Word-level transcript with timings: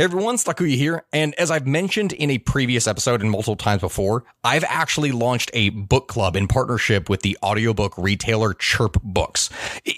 Everyone, 0.00 0.36
Stakuya 0.36 0.76
here, 0.76 1.04
and 1.12 1.34
as 1.34 1.50
I've 1.50 1.66
mentioned 1.66 2.14
in 2.14 2.30
a 2.30 2.38
previous 2.38 2.86
episode 2.86 3.20
and 3.20 3.30
multiple 3.30 3.54
times 3.54 3.82
before, 3.82 4.24
I've 4.42 4.64
actually 4.64 5.12
launched 5.12 5.50
a 5.52 5.68
book 5.68 6.08
club 6.08 6.36
in 6.36 6.48
partnership 6.48 7.10
with 7.10 7.20
the 7.20 7.36
audiobook 7.42 7.98
retailer 7.98 8.54
Chirp 8.54 8.96
Books. 9.02 9.50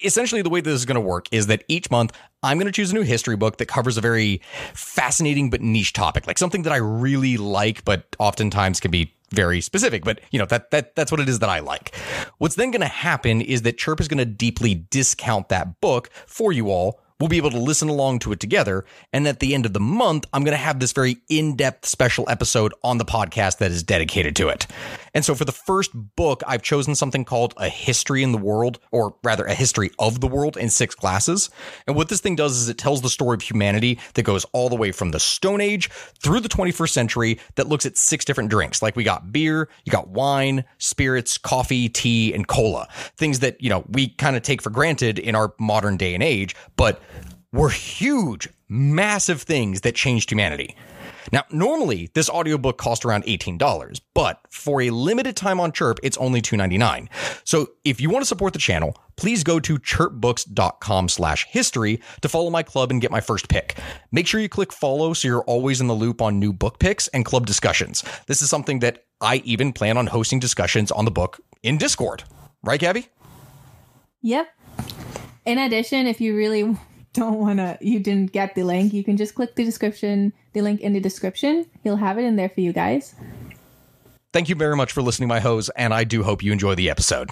Essentially, 0.03 0.43
the 0.43 0.51
way 0.51 0.61
this 0.61 0.75
is 0.75 0.87
going 0.87 0.97
to 0.97 1.01
work 1.01 1.29
is 1.31 1.47
that 1.47 1.63
each 1.69 1.89
month 1.89 2.19
I'm 2.43 2.59
going 2.59 2.67
to 2.67 2.73
choose 2.73 2.91
a 2.91 2.95
new 2.97 3.03
history 3.03 3.37
book 3.37 3.59
that 3.59 3.67
covers 3.67 3.97
a 3.97 4.01
very 4.01 4.43
fascinating 4.75 5.51
but 5.51 5.61
niche 5.61 5.93
topic, 5.93 6.27
like 6.27 6.37
something 6.37 6.63
that 6.63 6.73
I 6.73 6.79
really 6.79 7.37
like, 7.37 7.85
but 7.85 8.17
oftentimes 8.19 8.81
can 8.81 8.91
be 8.91 9.15
very 9.31 9.61
specific, 9.61 10.03
but 10.03 10.21
you 10.33 10.39
know, 10.41 10.47
that 10.47 10.73
that 10.73 10.97
that's 10.97 11.13
what 11.13 11.21
it 11.21 11.29
is 11.29 11.39
that 11.39 11.49
I 11.49 11.61
like. 11.61 11.95
What's 12.39 12.57
then 12.57 12.73
going 12.73 12.81
to 12.81 12.89
happen 12.89 13.41
is 13.41 13.63
that 13.63 13.79
Chirp 13.79 14.01
is 14.01 14.09
going 14.09 14.19
to 14.19 14.27
deeply 14.27 14.75
discount 14.75 15.49
that 15.51 15.81
book 15.81 16.11
for 16.27 16.53
you 16.53 16.71
all 16.71 16.99
We'll 17.23 17.29
be 17.29 17.37
able 17.37 17.53
to 17.53 17.59
listen 17.61 17.89
along 17.89 18.19
to 18.21 18.33
it 18.33 18.41
together. 18.41 18.85
And 19.13 19.29
at 19.29 19.39
the 19.39 19.55
end 19.55 19.65
of 19.65 19.73
the 19.73 19.79
month, 19.79 20.27
I'm 20.33 20.43
going 20.43 20.57
to 20.57 20.65
have 20.65 20.81
this 20.81 20.91
very 20.91 21.19
in 21.29 21.55
depth 21.55 21.87
special 21.87 22.29
episode 22.29 22.75
on 22.83 22.99
the 22.99 23.05
podcast 23.05 23.59
that 23.59 23.71
is 23.71 23.85
dedicated 23.85 24.35
to 24.35 24.49
it. 24.49 24.67
And 25.15 25.25
so 25.25 25.35
for 25.35 25.45
the 25.45 25.53
first 25.53 25.93
book, 25.95 26.43
I've 26.47 26.63
chosen 26.63 26.95
something 26.95 27.25
called 27.25 27.55
A 27.57 27.69
History 27.69 28.23
in 28.23 28.33
the 28.33 28.39
World, 28.39 28.79
or 28.91 29.15
rather, 29.23 29.45
A 29.45 29.55
History 29.55 29.91
of 29.99 30.21
the 30.21 30.27
World 30.27 30.57
in 30.57 30.71
six 30.71 30.95
glasses. 30.95 31.51
And 31.87 31.97
what 31.97 32.09
this 32.09 32.21
thing 32.21 32.37
does 32.37 32.57
is 32.57 32.69
it 32.69 32.79
tells 32.79 33.03
the 33.03 33.11
story 33.11 33.35
of 33.35 33.43
humanity 33.43 33.99
that 34.15 34.23
goes 34.23 34.45
all 34.53 34.69
the 34.69 34.77
way 34.77 34.93
from 34.93 35.11
the 35.11 35.21
Stone 35.21 35.61
Age 35.61 35.91
through 36.23 36.41
the 36.41 36.49
21st 36.49 36.91
century 36.91 37.41
that 37.57 37.69
looks 37.69 37.85
at 37.85 37.97
six 37.97 38.25
different 38.25 38.51
drinks. 38.51 38.83
Like 38.83 38.97
we 38.97 39.05
got 39.05 39.33
beer, 39.33 39.69
you 39.85 39.91
got 39.93 40.09
wine, 40.09 40.65
spirits, 40.79 41.37
coffee, 41.39 41.89
tea, 41.89 42.33
and 42.33 42.47
cola. 42.47 42.89
Things 43.17 43.41
that, 43.41 43.61
you 43.63 43.69
know, 43.69 43.85
we 43.89 44.09
kind 44.09 44.37
of 44.37 44.43
take 44.43 44.63
for 44.63 44.71
granted 44.71 45.19
in 45.19 45.35
our 45.35 45.55
modern 45.59 45.97
day 45.97 46.15
and 46.15 46.23
age, 46.23 46.57
but 46.77 47.03
were 47.53 47.69
huge, 47.69 48.49
massive 48.69 49.43
things 49.43 49.83
that 49.83 49.95
changed 49.95 50.31
humanity. 50.31 50.75
Now, 51.31 51.45
normally 51.51 52.11
this 52.15 52.29
audiobook 52.29 52.79
cost 52.79 53.05
around 53.05 53.25
$18, 53.25 54.01
but 54.15 54.41
for 54.51 54.83
a 54.83 54.91
limited 54.91 55.37
time 55.37 55.61
on 55.61 55.73
Chirp, 55.73 56.01
it's 56.03 56.17
only 56.17 56.43
$2.99. 56.43 57.09
So 57.45 57.69
if 57.85 58.01
you 58.01 58.11
want 58.11 58.23
to 58.23 58.27
support 58.27 58.53
the 58.53 58.59
channel, 58.59 58.97
please 59.17 59.45
go 59.45 59.61
to 59.61 59.79
chirpbooks.com 59.79 61.09
slash 61.09 61.47
history 61.47 62.01
to 62.23 62.29
follow 62.29 62.51
my 62.51 62.63
club 62.63 62.91
and 62.91 63.01
get 63.01 63.11
my 63.11 63.21
first 63.21 63.49
pick. 63.49 63.77
Make 64.11 64.27
sure 64.27 64.41
you 64.41 64.49
click 64.49 64.73
follow 64.73 65.13
so 65.13 65.29
you're 65.29 65.43
always 65.43 65.81
in 65.81 65.87
the 65.87 65.95
loop 65.95 66.23
on 66.23 66.39
new 66.39 66.53
book 66.53 66.79
picks 66.79 67.09
and 67.09 67.25
club 67.25 67.47
discussions. 67.47 68.03
This 68.27 68.43
is 68.43 68.51
something 68.51 68.81
that 68.81 69.05
I 69.21 69.37
even 69.45 69.73
plan 69.73 69.97
on 69.97 70.09
hosting 70.09 70.41
discussions 70.41 70.91
on 70.91 71.05
the 71.05 71.11
book 71.11 71.41
in 71.63 71.79
Discord. 71.79 72.25
Right, 72.65 72.81
Gabby? 72.81 73.09
Yep. 74.23 74.49
In 75.45 75.59
addition, 75.59 76.07
if 76.07 76.21
you 76.21 76.37
really 76.37 76.77
don't 77.13 77.39
want 77.39 77.59
to, 77.59 77.79
you 77.81 78.01
didn't 78.01 78.33
get 78.33 78.55
the 78.55 78.63
link, 78.63 78.93
you 78.93 79.05
can 79.05 79.17
just 79.17 79.35
click 79.35 79.55
the 79.55 79.65
description, 79.65 80.33
the 80.53 80.63
link 80.63 80.81
in 80.81 80.93
the 80.93 81.01
description. 81.01 81.67
He'll 81.83 81.97
have 81.97 82.19
it 82.19 82.25
in 82.25 82.37
there 82.37 82.49
for 82.49 82.61
you 82.61 82.73
guys. 82.73 83.15
Thank 84.33 84.49
you 84.49 84.55
very 84.55 84.77
much 84.77 84.93
for 84.93 85.03
listening, 85.03 85.29
my 85.29 85.41
hose, 85.41 85.69
and 85.71 85.93
I 85.93 86.05
do 86.05 86.23
hope 86.23 86.43
you 86.43 86.53
enjoy 86.53 86.75
the 86.75 86.89
episode. 86.89 87.31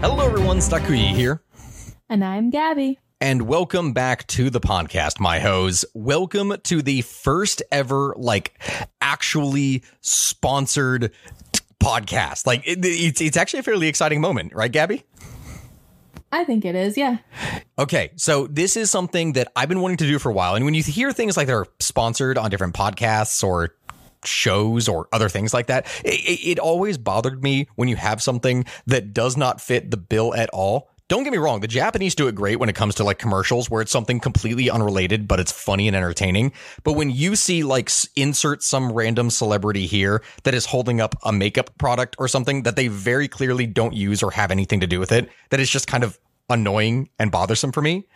Hello, 0.00 0.24
everyone. 0.24 0.58
Stakuyi 0.58 1.14
here. 1.14 1.42
And 2.08 2.24
I'm 2.24 2.50
Gabby. 2.50 3.00
And 3.20 3.42
welcome 3.42 3.92
back 3.92 4.26
to 4.28 4.50
the 4.50 4.60
podcast, 4.60 5.20
my 5.20 5.38
hose. 5.38 5.84
Welcome 5.94 6.56
to 6.64 6.82
the 6.82 7.02
first 7.02 7.62
ever, 7.70 8.12
like, 8.18 8.60
actually 9.00 9.82
sponsored 10.00 11.12
podcast. 11.80 12.46
Like, 12.46 12.66
it, 12.66 12.80
it's, 12.82 13.20
it's 13.20 13.36
actually 13.36 13.60
a 13.60 13.62
fairly 13.62 13.86
exciting 13.86 14.20
moment, 14.20 14.52
right, 14.54 14.70
Gabby? 14.70 15.04
I 16.32 16.44
think 16.44 16.64
it 16.64 16.74
is, 16.74 16.96
yeah. 16.96 17.18
Okay, 17.78 18.10
so 18.16 18.48
this 18.48 18.76
is 18.76 18.90
something 18.90 19.34
that 19.34 19.50
I've 19.54 19.68
been 19.68 19.80
wanting 19.80 19.98
to 19.98 20.06
do 20.06 20.18
for 20.18 20.30
a 20.30 20.34
while. 20.34 20.56
And 20.56 20.64
when 20.64 20.74
you 20.74 20.82
hear 20.82 21.12
things 21.12 21.36
like 21.36 21.46
they're 21.46 21.66
sponsored 21.78 22.36
on 22.36 22.50
different 22.50 22.74
podcasts 22.74 23.44
or 23.44 23.70
shows 24.24 24.88
or 24.88 25.06
other 25.12 25.28
things 25.28 25.54
like 25.54 25.68
that, 25.68 25.86
it, 26.04 26.40
it 26.44 26.58
always 26.58 26.98
bothered 26.98 27.42
me 27.42 27.68
when 27.76 27.88
you 27.88 27.96
have 27.96 28.20
something 28.20 28.64
that 28.86 29.14
does 29.14 29.36
not 29.36 29.60
fit 29.60 29.90
the 29.92 29.96
bill 29.96 30.34
at 30.34 30.50
all. 30.50 30.90
Don't 31.14 31.22
get 31.22 31.30
me 31.30 31.38
wrong, 31.38 31.60
the 31.60 31.68
Japanese 31.68 32.16
do 32.16 32.26
it 32.26 32.34
great 32.34 32.58
when 32.58 32.68
it 32.68 32.74
comes 32.74 32.96
to 32.96 33.04
like 33.04 33.20
commercials 33.20 33.70
where 33.70 33.80
it's 33.80 33.92
something 33.92 34.18
completely 34.18 34.68
unrelated, 34.68 35.28
but 35.28 35.38
it's 35.38 35.52
funny 35.52 35.86
and 35.86 35.96
entertaining. 35.96 36.52
But 36.82 36.94
when 36.94 37.08
you 37.08 37.36
see 37.36 37.62
like 37.62 37.88
insert 38.16 38.64
some 38.64 38.90
random 38.90 39.30
celebrity 39.30 39.86
here 39.86 40.24
that 40.42 40.54
is 40.54 40.66
holding 40.66 41.00
up 41.00 41.14
a 41.22 41.32
makeup 41.32 41.70
product 41.78 42.16
or 42.18 42.26
something 42.26 42.64
that 42.64 42.74
they 42.74 42.88
very 42.88 43.28
clearly 43.28 43.64
don't 43.64 43.94
use 43.94 44.24
or 44.24 44.32
have 44.32 44.50
anything 44.50 44.80
to 44.80 44.88
do 44.88 44.98
with 44.98 45.12
it, 45.12 45.30
that 45.50 45.60
is 45.60 45.70
just 45.70 45.86
kind 45.86 46.02
of 46.02 46.18
annoying 46.50 47.08
and 47.20 47.30
bothersome 47.30 47.70
for 47.70 47.80
me. 47.80 48.08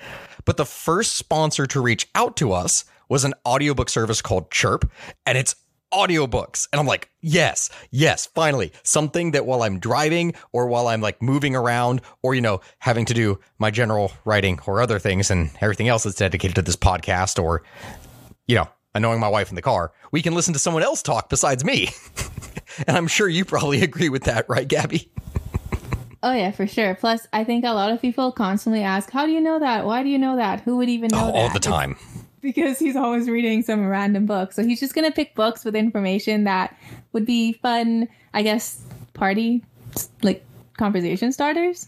But 0.45 0.57
the 0.57 0.67
first 0.67 1.15
sponsor 1.15 1.69
to 1.69 1.81
reach 1.81 2.09
out 2.17 2.37
to 2.39 2.53
us 2.53 2.85
was 3.09 3.23
an 3.23 3.35
audiobook 3.47 3.91
service 3.91 4.21
called 4.21 4.51
Chirp, 4.51 4.91
and 5.25 5.39
it's 5.39 5.55
audiobooks. 5.93 6.69
And 6.73 6.81
I'm 6.81 6.87
like, 6.87 7.11
yes, 7.21 7.71
yes, 7.91 8.27
finally, 8.27 8.73
something 8.83 9.33
that 9.33 9.47
while 9.47 9.63
I'm 9.63 9.79
driving 9.79 10.35
or 10.53 10.67
while 10.67 10.89
I'm 10.89 11.01
like 11.01 11.23
moving 11.23 11.55
around 11.57 12.03
or, 12.23 12.35
you 12.35 12.41
know, 12.41 12.61
having 12.79 13.05
to 13.07 13.15
do 13.15 13.39
my 13.59 13.71
general 13.71 14.13
writing 14.25 14.59
or 14.67 14.81
other 14.81 14.99
things 14.99 15.31
and 15.31 15.51
everything 15.61 15.89
else 15.89 16.05
that's 16.05 16.17
dedicated 16.17 16.57
to 16.57 16.63
this 16.63 16.77
podcast 16.77 17.43
or, 17.43 17.63
you 18.47 18.57
know, 18.57 18.69
annoying 18.95 19.21
my 19.21 19.29
wife 19.29 19.49
in 19.49 19.55
the 19.55 19.63
car, 19.63 19.93
we 20.13 20.23
can 20.23 20.35
listen 20.35 20.53
to 20.53 20.59
someone 20.59 20.83
else 20.83 21.03
talk 21.03 21.29
besides 21.29 21.65
me. 21.65 21.89
and 22.87 22.97
I'm 22.97 23.07
sure 23.09 23.29
you 23.29 23.45
probably 23.45 23.83
agree 23.83 24.09
with 24.09 24.25
that, 24.25 24.49
right, 24.49 24.67
Gabby? 24.67 25.11
Oh, 26.23 26.33
yeah, 26.33 26.51
for 26.51 26.67
sure. 26.67 26.97
Plus, 26.97 27.27
I 27.33 27.45
think 27.45 27.65
a 27.65 27.71
lot 27.71 27.93
of 27.93 28.03
people 28.03 28.33
constantly 28.33 28.83
ask, 28.83 29.11
How 29.11 29.25
do 29.25 29.33
you 29.33 29.41
know 29.41 29.61
that? 29.61 29.87
Why 29.87 30.03
do 30.03 30.09
you 30.09 30.19
know 30.19 30.37
that? 30.37 30.61
Who 30.63 30.79
would 30.79 30.89
even 30.89 31.11
know 31.13 31.27
that? 31.27 31.35
All 31.35 31.49
the 31.51 31.61
time. 31.61 31.97
Because 32.41 32.79
he's 32.79 32.97
always 32.97 33.29
reading 33.29 33.63
some 33.63 33.87
random 33.87 34.27
book. 34.27 34.53
So 34.53 34.63
he's 34.65 34.81
just 34.81 34.95
going 34.95 35.07
to 35.07 35.15
pick 35.15 35.35
books 35.35 35.65
with 35.65 35.75
information 35.77 36.45
that 36.45 36.77
would 37.13 37.27
be 37.27 37.53
fun, 37.55 38.09
I 38.35 38.43
guess, 38.43 38.83
party, 39.15 39.65
like 40.23 40.45
conversation 40.77 41.33
starters. 41.33 41.87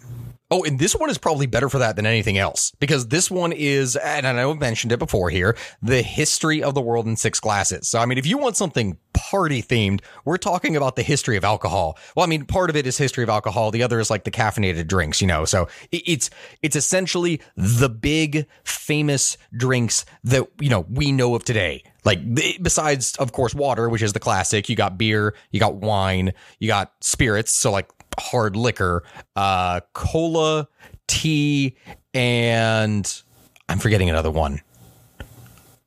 Oh, 0.53 0.65
and 0.65 0.79
this 0.79 0.95
one 0.95 1.11
is 1.11 1.19
probably 1.19 1.47
better 1.47 1.69
for 1.69 1.79
that 1.79 1.95
than 1.95 2.07
anything 2.07 2.37
else 2.37 2.73
because 2.81 3.07
this 3.09 3.31
one 3.31 3.53
is, 3.53 3.95
and 3.95 4.27
I 4.27 4.33
know 4.33 4.51
I've 4.51 4.59
mentioned 4.59 4.91
it 4.91 4.99
before 4.99 5.31
here, 5.31 5.57
the 5.81 6.03
history 6.03 6.61
of 6.61 6.75
the 6.75 6.81
world 6.81 7.07
in 7.07 7.17
six 7.17 7.39
glasses. 7.39 7.89
So, 7.89 8.01
I 8.01 8.07
mean, 8.07 8.19
if 8.19 8.27
you 8.27 8.37
want 8.37 8.57
something 8.57 8.99
party 9.13 9.63
themed, 9.63 10.01
we're 10.25 10.39
talking 10.39 10.75
about 10.75 10.97
the 10.97 11.03
history 11.03 11.37
of 11.37 11.45
alcohol. 11.45 11.97
Well, 12.17 12.25
I 12.25 12.29
mean, 12.29 12.47
part 12.47 12.69
of 12.69 12.75
it 12.75 12.85
is 12.85 12.99
history 12.99 13.23
of 13.23 13.31
alcohol. 13.31 13.71
The 13.71 13.85
other 13.85 14.01
is 14.01 14.11
like 14.11 14.25
the 14.25 14.31
caffeinated 14.33 14.89
drinks, 14.89 15.21
you 15.21 15.29
know. 15.29 15.45
So 15.45 15.69
it's 15.93 16.31
it's 16.63 16.75
essentially 16.75 17.41
the 17.55 17.89
big 17.89 18.47
famous 18.65 19.37
drinks 19.57 20.05
that 20.25 20.49
you 20.59 20.69
know 20.69 20.85
we 20.91 21.13
know 21.13 21.37
of 21.37 21.45
today. 21.45 21.85
Like 22.05 22.21
besides, 22.63 23.15
of 23.17 23.33
course, 23.33 23.55
water, 23.55 23.89
which 23.89 24.03
is 24.03 24.15
the 24.15 24.21
classic. 24.21 24.69
You 24.69 24.75
got 24.75 24.99
beer, 24.99 25.35
you 25.51 25.61
got 25.61 25.77
wine, 25.77 26.33
you 26.59 26.67
got 26.67 26.93
spirits. 27.01 27.61
So 27.61 27.71
like 27.71 27.89
hard 28.21 28.57
liquor, 28.57 29.03
uh, 29.35 29.81
cola, 29.93 30.69
tea, 31.09 31.77
and 32.15 33.23
I'm 33.69 33.79
forgetting 33.79 34.11
another 34.11 34.31
one. 34.31 34.61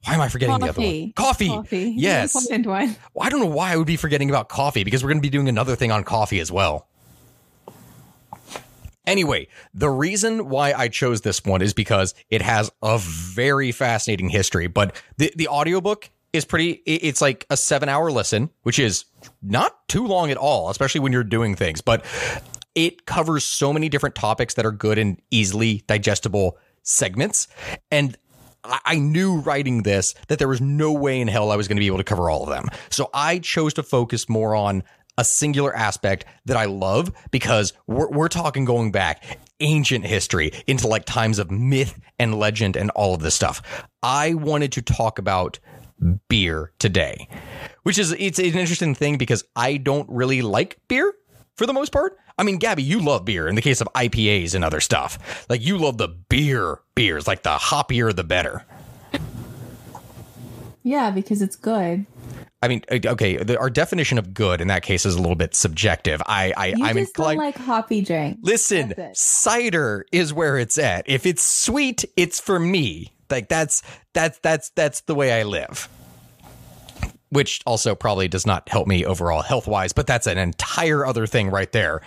Why 0.05 0.15
am 0.15 0.21
I 0.21 0.27
forgetting 0.27 0.59
the 0.59 0.69
other 0.69 0.81
one? 0.81 1.13
Coffee. 1.15 1.47
Coffee. 1.47 1.93
Yes. 1.97 2.35
Important 2.35 2.67
one. 2.67 2.95
Well, 3.13 3.25
I 3.25 3.29
don't 3.29 3.39
know 3.39 3.45
why 3.45 3.71
I 3.71 3.77
would 3.77 3.87
be 3.87 3.95
forgetting 3.95 4.29
about 4.29 4.49
coffee 4.49 4.83
because 4.83 5.03
we're 5.03 5.09
going 5.09 5.21
to 5.21 5.25
be 5.25 5.29
doing 5.29 5.47
another 5.47 5.75
thing 5.77 5.91
on 5.91 6.03
coffee 6.03 6.41
as 6.41 6.51
well. 6.51 6.87
Anyway, 9.05 9.47
the 9.73 9.89
reason 9.89 10.49
why 10.49 10.73
I 10.73 10.87
chose 10.87 11.21
this 11.21 11.43
one 11.43 11.61
is 11.61 11.73
because 11.73 12.15
it 12.29 12.41
has 12.41 12.71
a 12.81 12.97
very 12.97 13.71
fascinating 13.71 14.29
history, 14.29 14.67
but 14.67 14.95
the, 15.17 15.31
the 15.35 15.47
audiobook 15.49 16.09
is 16.33 16.45
pretty, 16.45 16.81
it's 16.85 17.21
like 17.21 17.45
a 17.49 17.55
seven 17.55 17.87
hour 17.87 18.11
listen, 18.11 18.49
which 18.63 18.79
is 18.79 19.05
not 19.41 19.87
too 19.87 20.07
long 20.07 20.31
at 20.31 20.37
all, 20.37 20.69
especially 20.69 20.99
when 20.99 21.13
you're 21.13 21.23
doing 21.23 21.55
things, 21.55 21.79
but 21.79 22.03
it 22.75 23.05
covers 23.05 23.45
so 23.45 23.71
many 23.71 23.87
different 23.87 24.15
topics 24.15 24.55
that 24.55 24.65
are 24.65 24.71
good 24.71 24.97
and 24.97 25.21
easily 25.29 25.83
digestible 25.87 26.57
segments. 26.81 27.47
And 27.91 28.17
I, 28.63 28.79
I 28.83 28.95
knew 28.95 29.39
writing 29.39 29.83
this 29.83 30.15
that 30.27 30.39
there 30.39 30.47
was 30.47 30.59
no 30.59 30.91
way 30.91 31.21
in 31.21 31.27
hell 31.27 31.51
I 31.51 31.55
was 31.55 31.67
going 31.67 31.77
to 31.77 31.81
be 31.81 31.87
able 31.87 31.97
to 31.97 32.03
cover 32.03 32.29
all 32.29 32.43
of 32.43 32.49
them. 32.49 32.65
So 32.89 33.11
I 33.13 33.39
chose 33.39 33.75
to 33.75 33.83
focus 33.83 34.27
more 34.27 34.55
on 34.55 34.83
a 35.17 35.23
singular 35.23 35.75
aspect 35.75 36.25
that 36.45 36.57
I 36.57 36.65
love 36.65 37.11
because 37.29 37.73
we're, 37.85 38.09
we're 38.09 38.29
talking 38.29 38.65
going 38.65 38.91
back 38.91 39.23
ancient 39.59 40.05
history 40.05 40.51
into 40.65 40.87
like 40.87 41.05
times 41.05 41.37
of 41.37 41.51
myth 41.51 41.99
and 42.17 42.39
legend 42.39 42.75
and 42.75 42.89
all 42.91 43.13
of 43.13 43.21
this 43.21 43.35
stuff. 43.35 43.61
I 44.01 44.33
wanted 44.33 44.71
to 44.73 44.81
talk 44.81 45.19
about 45.19 45.59
beer 46.29 46.71
today, 46.79 47.27
which 47.83 47.97
is 47.97 48.11
it's 48.17 48.39
an 48.39 48.45
interesting 48.45 48.95
thing 48.95 49.17
because 49.17 49.43
I 49.55 49.77
don't 49.77 50.09
really 50.09 50.41
like 50.41 50.79
beer 50.87 51.13
for 51.55 51.65
the 51.65 51.73
most 51.73 51.91
part. 51.91 52.17
I 52.37 52.43
mean, 52.43 52.57
Gabby, 52.57 52.81
you 52.83 52.99
love 52.99 53.25
beer 53.25 53.47
in 53.47 53.55
the 53.55 53.61
case 53.61 53.79
of 53.79 53.87
IPAs 53.95 54.55
and 54.55 54.63
other 54.65 54.79
stuff. 54.79 55.45
Like 55.49 55.61
you 55.61 55.77
love 55.77 55.97
the 55.97 56.07
beer 56.07 56.79
beers, 56.95 57.27
like 57.27 57.43
the 57.43 57.55
hoppier 57.57 58.15
the 58.15 58.23
better. 58.23 58.65
Yeah, 60.83 61.11
because 61.11 61.41
it's 61.41 61.55
good. 61.55 62.05
I 62.61 62.67
mean, 62.67 62.83
uh, 62.91 62.99
okay, 63.05 63.37
the, 63.37 63.57
our 63.59 63.69
definition 63.69 64.17
of 64.17 64.33
good 64.33 64.61
in 64.61 64.67
that 64.67 64.83
case 64.83 65.05
is 65.05 65.15
a 65.15 65.21
little 65.21 65.35
bit 65.35 65.53
subjective. 65.55 66.21
I, 66.25 66.53
I, 66.55 66.67
You 66.67 66.85
I'm 66.85 66.95
just 66.95 67.09
inclined. 67.11 67.37
don't 67.39 67.45
like 67.45 67.57
hoppy 67.57 68.01
drink. 68.01 68.39
Listen, 68.41 68.93
cider 69.13 70.05
is 70.11 70.33
where 70.33 70.57
it's 70.57 70.77
at. 70.77 71.07
If 71.09 71.25
it's 71.25 71.43
sweet, 71.43 72.05
it's 72.17 72.39
for 72.39 72.59
me. 72.59 73.13
Like 73.29 73.49
that's 73.49 73.83
that's 74.13 74.39
that's 74.39 74.69
that's 74.71 75.01
the 75.01 75.15
way 75.15 75.39
I 75.39 75.43
live. 75.43 75.87
Which 77.29 77.61
also 77.65 77.95
probably 77.95 78.27
does 78.27 78.45
not 78.45 78.69
help 78.69 78.87
me 78.87 79.05
overall 79.05 79.41
health 79.41 79.67
wise, 79.67 79.91
but 79.91 80.05
that's 80.05 80.27
an 80.27 80.37
entire 80.37 81.05
other 81.05 81.25
thing 81.25 81.49
right 81.49 81.71
there. 81.71 82.01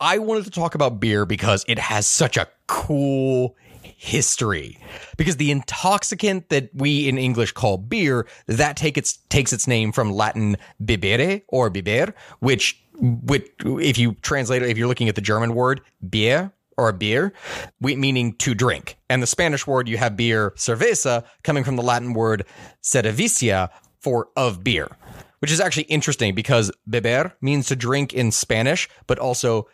I 0.00 0.18
wanted 0.18 0.44
to 0.44 0.50
talk 0.50 0.74
about 0.74 1.00
beer 1.00 1.26
because 1.26 1.64
it 1.66 1.78
has 1.78 2.06
such 2.06 2.36
a 2.36 2.48
cool 2.66 3.56
history. 3.82 4.78
Because 5.16 5.36
the 5.36 5.50
intoxicant 5.50 6.48
that 6.50 6.70
we 6.74 7.08
in 7.08 7.18
English 7.18 7.52
call 7.52 7.78
beer, 7.78 8.26
that 8.46 8.76
take 8.76 8.98
its 8.98 9.16
takes 9.28 9.52
its 9.52 9.66
name 9.66 9.92
from 9.92 10.12
Latin 10.12 10.56
bibere 10.82 11.42
or 11.48 11.70
biber, 11.70 12.14
which 12.40 12.80
which 13.00 13.50
if 13.64 13.98
you 13.98 14.14
translate 14.22 14.62
it, 14.62 14.70
if 14.70 14.78
you're 14.78 14.88
looking 14.88 15.08
at 15.08 15.14
the 15.14 15.20
German 15.20 15.54
word 15.54 15.80
bier 16.08 16.52
or 16.76 16.88
a 16.88 16.92
beer, 16.92 17.32
we, 17.80 17.96
meaning 17.96 18.34
to 18.36 18.54
drink. 18.54 18.96
And 19.08 19.22
the 19.22 19.26
Spanish 19.26 19.66
word 19.66 19.88
you 19.88 19.96
have 19.96 20.16
beer, 20.16 20.52
cerveza, 20.56 21.24
coming 21.42 21.64
from 21.64 21.76
the 21.76 21.82
Latin 21.82 22.14
word 22.14 22.44
cerveza 22.82 23.70
for 24.00 24.28
of 24.36 24.62
beer 24.62 24.96
which 25.44 25.52
is 25.52 25.60
actually 25.60 25.82
interesting 25.82 26.34
because 26.34 26.72
beber 26.88 27.30
means 27.42 27.66
to 27.66 27.76
drink 27.76 28.14
in 28.14 28.32
Spanish, 28.32 28.88
but 29.06 29.18
also 29.18 29.68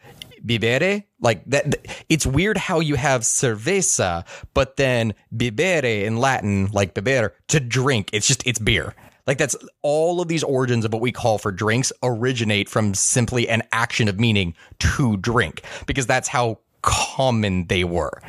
bibere, 0.44 1.04
like 1.20 1.44
that. 1.46 1.86
It's 2.08 2.26
weird 2.26 2.56
how 2.56 2.80
you 2.80 2.96
have 2.96 3.22
cerveza, 3.22 4.26
but 4.52 4.78
then 4.78 5.14
bibere 5.32 6.02
in 6.04 6.16
Latin, 6.16 6.70
like 6.72 6.94
beber, 6.94 7.34
to 7.46 7.60
drink. 7.60 8.10
It's 8.12 8.26
just, 8.26 8.44
it's 8.48 8.58
beer. 8.58 8.96
Like 9.28 9.38
that's 9.38 9.54
all 9.82 10.20
of 10.20 10.26
these 10.26 10.42
origins 10.42 10.84
of 10.84 10.92
what 10.92 11.02
we 11.02 11.12
call 11.12 11.38
for 11.38 11.52
drinks 11.52 11.92
originate 12.02 12.68
from 12.68 12.92
simply 12.92 13.48
an 13.48 13.62
action 13.70 14.08
of 14.08 14.18
meaning 14.18 14.56
to 14.80 15.18
drink, 15.18 15.62
because 15.86 16.06
that's 16.06 16.26
how 16.26 16.58
common 16.82 17.66
they 17.66 17.84
were. 17.84 18.22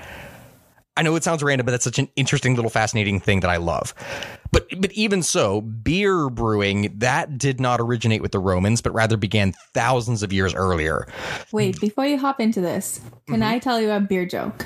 I 0.98 1.04
know 1.04 1.16
it 1.16 1.24
sounds 1.24 1.42
random, 1.42 1.66
but 1.66 1.72
that's 1.72 1.86
such 1.86 2.00
an 2.00 2.10
interesting 2.18 2.56
little 2.56 2.70
fascinating 2.70 3.20
thing 3.22 3.40
that 3.40 3.50
I 3.50 3.58
love. 3.58 3.94
But 4.52 4.68
but 4.80 4.92
even 4.92 5.24
so, 5.24 5.62
beer 5.62 6.30
brewing 6.30 6.94
that 7.00 7.38
did 7.38 7.62
not 7.62 7.80
originate 7.80 8.22
with 8.22 8.34
the 8.34 8.40
Romans, 8.40 8.82
but 8.82 8.94
rather 8.94 9.16
began 9.16 9.54
thousands 9.74 10.22
of 10.22 10.34
years 10.34 10.54
earlier. 10.54 11.08
Wait, 11.54 11.80
before 11.80 12.06
you 12.06 12.18
hop 12.18 12.42
into 12.42 12.60
this, 12.60 13.00
can 13.28 13.36
Mm-hmm. 13.40 13.44
I 13.44 13.60
tell 13.60 13.80
you 13.80 13.90
a 13.92 14.02
beer 14.02 14.26
joke? 14.26 14.66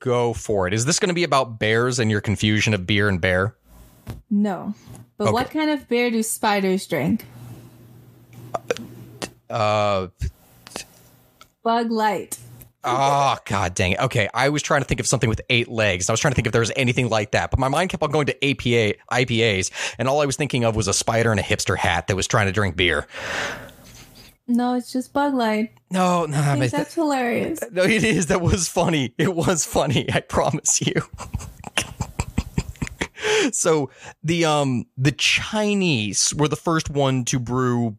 Go 0.00 0.34
for 0.34 0.68
it. 0.68 0.74
Is 0.74 0.84
this 0.84 0.98
going 0.98 1.08
to 1.08 1.14
be 1.14 1.24
about 1.24 1.58
bears 1.58 1.98
and 1.98 2.10
your 2.10 2.20
confusion 2.20 2.74
of 2.74 2.86
beer 2.86 3.08
and 3.08 3.18
bear? 3.18 3.56
No. 4.30 4.74
But 5.16 5.32
what 5.32 5.48
kind 5.50 5.70
of 5.70 5.88
beer 5.88 6.10
do 6.10 6.22
spiders 6.22 6.86
drink? 6.86 7.24
Uh 9.48 10.08
Bug 11.62 11.90
Light. 11.90 12.38
Oh 12.84 13.36
god 13.44 13.74
dang 13.74 13.92
it. 13.92 14.00
Okay, 14.00 14.28
I 14.34 14.48
was 14.48 14.62
trying 14.62 14.82
to 14.82 14.86
think 14.86 15.00
of 15.00 15.06
something 15.06 15.28
with 15.28 15.40
eight 15.50 15.68
legs. 15.68 16.08
I 16.08 16.12
was 16.12 16.20
trying 16.20 16.32
to 16.32 16.36
think 16.36 16.46
if 16.46 16.52
there 16.52 16.60
was 16.60 16.72
anything 16.76 17.08
like 17.08 17.32
that, 17.32 17.50
but 17.50 17.58
my 17.58 17.68
mind 17.68 17.90
kept 17.90 18.02
on 18.02 18.10
going 18.10 18.26
to 18.26 18.44
APA 18.44 18.98
IPAs, 19.12 19.70
and 19.98 20.08
all 20.08 20.20
I 20.20 20.26
was 20.26 20.36
thinking 20.36 20.64
of 20.64 20.76
was 20.76 20.88
a 20.88 20.94
spider 20.94 21.32
in 21.32 21.38
a 21.38 21.42
hipster 21.42 21.76
hat 21.76 22.06
that 22.06 22.16
was 22.16 22.26
trying 22.26 22.46
to 22.46 22.52
drink 22.52 22.76
beer. 22.76 23.06
No, 24.46 24.74
it's 24.74 24.92
just 24.92 25.12
Bug 25.14 25.34
Light. 25.34 25.72
No, 25.90 26.26
no, 26.26 26.36
I 26.36 26.40
I 26.40 26.52
mean, 26.52 26.60
think 26.60 26.72
that's 26.72 26.94
hilarious. 26.94 27.60
No, 27.72 27.82
it 27.82 28.04
is. 28.04 28.26
That 28.26 28.42
was 28.42 28.68
funny. 28.68 29.14
It 29.16 29.34
was 29.34 29.64
funny. 29.64 30.06
I 30.12 30.20
promise 30.20 30.82
you. 30.82 30.94
so 33.52 33.90
the 34.22 34.44
um 34.44 34.84
the 34.98 35.12
Chinese 35.12 36.34
were 36.36 36.48
the 36.48 36.56
first 36.56 36.90
one 36.90 37.24
to 37.26 37.38
brew 37.38 37.96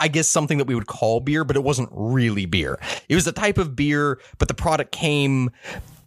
I 0.00 0.08
guess 0.08 0.28
something 0.28 0.58
that 0.58 0.66
we 0.66 0.74
would 0.74 0.86
call 0.86 1.20
beer, 1.20 1.44
but 1.44 1.56
it 1.56 1.62
wasn't 1.62 1.88
really 1.92 2.46
beer. 2.46 2.78
It 3.08 3.14
was 3.14 3.26
a 3.26 3.32
type 3.32 3.58
of 3.58 3.76
beer, 3.76 4.20
but 4.38 4.48
the 4.48 4.54
product 4.54 4.92
came 4.92 5.50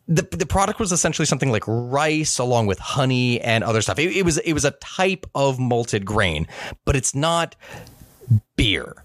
the 0.08 0.22
the 0.22 0.46
product 0.46 0.80
was 0.80 0.92
essentially 0.92 1.26
something 1.26 1.52
like 1.52 1.64
rice 1.68 2.38
along 2.38 2.68
with 2.68 2.80
honey 2.80 3.42
and 3.42 3.64
other 3.64 3.82
stuff. 3.82 3.98
It, 4.00 4.16
it 4.16 4.24
was 4.24 4.38
it 4.40 4.54
was 4.54 4.66
a 4.66 4.72
type 4.72 5.26
of 5.34 5.60
malted 5.60 6.06
grain, 6.06 6.48
but 6.86 6.96
it's 6.96 7.16
not 7.16 7.56
beer. 8.56 8.96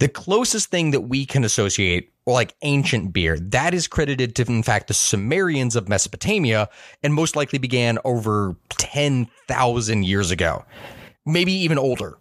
The 0.00 0.08
closest 0.08 0.70
thing 0.70 0.90
that 0.90 1.02
we 1.02 1.24
can 1.24 1.44
associate, 1.44 2.12
like 2.26 2.54
ancient 2.62 3.12
beer, 3.12 3.38
that 3.38 3.72
is 3.72 3.86
credited 3.86 4.34
to, 4.36 4.44
in 4.46 4.62
fact, 4.62 4.88
the 4.88 4.94
Sumerians 4.94 5.76
of 5.76 5.88
Mesopotamia 5.88 6.68
and 7.02 7.14
most 7.14 7.36
likely 7.36 7.58
began 7.58 7.98
over 8.04 8.56
10,000 8.70 10.04
years 10.04 10.30
ago, 10.30 10.64
maybe 11.24 11.52
even 11.52 11.78
older. 11.78 12.18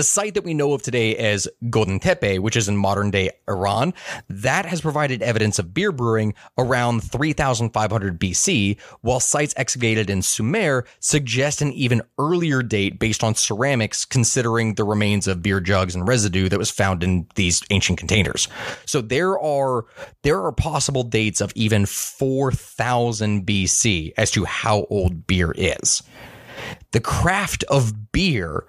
The 0.00 0.04
site 0.04 0.32
that 0.32 0.44
we 0.44 0.54
know 0.54 0.72
of 0.72 0.80
today 0.80 1.14
as 1.14 1.46
Godin 1.68 2.00
Tepe, 2.00 2.38
which 2.38 2.56
is 2.56 2.70
in 2.70 2.76
modern 2.78 3.10
day 3.10 3.32
Iran, 3.46 3.92
that 4.30 4.64
has 4.64 4.80
provided 4.80 5.20
evidence 5.20 5.58
of 5.58 5.74
beer 5.74 5.92
brewing 5.92 6.32
around 6.56 7.02
3500 7.02 8.18
BC, 8.18 8.80
while 9.02 9.20
sites 9.20 9.52
excavated 9.58 10.08
in 10.08 10.22
Sumer 10.22 10.86
suggest 11.00 11.60
an 11.60 11.70
even 11.74 12.00
earlier 12.18 12.62
date 12.62 12.98
based 12.98 13.22
on 13.22 13.34
ceramics, 13.34 14.06
considering 14.06 14.76
the 14.76 14.84
remains 14.84 15.28
of 15.28 15.42
beer 15.42 15.60
jugs 15.60 15.94
and 15.94 16.08
residue 16.08 16.48
that 16.48 16.58
was 16.58 16.70
found 16.70 17.04
in 17.04 17.26
these 17.34 17.62
ancient 17.68 17.98
containers. 17.98 18.48
So 18.86 19.02
there 19.02 19.38
are 19.38 19.84
there 20.22 20.42
are 20.42 20.52
possible 20.52 21.02
dates 21.02 21.42
of 21.42 21.52
even 21.54 21.84
4000 21.84 23.44
BC 23.44 24.14
as 24.16 24.30
to 24.30 24.46
how 24.46 24.86
old 24.88 25.26
beer 25.26 25.52
is 25.54 26.02
the 26.92 27.00
craft 27.00 27.64
of 27.64 28.12
beer 28.12 28.64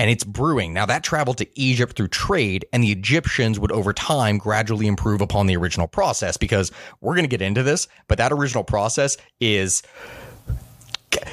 and 0.00 0.08
its 0.08 0.24
brewing. 0.24 0.72
Now 0.72 0.86
that 0.86 1.04
traveled 1.04 1.36
to 1.38 1.60
Egypt 1.60 1.94
through 1.94 2.08
trade, 2.08 2.64
and 2.72 2.82
the 2.82 2.90
Egyptians 2.90 3.60
would 3.60 3.70
over 3.70 3.92
time 3.92 4.38
gradually 4.38 4.86
improve 4.86 5.20
upon 5.20 5.46
the 5.46 5.58
original 5.58 5.86
process 5.86 6.38
because 6.38 6.72
we're 7.02 7.12
going 7.12 7.24
to 7.24 7.28
get 7.28 7.42
into 7.42 7.62
this, 7.62 7.86
but 8.08 8.16
that 8.16 8.32
original 8.32 8.64
process 8.64 9.18
is. 9.40 9.82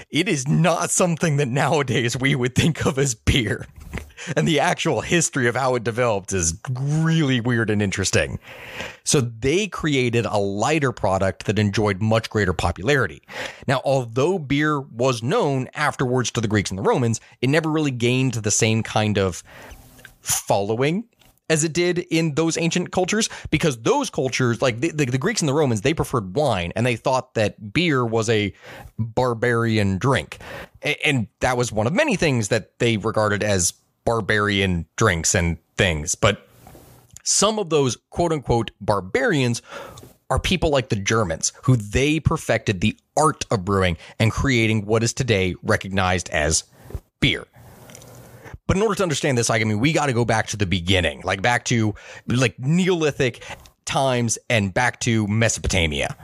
It 0.09 0.27
is 0.27 0.47
not 0.47 0.89
something 0.89 1.37
that 1.37 1.47
nowadays 1.47 2.17
we 2.17 2.35
would 2.35 2.55
think 2.55 2.85
of 2.85 2.97
as 2.97 3.13
beer. 3.13 3.67
And 4.35 4.47
the 4.47 4.59
actual 4.59 5.01
history 5.01 5.47
of 5.47 5.55
how 5.55 5.75
it 5.75 5.83
developed 5.83 6.33
is 6.33 6.59
really 6.69 7.39
weird 7.39 7.69
and 7.69 7.81
interesting. 7.81 8.39
So 9.03 9.21
they 9.21 9.67
created 9.67 10.25
a 10.25 10.37
lighter 10.37 10.91
product 10.91 11.45
that 11.45 11.59
enjoyed 11.59 12.01
much 12.01 12.29
greater 12.29 12.53
popularity. 12.53 13.21
Now, 13.67 13.81
although 13.85 14.39
beer 14.39 14.79
was 14.79 15.21
known 15.21 15.69
afterwards 15.75 16.31
to 16.31 16.41
the 16.41 16.47
Greeks 16.47 16.71
and 16.71 16.77
the 16.77 16.83
Romans, 16.83 17.21
it 17.41 17.49
never 17.49 17.69
really 17.69 17.91
gained 17.91 18.33
the 18.33 18.51
same 18.51 18.83
kind 18.83 19.17
of 19.17 19.43
following 20.21 21.05
as 21.49 21.63
it 21.63 21.73
did 21.73 21.99
in 22.09 22.35
those 22.35 22.57
ancient 22.57 22.91
cultures 22.91 23.29
because 23.49 23.77
those 23.81 24.09
cultures 24.09 24.61
like 24.61 24.79
the, 24.79 24.91
the, 24.91 25.05
the 25.05 25.17
greeks 25.17 25.41
and 25.41 25.49
the 25.49 25.53
romans 25.53 25.81
they 25.81 25.93
preferred 25.93 26.35
wine 26.35 26.71
and 26.75 26.85
they 26.85 26.95
thought 26.95 27.33
that 27.33 27.73
beer 27.73 28.05
was 28.05 28.29
a 28.29 28.53
barbarian 28.97 29.97
drink 29.97 30.37
and 31.05 31.27
that 31.39 31.57
was 31.57 31.71
one 31.71 31.87
of 31.87 31.93
many 31.93 32.15
things 32.15 32.49
that 32.49 32.77
they 32.79 32.97
regarded 32.97 33.43
as 33.43 33.73
barbarian 34.05 34.85
drinks 34.95 35.35
and 35.35 35.57
things 35.75 36.15
but 36.15 36.47
some 37.23 37.59
of 37.59 37.69
those 37.69 37.97
quote 38.09 38.31
unquote 38.31 38.71
barbarians 38.79 39.61
are 40.29 40.39
people 40.39 40.69
like 40.69 40.89
the 40.89 40.95
Germans 40.95 41.53
who 41.63 41.75
they 41.75 42.19
perfected 42.19 42.81
the 42.81 42.97
art 43.15 43.45
of 43.51 43.65
brewing 43.65 43.97
and 44.19 44.31
creating 44.31 44.85
what 44.85 45.03
is 45.03 45.13
today 45.13 45.55
recognized 45.63 46.29
as 46.29 46.63
beer. 47.19 47.45
But 48.67 48.75
in 48.77 48.83
order 48.83 48.95
to 48.95 49.03
understand 49.03 49.37
this, 49.37 49.49
like, 49.49 49.61
I 49.61 49.65
mean, 49.65 49.79
we 49.79 49.93
got 49.93 50.07
to 50.07 50.13
go 50.13 50.25
back 50.25 50.47
to 50.47 50.57
the 50.57 50.65
beginning, 50.65 51.21
like 51.23 51.41
back 51.41 51.65
to 51.65 51.95
like 52.27 52.59
Neolithic 52.59 53.43
times 53.85 54.37
and 54.49 54.73
back 54.73 54.99
to 55.01 55.25
Mesopotamia. 55.27 56.15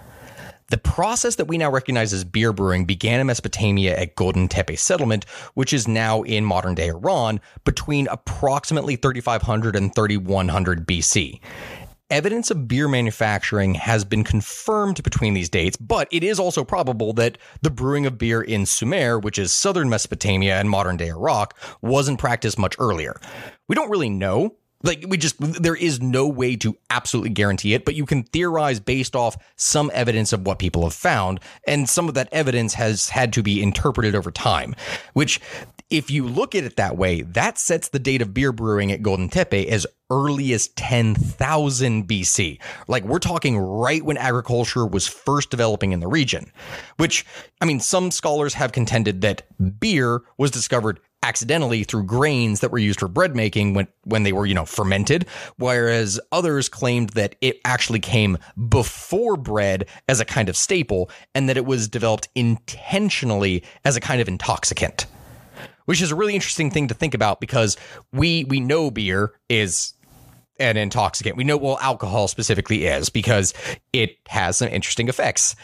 The 0.70 0.78
process 0.78 1.36
that 1.36 1.46
we 1.46 1.58
now 1.58 1.70
recognize 1.70 2.14
as 2.14 2.24
beer 2.24 2.52
brewing 2.52 2.86
began 2.86 3.20
in 3.20 3.28
Mesopotamia 3.28 3.96
at 3.96 4.16
Godin 4.16 4.48
Tepe 4.48 4.76
settlement, 4.76 5.26
which 5.54 5.72
is 5.72 5.88
now 5.88 6.24
in 6.24 6.46
modern 6.46 6.74
day 6.74 6.88
Iran, 6.88 7.40
between 7.64 8.08
approximately 8.08 8.96
3500 8.96 9.76
and 9.76 9.94
3100 9.94 10.88
BC. 10.88 11.40
Evidence 12.10 12.52
of 12.52 12.68
beer 12.68 12.88
manufacturing 12.88 13.76
has 13.76 14.04
been 14.06 14.24
confirmed 14.24 15.02
between 15.04 15.34
these 15.34 15.50
dates, 15.50 15.78
but 15.78 16.08
it 16.12 16.24
is 16.24 16.40
also 16.40 16.64
probable 16.64 17.14
that 17.14 17.38
the 17.62 17.72
brewing 17.72 18.06
of 18.06 18.18
beer 18.18 18.42
in 18.42 18.66
Sumer, 18.66 19.20
which 19.20 19.40
is 19.40 19.52
southern 19.52 19.90
Mesopotamia 19.90 20.60
and 20.60 20.70
modern 20.70 20.98
day 20.98 21.08
Iraq, 21.10 21.58
wasn't 21.82 22.20
practiced 22.20 22.60
much 22.60 22.76
earlier. 22.80 23.20
We 23.68 23.76
don't 23.76 23.90
really 23.90 24.10
know. 24.10 24.56
Like, 24.86 25.06
we 25.08 25.16
just, 25.16 25.36
there 25.40 25.78
is 25.78 26.02
no 26.02 26.28
way 26.28 26.58
to 26.58 26.78
absolutely 26.90 27.30
guarantee 27.30 27.74
it, 27.74 27.86
but 27.86 27.96
you 27.96 28.06
can 28.06 28.24
theorize 28.24 28.82
based 28.82 29.16
off 29.16 29.38
some 29.56 29.90
evidence 29.94 30.34
of 30.34 30.46
what 30.46 30.60
people 30.60 30.84
have 30.84 30.94
found. 30.94 31.40
And 31.66 31.88
some 31.88 32.10
of 32.10 32.16
that 32.16 32.28
evidence 32.34 32.74
has 32.74 33.08
had 33.08 33.32
to 33.34 33.44
be 33.44 33.64
interpreted 33.64 34.14
over 34.14 34.30
time, 34.30 34.76
which 35.14 35.40
if 35.94 36.10
you 36.10 36.28
look 36.28 36.56
at 36.56 36.64
it 36.64 36.76
that 36.78 36.98
way, 36.98 37.22
that 37.22 37.60
sets 37.60 37.90
the 37.90 38.00
date 38.00 38.24
of 38.24 38.34
beer 38.34 38.52
brewing 38.52 38.92
at 38.92 39.04
Godin 39.04 39.30
Tepe 39.30 39.70
as 39.70 39.86
early 40.10 40.52
as 40.52 40.70
10,000 40.70 42.08
BC. 42.08 42.60
Like 42.88 43.04
we're 43.04 43.20
talking 43.20 43.60
right 43.60 44.04
when 44.04 44.18
agriculture 44.18 44.88
was 44.88 45.08
first 45.08 45.52
developing 45.52 45.92
in 45.92 46.00
the 46.00 46.08
region, 46.08 46.52
which, 46.98 47.28
I 47.62 47.66
mean, 47.66 47.80
some 47.80 48.10
scholars 48.10 48.56
have 48.56 48.72
contended 48.72 49.22
that 49.22 49.44
beer 49.80 50.24
was 50.40 50.50
discovered 50.50 51.00
accidentally 51.22 51.84
through 51.84 52.04
grains 52.06 52.60
that 52.62 52.72
were 52.72 52.80
used 52.80 53.00
for 53.00 53.08
bread 53.08 53.36
making 53.36 53.76
when 53.76 53.88
when 54.04 54.24
they 54.24 54.34
were 54.34 54.46
you 54.46 54.54
know 54.54 54.66
fermented 54.66 55.26
whereas 55.56 56.20
others 56.34 56.68
claimed 56.68 57.12
that 57.12 57.34
it 57.40 57.62
actually 57.64 58.00
came 58.00 58.38
before 58.68 59.38
bread 59.38 59.86
as 60.10 60.20
a 60.20 60.26
kind 60.26 60.50
of 60.50 60.58
staple 60.58 61.10
and 61.34 61.48
that 61.48 61.56
it 61.56 61.66
was 61.66 61.88
developed 61.88 62.28
intentionally 62.36 63.64
as 63.86 63.96
a 63.96 64.02
kind 64.02 64.20
of 64.20 64.28
intoxicant 64.28 65.06
which 65.86 66.02
is 66.02 66.12
a 66.12 66.16
really 66.16 66.36
interesting 66.36 66.70
thing 66.70 66.88
to 66.88 66.94
think 66.94 67.14
about 67.14 67.40
because 67.40 67.78
we 68.12 68.44
we 68.46 68.60
know 68.60 68.92
beer 68.92 69.34
is 69.50 69.94
an 70.60 70.78
intoxicant. 70.78 71.36
We 71.36 71.44
know 71.44 71.58
well 71.58 71.80
alcohol 71.82 72.28
specifically 72.28 72.86
is 72.86 73.10
because 73.10 73.54
it 73.92 74.18
has 74.28 74.58
some 74.58 74.70
interesting 74.70 75.10
effects. 75.10 75.56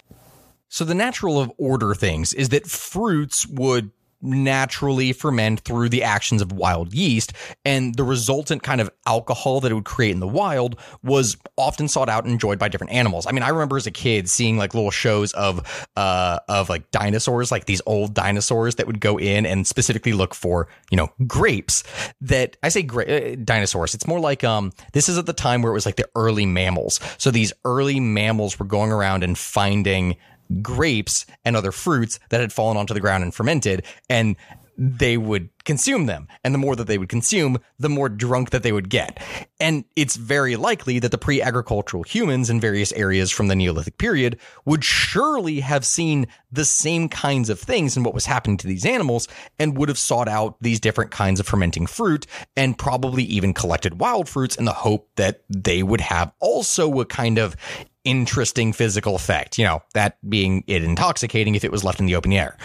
So 0.69 0.85
the 0.85 0.95
natural 0.95 1.39
of 1.39 1.51
order 1.57 1.95
things 1.95 2.33
is 2.33 2.49
that 2.49 2.67
fruits 2.67 3.47
would 3.47 3.91
naturally 4.21 5.13
ferment 5.13 5.61
through 5.61 5.89
the 5.89 6.03
actions 6.03 6.41
of 6.41 6.51
wild 6.51 6.93
yeast. 6.93 7.33
And 7.65 7.95
the 7.95 8.03
resultant 8.03 8.63
kind 8.63 8.81
of 8.81 8.89
alcohol 9.05 9.61
that 9.61 9.71
it 9.71 9.75
would 9.75 9.85
create 9.85 10.11
in 10.11 10.19
the 10.19 10.27
wild 10.27 10.79
was 11.03 11.37
often 11.57 11.87
sought 11.87 12.09
out 12.09 12.23
and 12.23 12.33
enjoyed 12.33 12.59
by 12.59 12.67
different 12.67 12.93
animals. 12.93 13.25
I 13.25 13.31
mean, 13.31 13.43
I 13.43 13.49
remember 13.49 13.77
as 13.77 13.87
a 13.87 13.91
kid 13.91 14.29
seeing 14.29 14.57
like 14.57 14.73
little 14.73 14.91
shows 14.91 15.31
of, 15.33 15.87
uh, 15.95 16.39
of 16.47 16.69
like 16.69 16.91
dinosaurs, 16.91 17.51
like 17.51 17.65
these 17.65 17.81
old 17.85 18.13
dinosaurs 18.13 18.75
that 18.75 18.87
would 18.87 18.99
go 18.99 19.17
in 19.17 19.45
and 19.45 19.65
specifically 19.65 20.13
look 20.13 20.33
for, 20.35 20.67
you 20.91 20.97
know, 20.97 21.09
grapes 21.25 21.83
that 22.21 22.57
I 22.63 22.69
say 22.69 22.83
gra- 22.83 23.05
uh, 23.05 23.35
dinosaurs. 23.43 23.93
It's 23.95 24.07
more 24.07 24.19
like, 24.19 24.43
um, 24.43 24.71
this 24.93 25.09
is 25.09 25.17
at 25.17 25.25
the 25.25 25.33
time 25.33 25.61
where 25.61 25.71
it 25.71 25.75
was 25.75 25.85
like 25.85 25.95
the 25.95 26.09
early 26.15 26.45
mammals. 26.45 26.99
So 27.17 27.31
these 27.31 27.53
early 27.65 27.99
mammals 27.99 28.59
were 28.59 28.65
going 28.65 28.91
around 28.91 29.23
and 29.23 29.37
finding 29.37 30.17
grapes 30.61 31.25
and 31.45 31.55
other 31.55 31.71
fruits 31.71 32.19
that 32.29 32.41
had 32.41 32.53
fallen 32.53 32.77
onto 32.77 32.93
the 32.93 32.99
ground 32.99 33.23
and 33.23 33.33
fermented 33.33 33.85
and 34.09 34.35
they 34.81 35.17
would 35.17 35.49
consume 35.65 36.05
them. 36.05 36.27
And 36.43 36.53
the 36.53 36.57
more 36.57 36.75
that 36.77 36.87
they 36.87 36.97
would 36.97 37.09
consume, 37.09 37.57
the 37.77 37.89
more 37.89 38.07
drunk 38.07 38.51
that 38.51 38.63
they 38.63 38.71
would 38.71 38.89
get. 38.89 39.21
And 39.59 39.83
it's 39.97 40.15
very 40.15 40.55
likely 40.55 40.99
that 40.99 41.11
the 41.11 41.17
pre 41.17 41.41
agricultural 41.41 42.03
humans 42.03 42.49
in 42.49 42.61
various 42.61 42.93
areas 42.93 43.29
from 43.29 43.49
the 43.49 43.55
Neolithic 43.55 43.97
period 43.97 44.39
would 44.63 44.85
surely 44.85 45.59
have 45.59 45.85
seen 45.85 46.27
the 46.49 46.63
same 46.63 47.09
kinds 47.09 47.49
of 47.49 47.59
things 47.59 47.97
in 47.97 48.03
what 48.03 48.13
was 48.13 48.25
happening 48.25 48.55
to 48.57 48.67
these 48.67 48.85
animals 48.85 49.27
and 49.59 49.77
would 49.77 49.89
have 49.89 49.97
sought 49.97 50.29
out 50.29 50.55
these 50.61 50.79
different 50.79 51.11
kinds 51.11 51.41
of 51.41 51.45
fermenting 51.45 51.85
fruit 51.85 52.25
and 52.55 52.77
probably 52.77 53.23
even 53.23 53.53
collected 53.53 53.99
wild 53.99 54.29
fruits 54.29 54.55
in 54.55 54.63
the 54.63 54.71
hope 54.71 55.09
that 55.17 55.43
they 55.49 55.83
would 55.83 56.01
have 56.01 56.31
also 56.39 57.01
a 57.01 57.05
kind 57.05 57.37
of 57.37 57.57
interesting 58.03 58.73
physical 58.73 59.15
effect, 59.15 59.57
you 59.57 59.65
know, 59.65 59.81
that 59.93 60.17
being 60.29 60.63
it 60.67 60.83
intoxicating 60.83 61.55
if 61.55 61.63
it 61.63 61.71
was 61.71 61.83
left 61.83 61.99
in 61.99 62.05
the 62.05 62.15
open 62.15 62.33
air. 62.33 62.57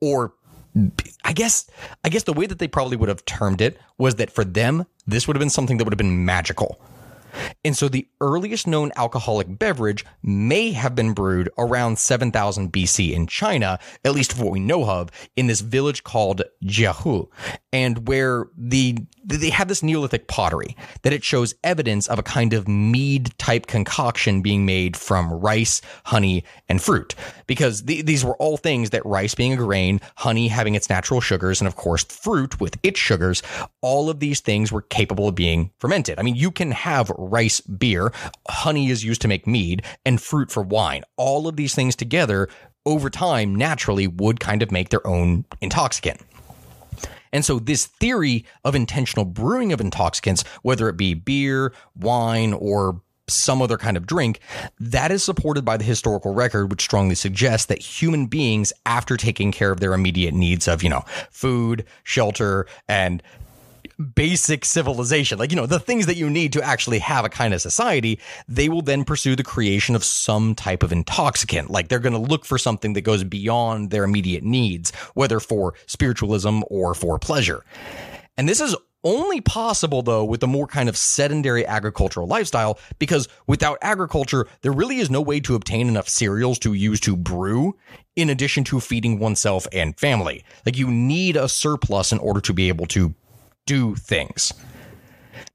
Or 0.00 0.34
I 1.24 1.32
guess 1.32 1.68
I 2.04 2.08
guess 2.08 2.24
the 2.24 2.32
way 2.32 2.46
that 2.46 2.58
they 2.58 2.68
probably 2.68 2.96
would 2.96 3.08
have 3.08 3.24
termed 3.24 3.60
it 3.60 3.78
was 3.98 4.16
that 4.16 4.30
for 4.30 4.44
them 4.44 4.86
this 5.06 5.26
would 5.26 5.36
have 5.36 5.40
been 5.40 5.50
something 5.50 5.76
that 5.78 5.84
would 5.84 5.92
have 5.92 5.98
been 5.98 6.24
magical. 6.24 6.80
And 7.64 7.76
so 7.76 7.88
the 7.88 8.06
earliest 8.20 8.66
known 8.66 8.92
alcoholic 8.96 9.58
beverage 9.58 10.04
may 10.22 10.72
have 10.72 10.94
been 10.94 11.14
brewed 11.14 11.48
around 11.58 11.98
7000 11.98 12.72
BC 12.72 13.12
in 13.12 13.26
China, 13.26 13.78
at 14.04 14.12
least 14.12 14.34
for 14.34 14.44
what 14.44 14.52
we 14.52 14.60
know 14.60 14.88
of, 14.88 15.10
in 15.36 15.46
this 15.46 15.60
village 15.60 16.04
called 16.04 16.42
Jiahu, 16.64 17.28
and 17.72 18.06
where 18.06 18.48
the 18.56 18.98
they 19.24 19.50
have 19.50 19.68
this 19.68 19.82
Neolithic 19.82 20.26
pottery 20.26 20.76
that 21.02 21.12
it 21.12 21.22
shows 21.22 21.54
evidence 21.62 22.08
of 22.08 22.18
a 22.18 22.22
kind 22.22 22.52
of 22.52 22.66
mead 22.66 23.36
type 23.38 23.66
concoction 23.66 24.42
being 24.42 24.66
made 24.66 24.96
from 24.96 25.32
rice, 25.32 25.80
honey, 26.04 26.44
and 26.68 26.82
fruit. 26.82 27.14
Because 27.46 27.84
the, 27.84 28.02
these 28.02 28.24
were 28.24 28.36
all 28.36 28.56
things 28.56 28.90
that 28.90 29.06
rice 29.06 29.34
being 29.34 29.52
a 29.52 29.56
grain, 29.56 30.00
honey 30.16 30.48
having 30.48 30.74
its 30.74 30.90
natural 30.90 31.20
sugars, 31.20 31.60
and 31.60 31.68
of 31.68 31.76
course 31.76 32.04
fruit 32.04 32.60
with 32.60 32.76
its 32.82 32.98
sugars, 32.98 33.42
all 33.80 34.10
of 34.10 34.20
these 34.20 34.40
things 34.40 34.72
were 34.72 34.82
capable 34.82 35.28
of 35.28 35.34
being 35.34 35.70
fermented. 35.78 36.18
I 36.18 36.22
mean, 36.22 36.36
you 36.36 36.50
can 36.50 36.72
have 36.72 37.10
rice 37.10 37.60
beer, 37.60 38.12
honey 38.48 38.90
is 38.90 39.04
used 39.04 39.22
to 39.22 39.28
make 39.28 39.46
mead, 39.46 39.82
and 40.04 40.20
fruit 40.20 40.50
for 40.50 40.62
wine. 40.62 41.04
All 41.16 41.46
of 41.46 41.56
these 41.56 41.74
things 41.74 41.96
together 41.96 42.48
over 42.84 43.08
time 43.08 43.54
naturally 43.54 44.08
would 44.08 44.40
kind 44.40 44.62
of 44.62 44.72
make 44.72 44.88
their 44.88 45.06
own 45.06 45.44
intoxicant. 45.60 46.20
And 47.32 47.44
so 47.44 47.58
this 47.58 47.86
theory 47.86 48.44
of 48.64 48.74
intentional 48.74 49.24
brewing 49.24 49.72
of 49.72 49.80
intoxicants, 49.80 50.44
whether 50.62 50.88
it 50.88 50.96
be 50.96 51.14
beer, 51.14 51.72
wine, 51.96 52.52
or 52.52 53.00
some 53.28 53.62
other 53.62 53.78
kind 53.78 53.96
of 53.96 54.06
drink, 54.06 54.40
that 54.80 55.10
is 55.10 55.22
supported 55.24 55.64
by 55.64 55.76
the 55.76 55.84
historical 55.84 56.34
record, 56.34 56.70
which 56.70 56.82
strongly 56.82 57.14
suggests 57.14 57.66
that 57.66 57.78
human 57.78 58.26
beings, 58.26 58.72
after 58.84 59.16
taking 59.16 59.52
care 59.52 59.70
of 59.70 59.80
their 59.80 59.94
immediate 59.94 60.34
needs 60.34 60.68
of, 60.68 60.82
you 60.82 60.90
know, 60.90 61.04
food, 61.30 61.84
shelter, 62.02 62.66
and 62.88 63.22
basic 64.14 64.64
civilization, 64.64 65.38
like, 65.38 65.50
you 65.50 65.56
know, 65.56 65.66
the 65.66 65.80
things 65.80 66.06
that 66.06 66.16
you 66.16 66.28
need 66.30 66.52
to 66.52 66.62
actually 66.62 66.98
have 67.00 67.24
a 67.24 67.28
kind 67.28 67.54
of 67.54 67.60
society, 67.60 68.18
they 68.48 68.68
will 68.68 68.82
then 68.82 69.04
pursue 69.04 69.36
the 69.36 69.42
creation 69.42 69.94
of 69.94 70.04
some 70.04 70.54
type 70.54 70.82
of 70.82 70.92
intoxicant. 70.92 71.70
Like 71.70 71.88
they're 71.88 71.98
going 71.98 72.12
to 72.12 72.18
look 72.18 72.44
for 72.44 72.58
something 72.58 72.92
that 72.94 73.02
goes 73.02 73.24
beyond 73.24 73.90
their 73.90 74.04
immediate 74.04 74.44
needs, 74.44 74.90
whether 75.14 75.40
for 75.40 75.74
spiritualism 75.86 76.60
or 76.68 76.94
for 76.94 77.18
pleasure. 77.18 77.64
And 78.36 78.48
this 78.48 78.60
is 78.60 78.76
only 79.04 79.40
possible 79.40 80.02
though 80.02 80.24
with 80.24 80.42
a 80.42 80.46
more 80.46 80.66
kind 80.66 80.88
of 80.88 80.96
sedentary 80.96 81.66
agricultural 81.66 82.26
lifestyle 82.26 82.78
because 82.98 83.28
without 83.46 83.78
agriculture, 83.82 84.46
there 84.62 84.72
really 84.72 84.98
is 84.98 85.10
no 85.10 85.20
way 85.20 85.40
to 85.40 85.54
obtain 85.54 85.88
enough 85.88 86.08
cereals 86.08 86.58
to 86.60 86.72
use 86.72 87.00
to 87.00 87.16
brew 87.16 87.76
in 88.14 88.30
addition 88.30 88.62
to 88.64 88.80
feeding 88.80 89.18
oneself 89.18 89.66
and 89.72 89.98
family. 89.98 90.44
Like 90.64 90.76
you 90.76 90.88
need 90.88 91.36
a 91.36 91.48
surplus 91.48 92.12
in 92.12 92.18
order 92.18 92.40
to 92.42 92.52
be 92.52 92.68
able 92.68 92.86
to 92.86 93.14
do 93.66 93.94
things. 93.94 94.52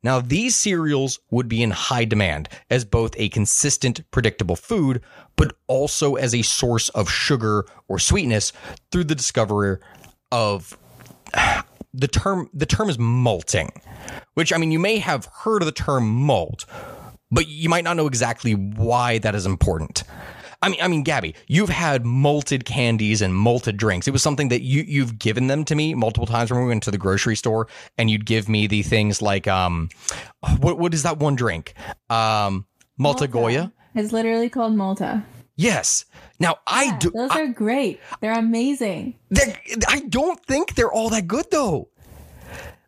Now, 0.03 0.19
these 0.19 0.55
cereals 0.55 1.19
would 1.31 1.47
be 1.47 1.63
in 1.63 1.71
high 1.71 2.05
demand 2.05 2.49
as 2.69 2.85
both 2.85 3.13
a 3.17 3.29
consistent, 3.29 4.09
predictable 4.11 4.55
food, 4.55 5.01
but 5.35 5.55
also 5.67 6.15
as 6.15 6.33
a 6.33 6.41
source 6.41 6.89
of 6.89 7.09
sugar 7.09 7.65
or 7.87 7.99
sweetness 7.99 8.53
through 8.91 9.05
the 9.05 9.15
discovery 9.15 9.77
of 10.31 10.77
the 11.93 12.07
term 12.07 12.49
the 12.53 12.65
term 12.65 12.89
is 12.89 12.99
malting, 12.99 13.71
which 14.35 14.53
I 14.53 14.57
mean 14.57 14.71
you 14.71 14.79
may 14.79 14.99
have 14.99 15.25
heard 15.43 15.61
of 15.61 15.65
the 15.65 15.71
term 15.71 16.07
malt, 16.07 16.65
but 17.31 17.47
you 17.47 17.69
might 17.69 17.83
not 17.83 17.97
know 17.97 18.07
exactly 18.07 18.53
why 18.53 19.17
that 19.19 19.35
is 19.35 19.45
important. 19.45 20.03
I 20.61 20.69
mean, 20.69 20.79
I 20.81 20.87
mean, 20.87 21.03
Gabby, 21.03 21.35
you've 21.47 21.69
had 21.69 22.05
malted 22.05 22.65
candies 22.65 23.21
and 23.21 23.35
malted 23.35 23.77
drinks. 23.77 24.07
It 24.07 24.11
was 24.11 24.23
something 24.23 24.49
that 24.49 24.61
you 24.61 24.83
you've 24.87 25.19
given 25.19 25.47
them 25.47 25.63
to 25.65 25.75
me 25.75 25.93
multiple 25.93 26.25
times 26.25 26.51
when 26.51 26.61
we 26.61 26.67
went 26.67 26.83
to 26.83 26.91
the 26.91 26.97
grocery 26.97 27.35
store, 27.35 27.67
and 27.97 28.09
you'd 28.09 28.25
give 28.25 28.49
me 28.49 28.65
the 28.65 28.81
things 28.81 29.21
like 29.21 29.47
um, 29.47 29.89
what 30.59 30.79
what 30.79 30.93
is 30.93 31.03
that 31.03 31.19
one 31.19 31.35
drink? 31.35 31.73
Um, 32.09 32.65
Malta, 32.97 33.27
Goya. 33.27 33.71
It's 33.93 34.11
literally 34.11 34.49
called 34.49 34.75
Malta. 34.75 35.23
Yes. 35.55 36.05
Now 36.39 36.57
I 36.67 36.95
do. 36.97 37.11
Those 37.11 37.31
I, 37.31 37.41
are 37.41 37.47
great. 37.47 37.99
They're 38.21 38.37
amazing. 38.37 39.15
they're- 39.29 39.57
I 39.87 40.01
don't 40.01 40.43
think 40.45 40.75
they're 40.75 40.91
all 40.91 41.09
that 41.09 41.27
good 41.27 41.45
though. 41.51 41.89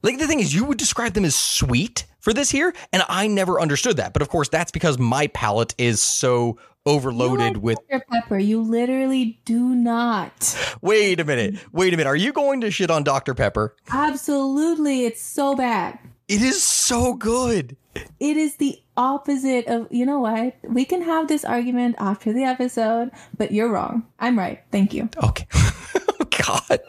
Like 0.02 0.18
the 0.18 0.28
thing 0.28 0.40
is, 0.40 0.54
you 0.54 0.66
would 0.66 0.78
describe 0.78 1.14
them 1.14 1.26
as 1.26 1.36
sweet 1.36 2.06
for 2.20 2.32
this 2.32 2.50
here, 2.50 2.74
and 2.94 3.04
I 3.10 3.28
never 3.28 3.60
understood 3.60 3.98
that. 3.98 4.14
But 4.14 4.22
of 4.22 4.30
course, 4.30 4.50
that's 4.50 4.72
because 4.72 4.98
my 4.98 5.28
palate 5.28 5.76
is 5.78 6.02
so 6.02 6.58
overloaded 6.90 7.58
with 7.58 7.78
Dr. 7.90 8.04
Pepper. 8.12 8.38
You 8.40 8.62
literally 8.62 9.40
do 9.46 9.60
not. 9.76 10.78
Wait 10.82 11.20
a 11.20 11.26
minute. 11.26 11.56
Wait 11.72 11.94
a 11.94 11.98
minute. 11.98 12.10
Are 12.10 12.16
you 12.16 12.34
going 12.34 12.62
to 12.62 12.72
shit 12.72 12.90
on 12.90 13.04
Dr. 13.04 13.36
Pepper? 13.36 13.76
Absolutely, 13.90 15.06
it's 15.06 15.22
so 15.22 15.56
bad. 15.56 16.00
It 16.28 16.42
is 16.42 16.62
so 16.62 17.14
good. 17.14 17.76
It 18.20 18.38
is 18.38 18.58
the 18.58 18.80
opposite 18.98 19.68
of. 19.68 19.88
You 19.92 20.06
know 20.06 20.20
what? 20.20 20.56
We 20.64 20.86
can 20.86 21.02
have 21.02 21.28
this 21.28 21.46
argument 21.46 21.96
after 22.00 22.34
the 22.34 22.44
episode, 22.44 23.12
but 23.38 23.52
you're 23.52 23.70
wrong. 23.72 24.06
I'm 24.20 24.38
right. 24.38 24.62
Thank 24.72 24.94
you. 24.94 25.10
Okay. 25.24 25.48
oh, 25.54 26.26
God. 26.48 26.80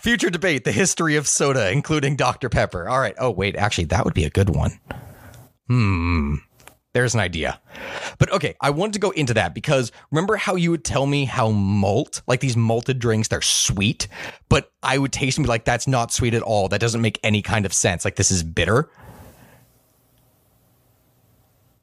Future 0.00 0.30
debate 0.30 0.64
the 0.64 0.72
history 0.72 1.16
of 1.16 1.26
soda, 1.28 1.70
including 1.70 2.16
Dr. 2.16 2.48
Pepper. 2.48 2.88
All 2.88 3.00
right. 3.00 3.14
Oh, 3.18 3.30
wait. 3.30 3.56
Actually, 3.56 3.86
that 3.86 4.04
would 4.04 4.14
be 4.14 4.24
a 4.24 4.30
good 4.30 4.50
one. 4.50 4.78
Hmm. 5.68 6.36
There's 6.92 7.14
an 7.14 7.20
idea. 7.20 7.60
But 8.18 8.32
okay, 8.32 8.56
I 8.60 8.70
wanted 8.70 8.94
to 8.94 8.98
go 8.98 9.10
into 9.10 9.34
that 9.34 9.54
because 9.54 9.92
remember 10.10 10.36
how 10.36 10.56
you 10.56 10.72
would 10.72 10.84
tell 10.84 11.06
me 11.06 11.24
how 11.24 11.50
malt, 11.50 12.22
like 12.26 12.40
these 12.40 12.56
malted 12.56 12.98
drinks, 12.98 13.28
they're 13.28 13.42
sweet, 13.42 14.08
but 14.48 14.72
I 14.82 14.98
would 14.98 15.12
taste 15.12 15.38
and 15.38 15.44
be 15.44 15.48
like, 15.48 15.64
that's 15.64 15.86
not 15.86 16.12
sweet 16.12 16.34
at 16.34 16.42
all. 16.42 16.68
That 16.68 16.80
doesn't 16.80 17.00
make 17.00 17.20
any 17.22 17.42
kind 17.42 17.64
of 17.64 17.72
sense. 17.72 18.04
Like 18.04 18.16
this 18.16 18.32
is 18.32 18.42
bitter. 18.42 18.90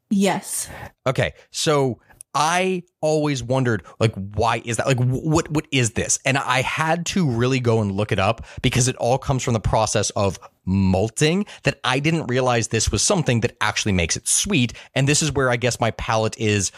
Yes. 0.10 0.70
Okay, 1.06 1.34
so 1.52 2.00
I 2.34 2.84
always 3.02 3.42
wondered 3.42 3.84
like 4.00 4.14
why 4.14 4.62
is 4.64 4.78
that? 4.78 4.88
Like 4.88 5.00
what 5.00 5.50
what 5.50 5.68
is 5.72 5.92
this? 5.92 6.20
And 6.26 6.38
I 6.38 6.62
had 6.62 7.06
to 7.08 7.30
really 7.30 7.60
go 7.60 7.82
and 7.82 7.92
look 7.92 8.12
it 8.12 8.20
up 8.20 8.46
because 8.62 8.88
it 8.88 8.96
all 8.98 9.18
comes 9.18 9.44
from 9.44 9.54
the 9.54 9.60
process 9.60 10.10
of 10.12 10.40
malting 10.66 11.46
that 11.64 11.80
I 11.84 12.00
didn't 12.00 12.28
realize 12.28 12.68
this 12.68 12.92
was 12.92 13.02
something 13.02 13.40
that 13.42 13.56
actually 13.62 13.94
makes 13.94 14.18
it 14.18 14.28
sweet. 14.28 14.74
And 14.94 15.08
this 15.08 15.22
is 15.24 15.32
where 15.32 15.50
I 15.50 15.56
guess 15.56 15.80
my 15.80 15.92
palate 15.92 16.38
is 16.38 16.72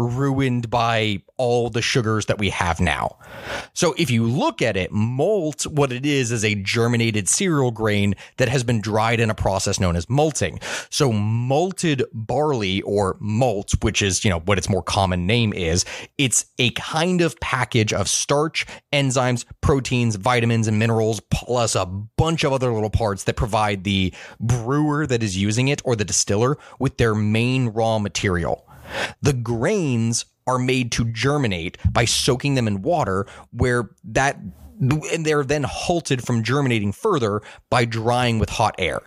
ruined 0.00 0.70
by 0.70 1.22
all 1.36 1.70
the 1.70 1.82
sugars 1.82 2.26
that 2.26 2.38
we 2.38 2.50
have 2.50 2.80
now. 2.80 3.16
So 3.72 3.94
if 3.96 4.10
you 4.10 4.24
look 4.24 4.60
at 4.60 4.76
it, 4.76 4.92
malt, 4.92 5.66
what 5.66 5.92
it 5.92 6.04
is, 6.04 6.32
is 6.32 6.44
a 6.44 6.54
germinated 6.54 7.28
cereal 7.28 7.70
grain 7.70 8.14
that 8.36 8.48
has 8.48 8.64
been 8.64 8.80
dried 8.80 9.20
in 9.20 9.30
a 9.30 9.34
process 9.34 9.80
known 9.80 9.96
as 9.96 10.08
malting. 10.08 10.60
So 10.90 11.12
malted 11.12 12.02
barley 12.12 12.82
or 12.82 13.16
malt, 13.20 13.72
which 13.82 14.02
is, 14.02 14.24
you 14.24 14.30
know, 14.30 14.40
what 14.40 14.58
its 14.58 14.68
more 14.68 14.82
common 14.82 15.26
name 15.26 15.52
is, 15.52 15.84
it's 16.18 16.46
a 16.58 16.70
kind 16.70 17.20
of 17.20 17.38
package 17.40 17.92
of 17.92 18.08
starch, 18.08 18.66
enzymes, 18.92 19.44
proteins, 19.60 20.16
vitamins, 20.16 20.68
and 20.68 20.78
minerals, 20.78 21.20
plus 21.30 21.74
a 21.74 21.86
bunch 21.86 22.44
of 22.44 22.52
other 22.52 22.72
little 22.72 22.90
parts 22.90 23.24
that 23.24 23.36
provide 23.36 23.84
the 23.84 24.12
brewer 24.38 25.06
that 25.06 25.22
is 25.22 25.36
using 25.36 25.68
it 25.68 25.80
or 25.84 25.96
the 25.96 26.04
distiller 26.04 26.58
with 26.78 26.96
their 26.98 27.14
main 27.14 27.68
raw 27.68 27.98
material. 27.98 28.66
The 29.22 29.32
grains 29.32 30.24
are 30.46 30.58
made 30.58 30.92
to 30.92 31.04
germinate 31.04 31.78
by 31.92 32.04
soaking 32.04 32.54
them 32.54 32.66
in 32.66 32.82
water, 32.82 33.26
where 33.52 33.90
that 34.04 34.38
and 34.80 35.26
they're 35.26 35.44
then 35.44 35.64
halted 35.64 36.24
from 36.24 36.42
germinating 36.42 36.92
further 36.92 37.42
by 37.68 37.84
drying 37.84 38.38
with 38.38 38.48
hot 38.48 38.74
air 38.78 39.02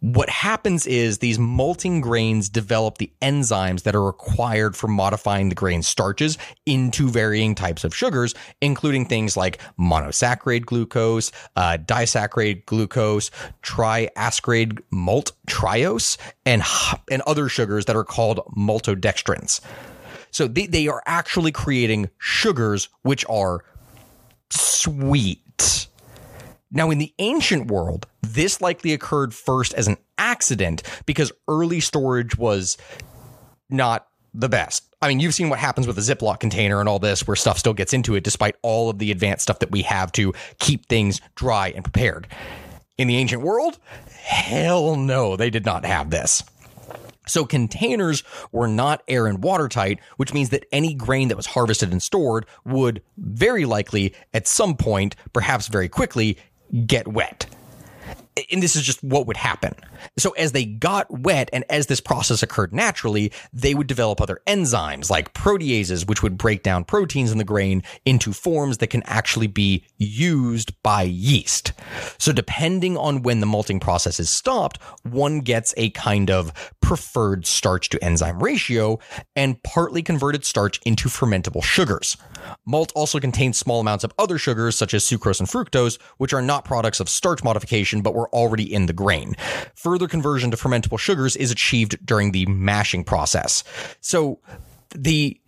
what 0.00 0.28
happens 0.28 0.86
is 0.86 1.18
these 1.18 1.38
malting 1.38 2.00
grains 2.00 2.48
develop 2.48 2.98
the 2.98 3.10
enzymes 3.22 3.84
that 3.84 3.94
are 3.94 4.04
required 4.04 4.76
for 4.76 4.86
modifying 4.86 5.48
the 5.48 5.54
grain 5.54 5.82
starches 5.82 6.36
into 6.66 7.08
varying 7.08 7.54
types 7.54 7.84
of 7.84 7.94
sugars, 7.94 8.34
including 8.60 9.06
things 9.06 9.36
like 9.36 9.58
monosaccharide 9.78 10.66
glucose, 10.66 11.32
uh, 11.56 11.78
disaccharide 11.78 12.66
glucose, 12.66 13.30
triasaccharide 13.62 14.80
malt 14.90 15.32
triose, 15.46 16.18
and, 16.44 16.62
and 17.10 17.22
other 17.22 17.48
sugars 17.48 17.86
that 17.86 17.96
are 17.96 18.04
called 18.04 18.40
maltodextrins. 18.56 19.60
So 20.30 20.48
they, 20.48 20.66
they 20.66 20.88
are 20.88 21.02
actually 21.06 21.52
creating 21.52 22.10
sugars 22.18 22.88
which 23.02 23.24
are 23.28 23.64
sweet. 24.50 25.88
Now, 26.74 26.90
in 26.90 26.98
the 26.98 27.14
ancient 27.20 27.68
world, 27.68 28.06
this 28.20 28.60
likely 28.60 28.92
occurred 28.92 29.32
first 29.32 29.72
as 29.74 29.86
an 29.86 29.96
accident 30.18 30.82
because 31.06 31.30
early 31.46 31.78
storage 31.78 32.36
was 32.36 32.76
not 33.70 34.08
the 34.34 34.48
best. 34.48 34.84
I 35.00 35.06
mean, 35.06 35.20
you've 35.20 35.34
seen 35.34 35.50
what 35.50 35.60
happens 35.60 35.86
with 35.86 35.96
a 35.98 36.00
Ziploc 36.00 36.40
container 36.40 36.80
and 36.80 36.88
all 36.88 36.98
this, 36.98 37.26
where 37.26 37.36
stuff 37.36 37.58
still 37.58 37.74
gets 37.74 37.92
into 37.92 38.16
it 38.16 38.24
despite 38.24 38.56
all 38.62 38.90
of 38.90 38.98
the 38.98 39.12
advanced 39.12 39.44
stuff 39.44 39.60
that 39.60 39.70
we 39.70 39.82
have 39.82 40.10
to 40.12 40.32
keep 40.58 40.86
things 40.86 41.20
dry 41.36 41.68
and 41.68 41.84
prepared. 41.84 42.26
In 42.98 43.06
the 43.06 43.16
ancient 43.16 43.42
world, 43.42 43.78
hell 44.10 44.96
no, 44.96 45.36
they 45.36 45.50
did 45.50 45.64
not 45.64 45.84
have 45.84 46.10
this. 46.10 46.42
So 47.26 47.44
containers 47.44 48.22
were 48.52 48.68
not 48.68 49.02
air 49.08 49.26
and 49.26 49.42
watertight, 49.42 50.00
which 50.16 50.34
means 50.34 50.50
that 50.50 50.66
any 50.72 50.92
grain 50.92 51.28
that 51.28 51.36
was 51.36 51.46
harvested 51.46 51.92
and 51.92 52.02
stored 52.02 52.46
would 52.64 53.00
very 53.16 53.64
likely, 53.64 54.14
at 54.34 54.48
some 54.48 54.76
point, 54.76 55.16
perhaps 55.32 55.68
very 55.68 55.88
quickly, 55.88 56.36
get 56.74 57.06
wet 57.06 57.46
and 58.50 58.62
this 58.62 58.74
is 58.74 58.82
just 58.82 59.02
what 59.02 59.26
would 59.26 59.36
happen. 59.36 59.74
So 60.18 60.30
as 60.32 60.52
they 60.52 60.64
got 60.64 61.10
wet 61.10 61.50
and 61.52 61.64
as 61.70 61.86
this 61.86 62.00
process 62.00 62.42
occurred 62.42 62.74
naturally, 62.74 63.32
they 63.52 63.74
would 63.74 63.86
develop 63.86 64.20
other 64.20 64.40
enzymes 64.46 65.10
like 65.10 65.34
proteases, 65.34 66.08
which 66.08 66.22
would 66.22 66.36
break 66.36 66.62
down 66.62 66.84
proteins 66.84 67.30
in 67.30 67.38
the 67.38 67.44
grain 67.44 67.82
into 68.04 68.32
forms 68.32 68.78
that 68.78 68.88
can 68.88 69.02
actually 69.04 69.46
be 69.46 69.84
used 69.98 70.72
by 70.82 71.02
yeast. 71.02 71.72
So 72.18 72.32
depending 72.32 72.96
on 72.96 73.22
when 73.22 73.40
the 73.40 73.46
malting 73.46 73.80
process 73.80 74.18
is 74.18 74.30
stopped, 74.30 74.82
one 75.02 75.40
gets 75.40 75.72
a 75.76 75.90
kind 75.90 76.30
of 76.30 76.52
preferred 76.80 77.46
starch 77.46 77.88
to 77.90 78.04
enzyme 78.04 78.42
ratio 78.42 78.98
and 79.36 79.62
partly 79.62 80.02
converted 80.02 80.44
starch 80.44 80.80
into 80.84 81.08
fermentable 81.08 81.62
sugars. 81.62 82.16
Malt 82.66 82.92
also 82.94 83.20
contains 83.20 83.58
small 83.58 83.80
amounts 83.80 84.04
of 84.04 84.12
other 84.18 84.38
sugars 84.38 84.76
such 84.76 84.92
as 84.92 85.04
sucrose 85.04 85.40
and 85.40 85.48
fructose, 85.48 85.98
which 86.18 86.34
are 86.34 86.42
not 86.42 86.64
products 86.64 87.00
of 87.00 87.08
starch 87.08 87.42
modification 87.42 88.02
but 88.02 88.14
were 88.14 88.23
already 88.28 88.72
in 88.72 88.86
the 88.86 88.92
grain. 88.92 89.34
Further 89.74 90.08
conversion 90.08 90.50
to 90.50 90.56
fermentable 90.56 90.98
sugars 90.98 91.36
is 91.36 91.50
achieved 91.50 92.04
during 92.04 92.32
the 92.32 92.46
mashing 92.46 93.04
process. 93.04 93.64
So 94.00 94.40
the 94.94 95.40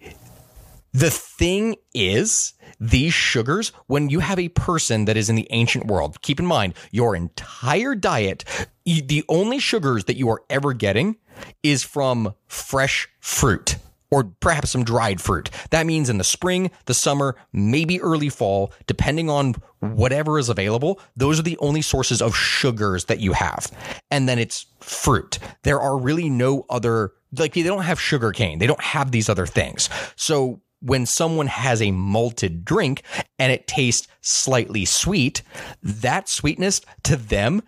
the 0.92 1.10
thing 1.10 1.76
is, 1.92 2.54
these 2.80 3.12
sugars, 3.12 3.70
when 3.86 4.08
you 4.08 4.20
have 4.20 4.38
a 4.38 4.48
person 4.48 5.04
that 5.04 5.16
is 5.16 5.28
in 5.28 5.36
the 5.36 5.46
ancient 5.50 5.86
world, 5.86 6.22
keep 6.22 6.40
in 6.40 6.46
mind 6.46 6.72
your 6.90 7.14
entire 7.14 7.94
diet, 7.94 8.44
the 8.84 9.22
only 9.28 9.58
sugars 9.58 10.04
that 10.04 10.16
you 10.16 10.30
are 10.30 10.42
ever 10.48 10.72
getting 10.72 11.16
is 11.62 11.82
from 11.82 12.34
fresh 12.46 13.08
fruit 13.20 13.76
or 14.16 14.24
perhaps 14.40 14.70
some 14.70 14.82
dried 14.82 15.20
fruit. 15.20 15.50
That 15.68 15.84
means 15.84 16.08
in 16.08 16.16
the 16.16 16.24
spring, 16.24 16.70
the 16.86 16.94
summer, 16.94 17.36
maybe 17.52 18.00
early 18.00 18.30
fall, 18.30 18.72
depending 18.86 19.28
on 19.28 19.56
whatever 19.80 20.38
is 20.38 20.48
available, 20.48 20.98
those 21.14 21.38
are 21.38 21.42
the 21.42 21.58
only 21.58 21.82
sources 21.82 22.22
of 22.22 22.34
sugars 22.34 23.04
that 23.04 23.20
you 23.20 23.34
have. 23.34 23.70
And 24.10 24.26
then 24.26 24.38
it's 24.38 24.64
fruit. 24.80 25.38
There 25.64 25.78
are 25.78 25.98
really 25.98 26.30
no 26.30 26.64
other, 26.70 27.12
like 27.36 27.52
they 27.52 27.62
don't 27.62 27.82
have 27.82 28.00
sugar 28.00 28.32
cane. 28.32 28.58
They 28.58 28.66
don't 28.66 28.80
have 28.80 29.10
these 29.10 29.28
other 29.28 29.44
things. 29.44 29.90
So 30.16 30.62
when 30.80 31.04
someone 31.04 31.48
has 31.48 31.82
a 31.82 31.90
malted 31.90 32.64
drink 32.64 33.02
and 33.38 33.52
it 33.52 33.66
tastes 33.66 34.08
slightly 34.22 34.86
sweet, 34.86 35.42
that 35.82 36.26
sweetness 36.26 36.80
to 37.02 37.16
them 37.16 37.60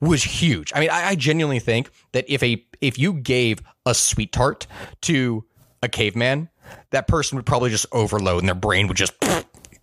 was 0.00 0.22
huge. 0.22 0.72
I 0.72 0.80
mean, 0.80 0.90
I, 0.90 1.08
I 1.08 1.14
genuinely 1.16 1.58
think 1.58 1.90
that 2.12 2.24
if 2.28 2.44
a 2.44 2.64
if 2.80 2.98
you 2.98 3.12
gave 3.12 3.60
a 3.84 3.94
sweet 3.94 4.32
tart 4.32 4.66
to 5.02 5.44
a 5.82 5.88
caveman, 5.88 6.48
that 6.90 7.08
person 7.08 7.36
would 7.36 7.46
probably 7.46 7.70
just 7.70 7.86
overload 7.92 8.40
and 8.40 8.48
their 8.48 8.54
brain 8.54 8.88
would 8.88 8.96
just 8.96 9.12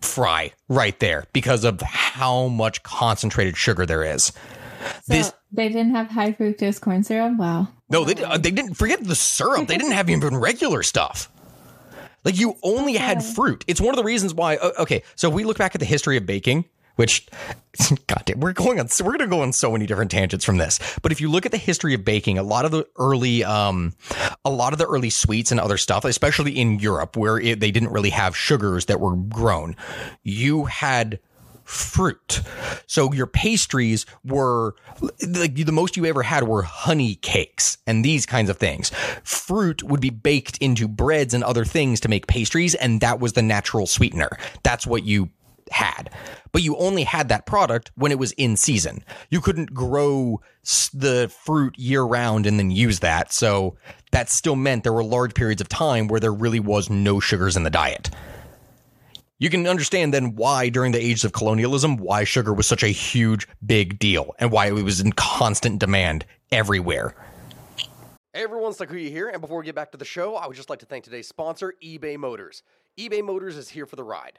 fry 0.00 0.52
right 0.68 0.98
there 1.00 1.24
because 1.32 1.64
of 1.64 1.80
how 1.80 2.48
much 2.48 2.82
concentrated 2.82 3.56
sugar 3.56 3.84
there 3.84 4.04
is. 4.04 4.32
So 5.02 5.12
this 5.12 5.32
they 5.50 5.68
didn't 5.68 5.94
have 5.94 6.08
high 6.08 6.32
fructose 6.32 6.80
corn 6.80 7.02
syrup. 7.02 7.36
Wow. 7.36 7.68
No, 7.90 8.04
they 8.04 8.22
uh, 8.22 8.38
they 8.38 8.50
didn't 8.50 8.74
forget 8.74 9.02
the 9.02 9.14
syrup. 9.14 9.66
They 9.66 9.76
didn't 9.76 9.92
have 9.92 10.08
even 10.08 10.36
regular 10.36 10.82
stuff. 10.82 11.30
Like 12.24 12.38
you 12.38 12.56
only 12.62 12.94
okay. 12.94 13.04
had 13.04 13.24
fruit. 13.24 13.64
It's 13.66 13.80
one 13.80 13.90
of 13.90 13.96
the 13.96 14.04
reasons 14.04 14.34
why. 14.34 14.56
Okay, 14.56 15.02
so 15.16 15.30
we 15.30 15.44
look 15.44 15.58
back 15.58 15.74
at 15.74 15.80
the 15.80 15.86
history 15.86 16.16
of 16.16 16.26
baking 16.26 16.64
which 16.98 17.28
God 18.08 18.22
damn, 18.24 18.40
we're 18.40 18.52
going 18.52 18.80
on 18.80 18.88
So 18.88 19.04
we're 19.04 19.12
going 19.12 19.30
to 19.30 19.36
go 19.36 19.42
on 19.42 19.52
so 19.52 19.70
many 19.70 19.86
different 19.86 20.10
tangents 20.10 20.44
from 20.44 20.56
this. 20.56 20.80
But 21.00 21.12
if 21.12 21.20
you 21.20 21.30
look 21.30 21.46
at 21.46 21.52
the 21.52 21.58
history 21.58 21.94
of 21.94 22.04
baking, 22.04 22.38
a 22.38 22.42
lot 22.42 22.64
of 22.64 22.72
the 22.72 22.86
early 22.96 23.44
um 23.44 23.94
a 24.44 24.50
lot 24.50 24.72
of 24.72 24.80
the 24.80 24.86
early 24.86 25.10
sweets 25.10 25.52
and 25.52 25.60
other 25.60 25.76
stuff, 25.76 26.04
especially 26.04 26.58
in 26.58 26.80
Europe 26.80 27.16
where 27.16 27.38
it, 27.38 27.60
they 27.60 27.70
didn't 27.70 27.92
really 27.92 28.10
have 28.10 28.36
sugars 28.36 28.86
that 28.86 29.00
were 29.00 29.14
grown, 29.14 29.76
you 30.24 30.64
had 30.64 31.20
fruit. 31.68 32.40
So 32.86 33.12
your 33.12 33.26
pastries 33.26 34.06
were 34.24 34.74
like 35.20 35.54
the 35.54 35.70
most 35.70 35.98
you 35.98 36.06
ever 36.06 36.22
had 36.22 36.44
were 36.44 36.62
honey 36.62 37.16
cakes 37.16 37.76
and 37.86 38.02
these 38.02 38.24
kinds 38.24 38.48
of 38.48 38.56
things. 38.56 38.90
Fruit 39.22 39.82
would 39.82 40.00
be 40.00 40.10
baked 40.10 40.56
into 40.58 40.88
breads 40.88 41.34
and 41.34 41.44
other 41.44 41.66
things 41.66 42.00
to 42.00 42.08
make 42.08 42.26
pastries, 42.26 42.74
and 42.74 43.02
that 43.02 43.20
was 43.20 43.34
the 43.34 43.42
natural 43.42 43.86
sweetener. 43.86 44.30
That's 44.62 44.86
what 44.86 45.04
you 45.04 45.28
had. 45.72 46.10
But 46.52 46.62
you 46.62 46.76
only 46.76 47.04
had 47.04 47.28
that 47.28 47.46
product 47.46 47.90
when 47.94 48.12
it 48.12 48.18
was 48.18 48.32
in 48.32 48.56
season. 48.56 49.04
You 49.30 49.40
couldn't 49.40 49.74
grow 49.74 50.40
the 50.92 51.30
fruit 51.44 51.78
year 51.78 52.02
round 52.02 52.46
and 52.46 52.58
then 52.58 52.70
use 52.70 53.00
that. 53.00 53.32
So 53.32 53.76
that 54.12 54.30
still 54.30 54.56
meant 54.56 54.84
there 54.84 54.92
were 54.92 55.04
large 55.04 55.34
periods 55.34 55.60
of 55.60 55.68
time 55.68 56.08
where 56.08 56.20
there 56.20 56.32
really 56.32 56.60
was 56.60 56.90
no 56.90 57.20
sugars 57.20 57.56
in 57.56 57.62
the 57.62 57.70
diet. 57.70 58.10
You 59.40 59.50
can 59.50 59.68
understand 59.68 60.12
then 60.12 60.34
why 60.34 60.68
during 60.68 60.90
the 60.90 61.00
ages 61.00 61.24
of 61.24 61.32
colonialism, 61.32 61.96
why 61.96 62.24
sugar 62.24 62.52
was 62.52 62.66
such 62.66 62.82
a 62.82 62.88
huge, 62.88 63.46
big 63.64 63.98
deal 63.98 64.34
and 64.40 64.50
why 64.50 64.66
it 64.66 64.72
was 64.72 65.00
in 65.00 65.12
constant 65.12 65.78
demand 65.78 66.24
everywhere. 66.50 67.14
Hey 68.32 68.42
everyone, 68.42 68.72
Sakuya 68.72 69.08
here, 69.10 69.28
and 69.28 69.40
before 69.40 69.58
we 69.58 69.64
get 69.64 69.74
back 69.74 69.92
to 69.92 69.98
the 69.98 70.04
show, 70.04 70.36
I 70.36 70.46
would 70.46 70.56
just 70.56 70.70
like 70.70 70.80
to 70.80 70.86
thank 70.86 71.04
today's 71.04 71.28
sponsor, 71.28 71.74
eBay 71.82 72.16
Motors. 72.16 72.62
eBay 72.98 73.24
Motors 73.24 73.56
is 73.56 73.68
here 73.68 73.86
for 73.86 73.96
the 73.96 74.04
ride. 74.04 74.38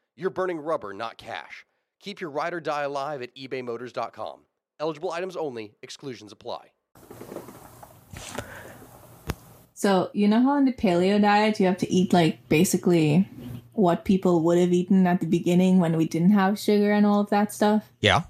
you're 0.15 0.29
burning 0.29 0.59
rubber, 0.59 0.93
not 0.93 1.17
cash. 1.17 1.65
Keep 1.99 2.21
your 2.21 2.29
ride 2.29 2.53
or 2.53 2.59
die 2.59 2.83
alive 2.83 3.21
at 3.21 3.35
ebaymotors.com. 3.35 4.41
Eligible 4.79 5.11
items 5.11 5.35
only, 5.35 5.75
exclusions 5.81 6.31
apply. 6.31 6.71
So 9.73 10.11
you 10.13 10.27
know 10.27 10.41
how 10.41 10.57
in 10.57 10.65
the 10.65 10.73
paleo 10.73 11.19
diet 11.19 11.59
you 11.59 11.65
have 11.65 11.77
to 11.77 11.91
eat 11.91 12.13
like 12.13 12.47
basically 12.49 13.27
what 13.73 14.05
people 14.05 14.43
would 14.43 14.57
have 14.57 14.71
eaten 14.71 15.07
at 15.07 15.21
the 15.21 15.25
beginning 15.25 15.79
when 15.79 15.97
we 15.97 16.07
didn't 16.07 16.31
have 16.31 16.59
sugar 16.59 16.91
and 16.91 17.05
all 17.05 17.19
of 17.19 17.29
that 17.29 17.53
stuff. 17.53 17.91
Yeah. 17.99 18.23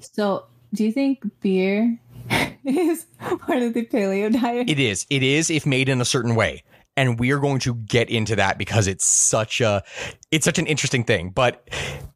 So 0.00 0.46
do 0.74 0.84
you 0.84 0.92
think 0.92 1.24
beer 1.40 1.98
is 2.64 3.06
part 3.18 3.62
of 3.62 3.74
the 3.74 3.84
paleo 3.86 4.32
diet? 4.32 4.68
It 4.68 4.80
is. 4.80 5.06
It 5.10 5.22
is 5.22 5.50
if 5.50 5.66
made 5.66 5.88
in 5.88 6.00
a 6.00 6.04
certain 6.04 6.34
way. 6.34 6.64
And 7.00 7.18
we 7.18 7.30
are 7.30 7.38
going 7.38 7.60
to 7.60 7.74
get 7.76 8.10
into 8.10 8.36
that 8.36 8.58
because 8.58 8.86
it's 8.86 9.06
such 9.06 9.62
a 9.62 9.82
it's 10.30 10.44
such 10.44 10.58
an 10.58 10.66
interesting 10.66 11.02
thing. 11.04 11.30
But 11.30 11.66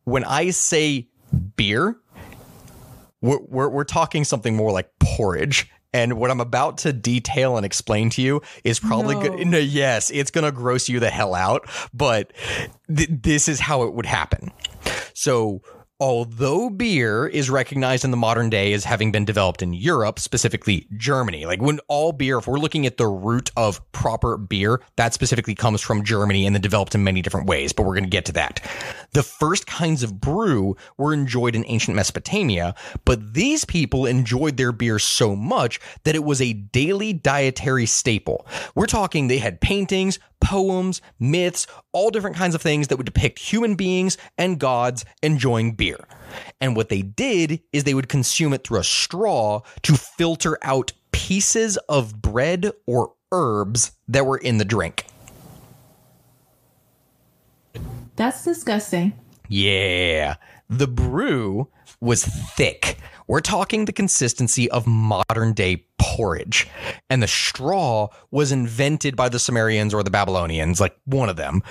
when 0.05 0.25
I 0.25 0.51
say 0.51 1.09
beer, 1.57 1.97
we're, 3.23 3.41
we're, 3.41 3.69
we're 3.71 3.85
talking 3.85 4.25
something 4.25 4.55
more 4.55 4.73
like 4.73 4.91
porridge. 5.01 5.71
And 5.95 6.15
what 6.19 6.31
I'm 6.31 6.41
about 6.41 6.79
to 6.79 6.93
detail 6.93 7.57
and 7.57 7.65
explain 7.65 8.11
to 8.11 8.21
you 8.23 8.43
is 8.65 8.79
probably 8.81 9.15
No. 9.15 9.21
good. 9.23 9.47
No, 9.47 9.59
yes, 9.83 10.11
it's 10.11 10.31
going 10.31 10.45
to 10.45 10.53
gross 10.53 10.89
you 10.89 11.01
the 11.01 11.09
hell 11.09 11.35
out, 11.35 11.67
but 11.95 12.33
th- 12.95 13.09
this 13.11 13.49
is 13.49 13.61
how 13.61 13.85
it 13.85 13.95
would 13.95 14.05
happen. 14.07 14.51
So, 15.15 15.63
although 16.01 16.69
beer 16.71 17.27
is 17.27 17.49
recognized 17.49 18.05
in 18.05 18.11
the 18.11 18.17
modern 18.17 18.51
day 18.51 18.73
as 18.73 18.85
having 18.85 19.13
been 19.13 19.25
developed 19.25 19.63
in 19.63 19.73
Europe, 19.73 20.19
specifically 20.19 20.89
Germany, 20.97 21.47
like 21.47 21.63
when 21.63 21.79
all 21.89 22.13
beer, 22.13 22.39
if 22.39 22.47
we're 22.47 22.59
looking 22.59 22.85
at 22.85 22.97
the 22.97 23.07
root 23.07 23.51
of 23.57 23.81
proper 23.93 24.37
beer, 24.37 24.81
that 24.97 25.15
specifically 25.15 25.55
comes 25.55 25.81
from 25.81 26.03
Germany 26.03 26.47
and 26.47 26.55
then 26.55 26.63
developed 26.63 26.95
in 26.95 27.05
many 27.05 27.23
different 27.23 27.47
ways, 27.47 27.73
but 27.73 27.85
we're 27.85 27.95
going 27.95 28.05
to 28.05 28.11
get 28.11 28.25
to 28.25 28.33
that. 28.33 28.61
The 29.13 29.23
first 29.23 29.67
kinds 29.67 30.03
of 30.03 30.21
brew 30.21 30.77
were 30.99 31.15
enjoyed 31.15 31.55
in 31.55 31.65
ancient 31.69 31.97
Mesopotamia, 31.97 32.75
but 33.05 33.35
these 33.35 33.65
people 33.65 34.07
enjoyed 34.07 34.57
their 34.57 34.73
beer 34.73 34.99
so 34.99 35.37
much 35.37 35.79
that 36.03 36.17
it 36.17 36.25
was 36.25 36.41
a 36.41 36.53
daily 36.53 37.13
dietary 37.13 37.87
staple. 37.87 38.47
We're 38.75 38.87
talking 38.87 39.29
they 39.29 39.39
had 39.39 39.61
paintings, 39.61 40.19
poems, 40.45 41.01
myths, 41.19 41.67
all 41.93 42.11
different 42.11 42.37
kinds 42.37 42.55
of 42.55 42.63
things 42.63 42.89
that 42.89 42.97
would 42.97 43.07
depict 43.07 43.39
human 43.39 43.75
beings 43.75 44.19
and 44.39 44.61
gods 44.61 45.05
enjoying 45.23 45.73
beer. 45.73 45.99
And 46.61 46.77
what 46.77 46.91
they 46.91 47.03
did 47.03 47.63
is 47.73 47.85
they 47.85 47.95
would 47.95 48.09
consume 48.09 48.53
it 48.53 48.63
through 48.63 48.81
a 48.81 48.85
straw 48.85 49.63
to 49.83 49.95
filter 49.95 50.59
out 50.63 50.93
pieces 51.13 51.79
of 51.89 52.21
bread 52.21 52.71
or 52.87 53.15
herbs 53.33 53.93
that 54.07 54.27
were 54.27 54.37
in 54.37 54.59
the 54.59 54.65
drink. 54.65 55.07
That's 58.17 58.45
disgusting. 58.45 59.15
Yeah. 59.49 60.37
The 60.69 60.87
brew 60.87 61.69
was 62.01 62.25
thick. 62.25 62.99
We're 63.27 63.41
talking 63.41 63.85
the 63.85 63.93
consistency 63.93 64.71
of 64.71 64.87
modern 64.87 65.55
day 65.55 65.87
porridge. 65.99 66.69
And 67.09 67.23
the 67.23 67.29
straw 67.29 68.09
was 68.31 68.53
invented 68.53 69.17
by 69.17 69.29
the 69.29 69.39
Sumerians 69.39 69.95
or 69.95 70.03
the 70.03 70.11
Babylonians, 70.11 70.81
like 70.81 70.97
one 71.05 71.29
of 71.29 71.37
them. 71.37 71.63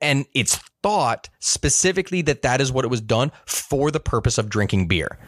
And 0.00 0.26
it's 0.34 0.56
thought 0.82 1.28
specifically 1.40 2.22
that 2.22 2.42
that 2.42 2.60
is 2.60 2.70
what 2.70 2.84
it 2.84 2.88
was 2.88 3.00
done 3.00 3.32
for 3.46 3.90
the 3.90 4.00
purpose 4.00 4.38
of 4.38 4.48
drinking 4.48 4.88
beer. 4.88 5.18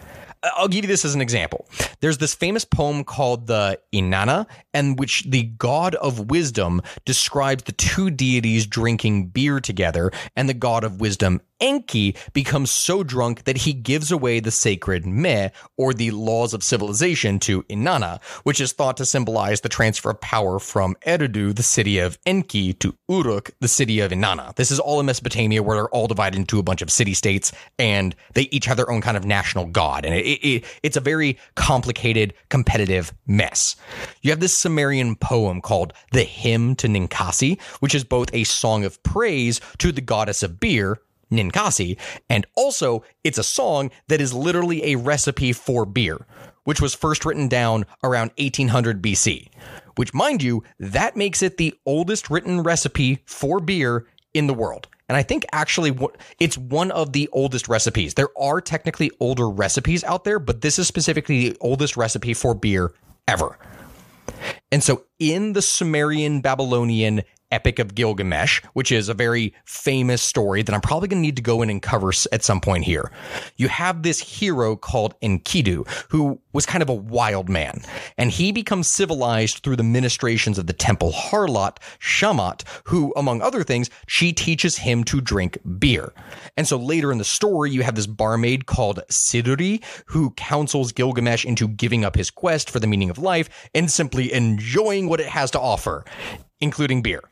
Uh, 0.43 0.51
I'll 0.57 0.69
give 0.69 0.85
you 0.85 0.89
this 0.89 1.05
as 1.05 1.15
an 1.15 1.21
example. 1.21 1.67
There's 2.01 2.19
this 2.19 2.35
famous 2.35 2.65
poem 2.65 3.05
called 3.05 3.47
the 3.47 3.81
Inanna, 3.93 4.47
in 4.73 4.97
which 4.97 5.25
the 5.29 5.45
god 5.45 5.95
of 5.97 6.31
wisdom 6.31 6.83
describes 7.05 7.65
the 7.65 7.73
two 7.73 8.11
deities 8.11 8.67
drinking 8.67 9.29
beer 9.29 9.61
together, 9.61 10.13
and 10.37 10.49
the 10.49 10.55
god 10.55 10.85
of 10.85 11.01
wisdom, 11.01 11.41
Enki, 11.61 12.17
becomes 12.33 12.71
so 12.71 13.03
drunk 13.03 13.45
that 13.45 13.59
he 13.59 13.73
gives 13.73 14.11
away 14.11 14.41
the 14.41 14.51
sacred 14.51 15.07
me, 15.07 15.51
or 15.77 15.93
the 15.93 16.11
laws 16.11 16.55
of 16.55 16.63
civilization, 16.63 17.39
to 17.41 17.63
Inanna, 17.65 18.23
which 18.45 18.61
is 18.61 18.73
thought 18.73 18.97
to 18.97 19.05
symbolize 19.05 19.61
the 19.61 19.69
transfer 19.69 20.11
of 20.11 20.21
power 20.21 20.59
from 20.59 20.97
Eridu, 21.07 21.55
the 21.55 21.63
city 21.63 21.99
of 21.99 22.19
Enki, 22.27 22.73
to 22.75 22.95
Uruk, 23.09 23.51
the 23.61 23.69
city 23.69 24.01
of 24.01 24.13
Inanna. 24.13 24.55
This 24.57 24.71
is 24.71 24.79
all 24.79 25.01
in 25.01 25.07
Mesopotamia, 25.07 25.63
where 25.63 25.77
they're 25.77 25.89
all 25.89 26.07
divided 26.07 26.39
into 26.39 26.59
a 26.59 26.63
bunch 26.63 26.83
of 26.83 26.91
city 26.91 27.15
states, 27.15 27.53
and 27.79 28.15
they 28.35 28.49
each 28.51 28.67
have 28.67 28.77
their 28.77 28.91
own 28.91 29.01
kind 29.01 29.17
of 29.17 29.25
national 29.25 29.67
god. 29.67 30.05
And 30.05 30.15
it, 30.15 30.27
it, 30.27 30.47
it, 30.47 30.65
it's 30.83 30.97
a 30.97 31.01
very 31.01 31.39
complicated, 31.55 32.35
competitive 32.49 33.13
mess. 33.27 33.77
You 34.23 34.31
have 34.31 34.41
this 34.41 34.57
Sumerian 34.57 35.17
poem 35.17 35.61
called 35.61 35.93
the 36.13 36.25
Hymn 36.25 36.75
to 36.77 36.89
Ninkasi, 36.89 37.61
which 37.81 37.95
is 37.95 38.05
both 38.05 38.33
a 38.33 38.45
song 38.45 38.85
of 38.85 39.03
praise 39.03 39.61
to 39.79 39.93
the 39.93 40.01
goddess 40.01 40.43
of 40.43 40.61
beer, 40.61 41.01
Ninkasi, 41.31 41.99
and 42.29 42.47
also 42.55 43.05
it's 43.25 43.39
a 43.39 43.45
song 43.45 43.91
that 44.09 44.21
is 44.21 44.35
literally 44.35 44.93
a 44.93 44.97
recipe 44.97 45.53
for 45.53 45.87
beer, 45.87 46.27
which 46.65 46.81
was 46.81 46.95
first 46.95 47.25
written 47.25 47.49
down 47.49 47.87
around 48.03 48.31
1800 48.39 49.03
BC. 49.03 49.49
Which, 49.97 50.15
mind 50.15 50.43
you, 50.43 50.63
that 50.79 51.17
makes 51.17 51.43
it 51.43 51.57
the 51.57 51.75
oldest 51.85 52.31
written 52.31 52.63
recipe 52.63 53.23
for 53.27 53.61
beer 53.61 54.07
in 54.33 54.47
the 54.47 54.55
world. 54.55 54.89
And 55.09 55.17
I 55.17 55.23
think 55.25 55.45
actually 55.53 55.99
it's 56.39 56.57
one 56.57 56.93
of 56.93 57.13
the 57.13 57.29
oldest 57.33 57.69
recipes. 57.69 58.15
There 58.15 58.29
are 58.39 58.61
technically 58.61 59.11
older 59.19 59.51
recipes 59.51 60.05
out 60.05 60.23
there, 60.23 60.39
but 60.39 60.61
this 60.61 60.79
is 60.79 60.87
specifically 60.87 61.51
the 61.51 61.57
oldest 61.61 61.97
recipe 61.97 62.33
for 62.33 62.55
beer 62.55 62.93
ever. 63.27 63.59
And 64.71 64.85
so 64.85 65.03
in 65.21 65.53
the 65.53 65.63
Sumerian 65.63 66.41
Babylonian 66.41 67.23
Epic 67.53 67.79
of 67.79 67.95
Gilgamesh, 67.95 68.63
which 68.75 68.93
is 68.93 69.09
a 69.09 69.15
very 69.15 69.53
famous 69.65 70.23
story 70.23 70.63
that 70.63 70.73
I'm 70.73 70.81
probably 70.81 71.09
going 71.09 71.21
to 71.21 71.27
need 71.27 71.37
to 71.37 71.43
go 71.43 71.63
in 71.63 71.71
and 71.71 71.83
cover 71.83 72.13
at 72.33 72.45
some 72.45 72.61
point 72.61 72.85
here, 72.85 73.11
you 73.57 73.69
have 73.69 74.03
this 74.03 74.21
hero 74.21 74.77
called 74.77 75.19
Enkidu, 75.21 75.89
who 76.11 76.41
was 76.53 76.67
kind 76.67 76.83
of 76.83 76.89
a 76.89 76.95
wild 76.95 77.49
man. 77.49 77.83
And 78.17 78.31
he 78.31 78.53
becomes 78.53 78.89
civilized 78.89 79.59
through 79.59 79.77
the 79.77 79.83
ministrations 79.83 80.59
of 80.59 80.67
the 80.67 80.73
temple 80.73 81.13
harlot, 81.13 81.79
Shamat, 82.01 82.63
who, 82.85 83.13
among 83.17 83.43
other 83.43 83.65
things, 83.65 83.91
she 84.07 84.33
teaches 84.33 84.79
him 84.79 85.05
to 85.05 85.21
drink 85.21 85.59
beer. 85.79 86.13
And 86.57 86.67
so 86.67 86.77
later 86.77 87.13
in 87.13 87.19
the 87.19 87.25
story, 87.25 87.71
you 87.71 87.83
have 87.83 87.95
this 87.95 88.07
barmaid 88.07 88.67
called 88.67 89.01
Siduri, 89.11 89.83
who 90.07 90.31
counsels 90.33 90.93
Gilgamesh 90.93 91.45
into 91.45 91.69
giving 91.69 92.05
up 92.05 92.17
his 92.17 92.31
quest 92.31 92.71
for 92.71 92.79
the 92.79 92.87
meaning 92.87 93.11
of 93.11 93.19
life 93.19 93.69
and 93.75 93.91
simply 93.91 94.33
enjoying 94.33 95.09
what 95.11 95.21
it 95.21 95.27
has 95.27 95.51
to 95.51 95.61
offer, 95.61 96.05
including 96.61 97.03
beer 97.03 97.23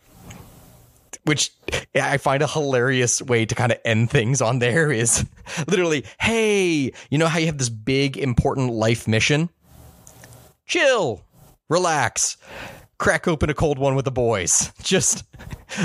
which 1.25 1.53
I 1.95 2.17
find 2.17 2.43
a 2.43 2.47
hilarious 2.47 3.21
way 3.21 3.45
to 3.45 3.55
kind 3.55 3.71
of 3.71 3.79
end 3.85 4.11
things 4.11 4.41
on 4.41 4.61
there 4.61 4.91
is 4.91 5.27
literally, 5.69 6.07
hey, 6.19 6.91
you 7.11 7.19
know 7.19 7.27
how 7.27 7.39
you 7.39 7.47
have 7.47 7.59
this 7.59 7.69
big 7.69 8.17
important 8.17 8.73
life 8.73 9.07
mission? 9.07 9.51
Chill, 10.67 11.23
relax, 11.69 12.39
crack 12.99 13.29
open 13.29 13.49
a 13.49 13.55
cold 13.55 13.79
one 13.79 13.95
with 13.95 14.05
the 14.05 14.11
boys. 14.11 14.73
Just 14.83 15.25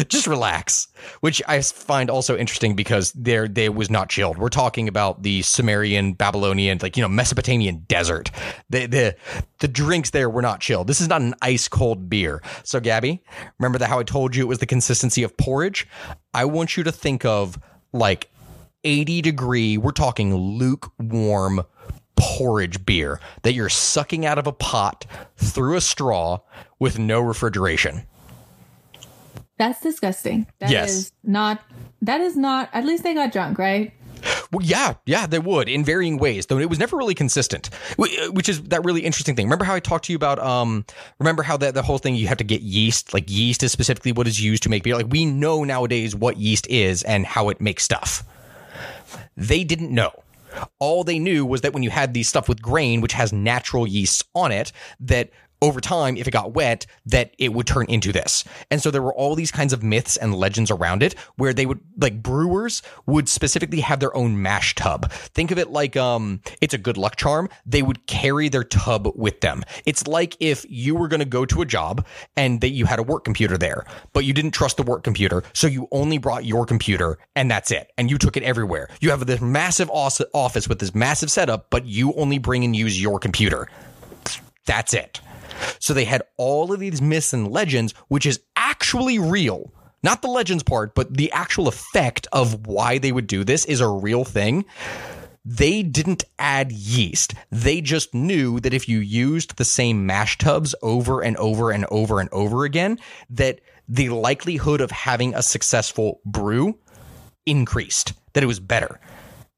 just 0.08 0.28
relax. 0.28 0.88
Which 1.20 1.42
I 1.48 1.62
find 1.62 2.10
also 2.10 2.38
interesting 2.38 2.76
because 2.76 3.12
there 3.14 3.48
they 3.48 3.68
was 3.68 3.90
not 3.90 4.10
chilled. 4.10 4.38
We're 4.38 4.50
talking 4.50 4.88
about 4.88 5.24
the 5.24 5.42
Sumerian, 5.42 6.14
Babylonian, 6.14 6.80
like 6.82 6.96
you 6.96 7.02
know, 7.02 7.10
Mesopotamian 7.10 7.80
desert. 7.88 8.32
The 8.70 8.86
the 8.86 9.16
the 9.60 9.68
drinks 9.68 10.12
there 10.12 10.30
were 10.30 10.42
not 10.42 10.62
chilled. 10.62 10.88
This 10.88 11.02
is 11.02 11.10
not 11.10 11.22
an 11.22 11.34
ice 11.42 11.68
cold 11.68 12.10
beer. 12.10 12.42
So 12.64 12.80
Gabby, 12.80 13.22
remember 13.60 13.78
that 13.80 13.90
how 13.90 14.00
I 14.00 14.04
told 14.04 14.36
you 14.36 14.44
it 14.44 14.48
was 14.48 14.60
the 14.60 14.66
consistency 14.66 15.22
of 15.24 15.36
porridge? 15.36 15.88
I 16.34 16.46
want 16.46 16.78
you 16.78 16.84
to 16.84 16.92
think 16.92 17.26
of 17.26 17.60
like 17.92 18.30
80 18.84 19.22
degree, 19.22 19.78
we're 19.78 19.92
talking 19.92 20.36
lukewarm 20.36 21.64
porridge 22.16 22.86
beer 22.86 23.20
that 23.42 23.54
you're 23.54 23.70
sucking 23.70 24.26
out 24.26 24.38
of 24.38 24.48
a 24.48 24.52
pot 24.52 25.06
through 25.38 25.76
a 25.76 25.82
straw 25.82 26.40
with 26.80 27.00
no 27.00 27.20
refrigeration. 27.22 28.04
That's 29.58 29.82
disgusting. 29.82 30.48
That 30.60 30.68
is 30.68 30.72
Yes. 30.72 31.12
not. 31.24 31.62
That 32.02 32.22
is 32.22 32.36
not. 32.36 32.70
At 32.74 32.86
least 32.86 33.04
they 33.04 33.14
got 33.14 33.32
drunk, 33.32 33.58
right? 33.58 33.94
Well, 34.52 34.66
yeah, 34.66 34.94
yeah, 35.06 35.28
they 35.28 35.40
would 35.40 35.68
in 35.68 35.84
varying 35.84 36.18
ways, 36.18 36.46
though 36.46 36.58
it 36.60 36.70
was 36.70 36.80
never 36.80 36.96
really 36.96 37.14
consistent, 37.16 37.70
which 37.98 38.48
is 38.48 38.62
that 38.64 38.84
really 38.86 39.02
interesting 39.02 39.36
thing. 39.36 39.46
Remember 39.48 39.66
how 39.66 39.76
I 39.76 39.80
talked 39.80 40.06
to 40.06 40.14
you 40.14 40.16
about, 40.16 40.40
um, 40.40 40.86
remember 41.20 41.44
how 41.44 41.58
that 41.58 41.74
the 41.74 41.82
whole 41.82 41.98
thing 41.98 42.16
you 42.16 42.28
have 42.28 42.38
to 42.38 42.44
get 42.44 42.62
yeast, 42.62 43.14
like 43.14 43.30
yeast 43.30 43.64
is 43.64 43.72
specifically 43.72 44.12
what 44.12 44.28
is 44.28 44.42
used 44.42 44.64
to 44.64 44.70
make 44.70 44.84
beer. 44.84 44.96
Like 44.96 45.08
we 45.10 45.26
know 45.26 45.64
nowadays 45.64 46.16
what 46.16 46.38
yeast 46.38 46.68
is 46.68 47.04
and 47.04 47.26
how 47.26 47.50
it 47.50 47.60
makes 47.60 47.84
stuff. 47.84 48.24
They 49.36 49.64
didn't 49.64 49.92
know. 49.92 50.12
All 50.80 51.04
they 51.04 51.20
knew 51.20 51.46
was 51.46 51.62
that 51.62 51.74
when 51.74 51.84
you 51.84 51.90
had 51.90 52.14
these 52.14 52.30
stuff 52.30 52.50
with 52.50 52.62
grain, 52.62 53.02
which 53.02 53.14
has 53.14 53.34
natural 53.34 53.88
yeasts 53.88 54.24
on 54.36 54.52
it, 54.52 54.72
that 55.00 55.30
over 55.64 55.80
time, 55.80 56.18
if 56.18 56.28
it 56.28 56.32
got 56.32 56.54
wet, 56.54 56.86
that 57.06 57.34
it 57.40 57.54
would 57.54 57.66
turn 57.66 57.86
into 57.88 58.12
this. 58.12 58.44
And 58.70 58.82
so 58.82 58.92
there 58.92 59.02
were 59.02 59.14
all 59.14 59.34
these 59.34 59.52
kinds 59.52 59.72
of 59.72 59.82
myths 59.82 60.18
and 60.18 60.36
legends 60.36 60.70
around 60.70 61.02
it 61.02 61.18
where 61.38 61.54
they 61.54 61.66
would, 61.66 61.80
like 61.98 62.22
brewers 62.22 62.82
would 63.06 63.30
specifically 63.30 63.80
have 63.80 64.02
their 64.02 64.16
own 64.16 64.42
mash 64.42 64.76
tub. 64.76 65.10
Think 65.12 65.52
of 65.52 65.58
it 65.58 65.70
like, 65.70 65.96
um, 65.96 66.42
it's 66.60 66.74
a 66.74 66.78
good 66.78 66.98
luck 66.98 67.16
charm. 67.16 67.48
They 67.66 67.82
would 67.82 68.06
carry 68.08 68.50
their 68.50 68.66
tub 68.66 69.08
with 69.16 69.40
them. 69.40 69.64
It's 69.86 70.06
like 70.06 70.36
if 70.42 70.66
you 70.68 70.96
were 70.96 71.08
going 71.08 71.22
to 71.22 71.26
go 71.26 71.46
to 71.46 71.62
a 71.62 71.66
job 71.66 72.06
and 72.36 72.60
that 72.60 72.70
you 72.70 72.86
had 72.86 73.00
a 73.00 73.04
work 73.04 73.24
computer 73.24 73.58
there, 73.58 73.86
but 74.12 74.26
you 74.26 74.34
didn't 74.34 74.52
trust 74.52 74.76
the 74.76 74.84
work 74.84 75.06
computer. 75.06 75.44
So 75.54 75.68
you 75.68 75.88
only 75.92 76.18
brought 76.18 76.44
your 76.44 76.66
computer 76.66 77.18
and 77.38 77.50
that's 77.50 77.72
it. 77.72 77.90
And 77.98 78.12
you 78.12 78.18
took 78.18 78.36
it 78.36 78.44
everywhere. 78.44 78.90
You 79.00 79.12
have 79.12 79.26
this 79.26 79.40
massive 79.40 79.90
office 79.90 80.68
with 80.68 80.80
this 80.80 80.94
massive 80.94 81.32
setup, 81.32 81.70
but 81.70 81.86
you 81.86 82.14
only 82.16 82.38
bring 82.38 82.66
and 82.66 82.76
use 82.76 83.02
your 83.02 83.18
computer. 83.18 83.70
That's 84.66 84.94
it. 84.94 85.22
So 85.80 85.94
they 85.94 86.06
had 86.06 86.24
all 86.38 86.74
of 86.74 86.80
these 86.80 87.02
myths 87.02 87.34
and 87.34 87.52
legends, 87.52 87.94
which 88.08 88.26
is 88.26 88.40
actually 88.56 89.20
real. 89.20 89.72
Not 90.04 90.22
the 90.22 90.28
legends 90.28 90.64
part, 90.64 90.96
but 90.96 91.16
the 91.16 91.32
actual 91.32 91.68
effect 91.68 92.28
of 92.34 92.68
why 92.68 92.98
they 92.98 93.12
would 93.12 93.28
do 93.28 93.44
this 93.44 93.64
is 93.66 93.80
a 93.80 93.88
real 93.88 94.26
thing. 94.26 94.66
They 95.46 95.84
didn't 95.84 96.24
add 96.40 96.72
yeast. 96.72 97.34
They 97.52 97.82
just 97.82 98.14
knew 98.14 98.60
that 98.62 98.74
if 98.74 98.88
you 98.88 99.00
used 99.00 99.58
the 99.58 99.66
same 99.66 100.06
mash 100.06 100.38
tubs 100.38 100.74
over 100.82 101.22
and 101.22 101.36
over 101.38 101.72
and 101.72 101.86
over 101.86 102.20
and 102.20 102.30
over 102.32 102.64
again, 102.64 103.00
that 103.30 103.60
the 103.88 104.10
likelihood 104.10 104.80
of 104.80 104.92
having 104.92 105.36
a 105.36 105.42
successful 105.42 106.22
brew 106.26 106.78
increased, 107.46 108.14
that 108.34 108.44
it 108.44 108.48
was 108.48 108.60
better. 108.60 109.00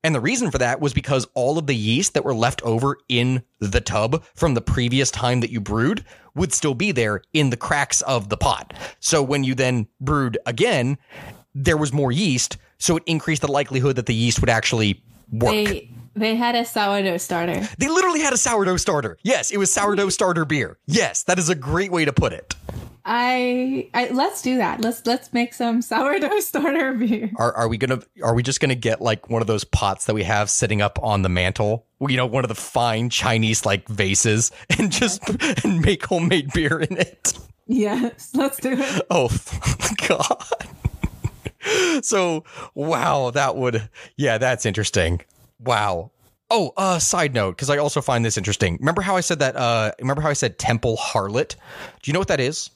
And 0.05 0.13
the 0.13 0.19
reason 0.19 0.51
for 0.51 0.59
that 0.59 0.79
was 0.79 0.93
because 0.93 1.25
all 1.33 1.57
of 1.57 1.65
the 1.65 1.73
yeast 1.73 2.13
that 2.13 2.23
were 2.23 2.35
left 2.35 2.61
over 2.61 2.99
in 3.09 3.41
the 3.57 3.81
tub 3.81 4.23
from 4.35 4.53
the 4.53 4.61
previous 4.61 5.09
time 5.09 5.39
that 5.39 5.49
you 5.49 5.59
brewed 5.59 6.05
would 6.35 6.53
still 6.53 6.75
be 6.75 6.91
there 6.91 7.23
in 7.33 7.49
the 7.49 7.57
cracks 7.57 8.03
of 8.03 8.29
the 8.29 8.37
pot. 8.37 8.75
So 8.99 9.23
when 9.23 9.43
you 9.43 9.55
then 9.55 9.87
brewed 9.99 10.37
again, 10.45 10.99
there 11.55 11.75
was 11.75 11.91
more 11.91 12.11
yeast. 12.11 12.57
So 12.77 12.97
it 12.97 13.03
increased 13.07 13.41
the 13.41 13.51
likelihood 13.51 13.95
that 13.95 14.05
the 14.05 14.13
yeast 14.13 14.41
would 14.41 14.49
actually 14.49 15.03
work. 15.31 15.53
They, 15.53 15.89
they 16.15 16.35
had 16.35 16.53
a 16.53 16.65
sourdough 16.65 17.17
starter. 17.17 17.67
They 17.79 17.87
literally 17.87 18.19
had 18.19 18.31
a 18.31 18.37
sourdough 18.37 18.77
starter. 18.77 19.17
Yes, 19.23 19.49
it 19.49 19.57
was 19.57 19.73
sourdough 19.73 20.09
starter 20.09 20.45
beer. 20.45 20.77
Yes, 20.85 21.23
that 21.23 21.39
is 21.39 21.49
a 21.49 21.55
great 21.55 21.91
way 21.91 22.05
to 22.05 22.13
put 22.13 22.31
it. 22.31 22.53
I, 23.07 23.87
I 23.93 24.09
let's 24.09 24.41
do 24.41 24.57
that. 24.57 24.81
Let's 24.81 25.05
let's 25.05 25.31
make 25.31 25.53
some 25.53 25.83
sourdough 25.83 26.39
starter 26.39 26.93
beer. 26.93 27.29
Are 27.35 27.53
are 27.53 27.67
we 27.67 27.77
gonna 27.77 27.99
are 28.23 28.33
we 28.33 28.41
just 28.41 28.59
gonna 28.59 28.73
get 28.73 28.99
like 28.99 29.29
one 29.29 29.41
of 29.41 29.47
those 29.47 29.63
pots 29.63 30.05
that 30.05 30.15
we 30.15 30.23
have 30.23 30.49
sitting 30.49 30.81
up 30.81 30.97
on 31.03 31.21
the 31.21 31.29
mantle? 31.29 31.85
You 32.01 32.17
know, 32.17 32.25
one 32.25 32.43
of 32.43 32.47
the 32.47 32.55
fine 32.55 33.11
Chinese 33.11 33.63
like 33.63 33.87
vases, 33.87 34.51
and 34.77 34.91
just 34.91 35.21
and 35.63 35.81
make 35.81 36.03
homemade 36.03 36.51
beer 36.51 36.79
in 36.79 36.97
it. 36.97 37.37
Yes, 37.67 38.31
let's 38.33 38.57
do 38.57 38.75
it. 38.75 39.01
Oh 39.11 39.29
God. 40.07 40.43
so 42.03 42.43
wow, 42.73 43.29
that 43.29 43.55
would 43.55 43.87
yeah, 44.17 44.39
that's 44.39 44.65
interesting. 44.65 45.21
Wow. 45.59 46.11
Oh, 46.51 46.73
uh, 46.77 46.99
side 46.99 47.33
note, 47.33 47.55
because 47.55 47.71
I 47.71 47.77
also 47.77 48.01
find 48.01 48.23
this 48.23 48.37
interesting. 48.37 48.77
Remember 48.79 49.01
how 49.01 49.15
I 49.15 49.21
said 49.21 49.39
that? 49.39 49.55
Uh, 49.55 49.91
remember 49.99 50.21
how 50.21 50.29
I 50.29 50.33
said 50.33 50.59
temple 50.59 50.95
harlot? 50.97 51.55
Do 52.03 52.09
you 52.09 52.13
know 52.13 52.19
what 52.19 52.27
that 52.27 52.39
is? 52.39 52.69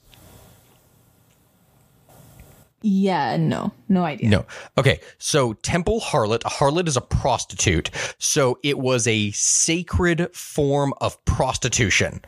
Yeah, 2.81 3.37
no, 3.37 3.71
no 3.87 4.03
idea. 4.03 4.29
No. 4.29 4.45
Okay. 4.77 4.99
So, 5.17 5.53
temple 5.53 5.99
harlot, 5.99 6.41
a 6.45 6.49
harlot 6.49 6.87
is 6.87 6.97
a 6.97 7.01
prostitute. 7.01 7.89
So, 8.19 8.57
it 8.63 8.79
was 8.79 9.07
a 9.07 9.31
sacred 9.31 10.33
form 10.35 10.93
of 11.01 11.23
prostitution. 11.25 12.21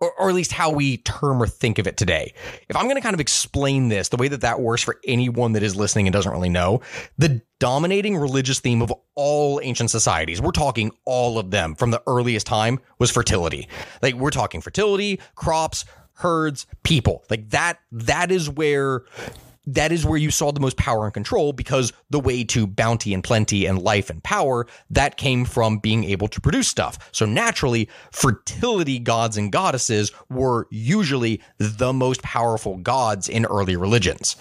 Or, 0.00 0.12
or 0.18 0.28
at 0.28 0.34
least 0.34 0.50
how 0.50 0.70
we 0.70 0.96
term 0.98 1.40
or 1.40 1.46
think 1.46 1.78
of 1.78 1.86
it 1.86 1.96
today. 1.96 2.34
If 2.68 2.74
I'm 2.76 2.84
going 2.84 2.96
to 2.96 3.00
kind 3.00 3.14
of 3.14 3.20
explain 3.20 3.88
this, 3.88 4.08
the 4.08 4.16
way 4.16 4.26
that 4.26 4.40
that 4.40 4.60
works 4.60 4.82
for 4.82 4.98
anyone 5.06 5.52
that 5.52 5.62
is 5.62 5.76
listening 5.76 6.08
and 6.08 6.12
doesn't 6.12 6.32
really 6.32 6.48
know, 6.48 6.82
the 7.16 7.40
dominating 7.60 8.16
religious 8.16 8.58
theme 8.58 8.82
of 8.82 8.92
all 9.14 9.60
ancient 9.62 9.90
societies, 9.90 10.42
we're 10.42 10.50
talking 10.50 10.90
all 11.04 11.38
of 11.38 11.52
them 11.52 11.76
from 11.76 11.92
the 11.92 12.02
earliest 12.08 12.46
time, 12.46 12.80
was 12.98 13.12
fertility. 13.12 13.68
Like, 14.02 14.14
we're 14.14 14.30
talking 14.30 14.60
fertility, 14.60 15.20
crops, 15.36 15.84
herds, 16.14 16.66
people. 16.82 17.24
Like, 17.30 17.50
that, 17.50 17.78
that 17.92 18.32
is 18.32 18.50
where 18.50 19.04
that 19.66 19.92
is 19.92 20.04
where 20.04 20.18
you 20.18 20.30
saw 20.30 20.52
the 20.52 20.60
most 20.60 20.76
power 20.76 21.04
and 21.04 21.14
control 21.14 21.52
because 21.52 21.92
the 22.10 22.20
way 22.20 22.44
to 22.44 22.66
bounty 22.66 23.14
and 23.14 23.24
plenty 23.24 23.66
and 23.66 23.82
life 23.82 24.10
and 24.10 24.22
power 24.22 24.66
that 24.90 25.16
came 25.16 25.44
from 25.44 25.78
being 25.78 26.04
able 26.04 26.28
to 26.28 26.40
produce 26.40 26.68
stuff. 26.68 26.98
So 27.12 27.26
naturally, 27.26 27.88
fertility 28.10 28.98
gods 28.98 29.36
and 29.36 29.50
goddesses 29.50 30.12
were 30.28 30.66
usually 30.70 31.40
the 31.58 31.92
most 31.92 32.22
powerful 32.22 32.76
gods 32.76 33.28
in 33.28 33.46
early 33.46 33.76
religions 33.76 34.36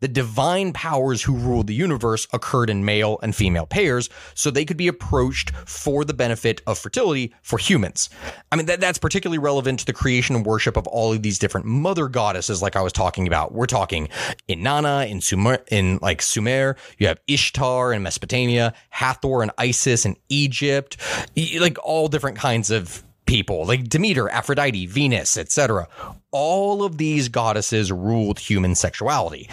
the 0.00 0.08
divine 0.08 0.72
powers 0.72 1.22
who 1.22 1.36
ruled 1.36 1.66
the 1.66 1.74
universe 1.74 2.26
occurred 2.32 2.70
in 2.70 2.84
male 2.84 3.18
and 3.22 3.34
female 3.34 3.66
pairs, 3.66 4.08
so 4.34 4.50
they 4.50 4.64
could 4.64 4.76
be 4.76 4.88
approached 4.88 5.50
for 5.66 6.04
the 6.04 6.14
benefit 6.14 6.62
of 6.66 6.78
fertility 6.78 7.34
for 7.42 7.58
humans. 7.58 8.08
I 8.52 8.56
mean, 8.56 8.66
that, 8.66 8.80
that's 8.80 8.98
particularly 8.98 9.38
relevant 9.38 9.80
to 9.80 9.86
the 9.86 9.92
creation 9.92 10.36
and 10.36 10.44
worship 10.44 10.76
of 10.76 10.86
all 10.86 11.12
of 11.12 11.22
these 11.22 11.38
different 11.38 11.66
mother 11.66 12.08
goddesses, 12.08 12.62
like 12.62 12.76
I 12.76 12.82
was 12.82 12.92
talking 12.92 13.26
about. 13.26 13.52
We're 13.52 13.66
talking 13.66 14.08
Inanna 14.48 15.08
in 15.08 15.20
Sumer, 15.20 15.58
in 15.70 15.98
like 16.02 16.22
Sumer. 16.22 16.76
You 16.98 17.08
have 17.08 17.20
Ishtar 17.26 17.92
in 17.92 18.02
Mesopotamia, 18.02 18.74
Hathor 18.90 19.42
and 19.42 19.50
Isis 19.58 20.04
in 20.04 20.16
Egypt, 20.28 20.96
like 21.58 21.78
all 21.82 22.08
different 22.08 22.38
kinds 22.38 22.70
of 22.70 23.02
people 23.26 23.66
like 23.66 23.88
Demeter, 23.88 24.28
Aphrodite, 24.28 24.86
Venus, 24.86 25.36
etc. 25.36 25.88
All 26.30 26.84
of 26.84 26.96
these 26.96 27.28
goddesses 27.28 27.92
ruled 27.92 28.38
human 28.38 28.74
sexuality. 28.74 29.50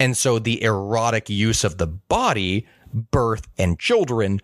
And 0.00 0.16
so 0.16 0.38
the 0.38 0.62
erotic 0.62 1.30
use 1.30 1.64
of 1.64 1.78
the 1.78 1.86
body, 1.86 2.66
birth, 2.92 3.46
and 3.58 3.78
children 3.78 4.40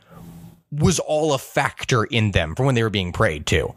was 0.71 0.99
all 1.01 1.33
a 1.33 1.39
factor 1.39 2.05
in 2.05 2.31
them 2.31 2.55
from 2.55 2.67
when 2.67 2.75
they 2.75 2.83
were 2.83 2.91
being 2.91 3.13
prayed 3.13 3.47
to. 3.47 3.75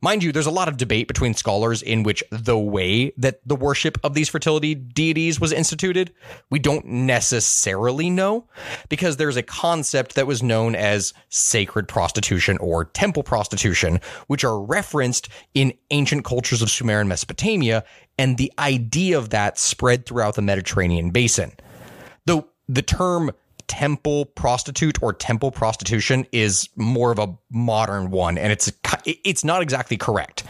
Mind 0.00 0.22
you, 0.22 0.30
there's 0.30 0.46
a 0.46 0.52
lot 0.52 0.68
of 0.68 0.76
debate 0.76 1.08
between 1.08 1.34
scholars 1.34 1.82
in 1.82 2.04
which 2.04 2.22
the 2.30 2.58
way 2.58 3.12
that 3.16 3.40
the 3.46 3.56
worship 3.56 3.98
of 4.04 4.14
these 4.14 4.28
fertility 4.28 4.74
deities 4.74 5.40
was 5.40 5.52
instituted, 5.52 6.12
we 6.50 6.60
don't 6.60 6.86
necessarily 6.86 8.08
know 8.08 8.46
because 8.88 9.16
there's 9.16 9.36
a 9.36 9.42
concept 9.42 10.14
that 10.14 10.26
was 10.26 10.40
known 10.42 10.76
as 10.76 11.12
sacred 11.30 11.88
prostitution 11.88 12.56
or 12.58 12.84
temple 12.84 13.24
prostitution, 13.24 14.00
which 14.28 14.44
are 14.44 14.60
referenced 14.60 15.28
in 15.54 15.72
ancient 15.90 16.24
cultures 16.24 16.62
of 16.62 16.70
Sumer 16.70 17.00
and 17.00 17.08
Mesopotamia, 17.08 17.82
and 18.16 18.36
the 18.36 18.52
idea 18.58 19.18
of 19.18 19.30
that 19.30 19.58
spread 19.58 20.06
throughout 20.06 20.36
the 20.36 20.42
Mediterranean 20.42 21.10
basin. 21.10 21.52
Though 22.24 22.48
the 22.68 22.82
term 22.82 23.32
temple 23.68 24.24
prostitute 24.24 25.00
or 25.02 25.12
temple 25.12 25.50
prostitution 25.50 26.26
is 26.32 26.68
more 26.76 27.12
of 27.12 27.18
a 27.18 27.34
modern 27.50 28.10
one 28.10 28.36
and 28.36 28.50
it's 28.50 28.72
it's 29.04 29.44
not 29.44 29.62
exactly 29.62 29.96
correct. 29.96 30.42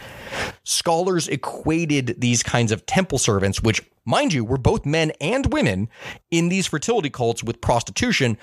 Scholars 0.63 1.27
equated 1.27 2.15
these 2.19 2.41
kinds 2.41 2.71
of 2.71 2.85
temple 2.85 3.17
servants 3.17 3.61
which 3.61 3.81
mind 4.05 4.33
you 4.33 4.43
were 4.43 4.57
both 4.57 4.85
men 4.85 5.11
and 5.21 5.51
women 5.53 5.89
in 6.31 6.49
these 6.49 6.65
fertility 6.65 7.09
cults 7.09 7.43
with 7.43 7.61
prostitution 7.61 8.37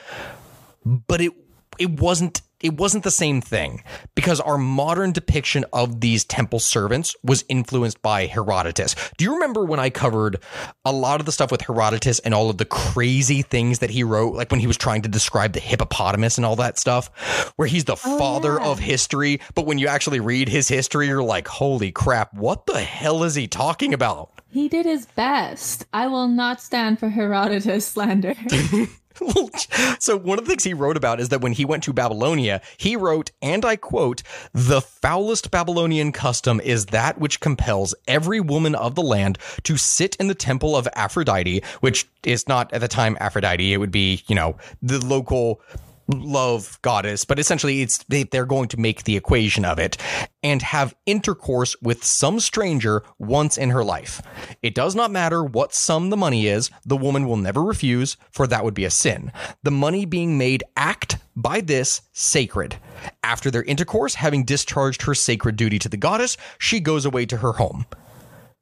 but 0.84 1.20
it 1.20 1.32
it 1.78 1.90
wasn't 2.00 2.42
it 2.60 2.74
wasn't 2.74 3.04
the 3.04 3.10
same 3.10 3.40
thing 3.40 3.82
because 4.14 4.40
our 4.40 4.56
modern 4.56 5.12
depiction 5.12 5.64
of 5.72 6.00
these 6.00 6.24
temple 6.24 6.58
servants 6.58 7.14
was 7.22 7.44
influenced 7.48 8.00
by 8.00 8.26
Herodotus. 8.26 8.94
Do 9.18 9.24
you 9.24 9.34
remember 9.34 9.64
when 9.64 9.80
I 9.80 9.90
covered 9.90 10.38
a 10.84 10.92
lot 10.92 11.20
of 11.20 11.26
the 11.26 11.32
stuff 11.32 11.50
with 11.50 11.62
Herodotus 11.62 12.18
and 12.20 12.32
all 12.32 12.48
of 12.48 12.58
the 12.58 12.64
crazy 12.64 13.42
things 13.42 13.80
that 13.80 13.90
he 13.90 14.02
wrote, 14.02 14.34
like 14.34 14.50
when 14.50 14.60
he 14.60 14.66
was 14.66 14.76
trying 14.76 15.02
to 15.02 15.08
describe 15.08 15.52
the 15.52 15.60
hippopotamus 15.60 16.38
and 16.38 16.46
all 16.46 16.56
that 16.56 16.78
stuff, 16.78 17.52
where 17.56 17.68
he's 17.68 17.84
the 17.84 17.92
oh, 17.92 18.18
father 18.18 18.58
yeah. 18.60 18.66
of 18.66 18.78
history, 18.78 19.40
but 19.54 19.66
when 19.66 19.78
you 19.78 19.88
actually 19.88 20.20
read 20.20 20.48
his 20.48 20.68
history, 20.68 21.08
you're 21.08 21.22
like, 21.22 21.48
holy 21.48 21.92
crap, 21.92 22.32
what 22.34 22.66
the 22.66 22.80
hell 22.80 23.22
is 23.22 23.34
he 23.34 23.46
talking 23.46 23.92
about? 23.92 24.30
He 24.48 24.68
did 24.68 24.86
his 24.86 25.04
best. 25.04 25.84
I 25.92 26.06
will 26.06 26.28
not 26.28 26.62
stand 26.62 26.98
for 26.98 27.10
Herodotus 27.10 27.86
slander. 27.86 28.34
so 29.98 30.16
one 30.16 30.38
of 30.38 30.44
the 30.44 30.50
things 30.50 30.64
he 30.64 30.74
wrote 30.74 30.96
about 30.96 31.20
is 31.20 31.28
that 31.30 31.40
when 31.40 31.52
he 31.52 31.64
went 31.64 31.82
to 31.84 31.92
Babylonia, 31.92 32.60
he 32.76 32.96
wrote, 32.96 33.30
and 33.42 33.64
I 33.64 33.76
quote, 33.76 34.22
"The 34.52 34.80
foulest 34.80 35.50
Babylonian 35.50 36.12
custom 36.12 36.60
is 36.60 36.86
that 36.86 37.18
which 37.18 37.40
compels 37.40 37.94
every 38.06 38.40
woman 38.40 38.74
of 38.74 38.94
the 38.94 39.02
land 39.02 39.38
to 39.64 39.76
sit 39.76 40.16
in 40.16 40.28
the 40.28 40.34
temple 40.34 40.76
of 40.76 40.88
Aphrodite, 40.94 41.62
which 41.80 42.06
is 42.24 42.48
not 42.48 42.72
at 42.72 42.80
the 42.80 42.88
time 42.88 43.16
Aphrodite, 43.20 43.72
it 43.72 43.78
would 43.78 43.92
be, 43.92 44.22
you 44.26 44.34
know, 44.34 44.56
the 44.82 45.04
local 45.04 45.60
love 46.08 46.78
goddess, 46.82 47.24
but 47.24 47.38
essentially 47.38 47.82
it's 47.82 47.98
they, 48.04 48.22
they're 48.24 48.46
going 48.46 48.68
to 48.68 48.80
make 48.80 49.04
the 49.04 49.16
equation 49.16 49.64
of 49.64 49.78
it 49.78 49.96
and 50.42 50.62
have 50.62 50.94
intercourse 51.06 51.74
with 51.82 52.04
some 52.04 52.40
stranger 52.40 53.02
once 53.18 53.58
in 53.58 53.70
her 53.70 53.84
life. 53.84 54.22
It 54.62 54.74
does 54.74 54.94
not 54.94 55.10
matter 55.10 55.42
what 55.44 55.74
sum 55.74 56.10
the 56.10 56.16
money 56.16 56.46
is, 56.46 56.70
the 56.84 56.96
woman 56.96 57.26
will 57.26 57.36
never 57.36 57.62
refuse, 57.62 58.16
for 58.30 58.46
that 58.46 58.64
would 58.64 58.74
be 58.74 58.84
a 58.84 58.90
sin. 58.90 59.32
The 59.62 59.70
money 59.70 60.04
being 60.04 60.38
made 60.38 60.64
act 60.76 61.18
by 61.34 61.60
this 61.60 62.02
sacred. 62.12 62.76
After 63.22 63.50
their 63.50 63.64
intercourse, 63.64 64.14
having 64.14 64.44
discharged 64.44 65.02
her 65.02 65.14
sacred 65.14 65.56
duty 65.56 65.78
to 65.80 65.88
the 65.88 65.96
goddess, 65.96 66.36
she 66.58 66.80
goes 66.80 67.04
away 67.04 67.26
to 67.26 67.38
her 67.38 67.52
home. 67.52 67.86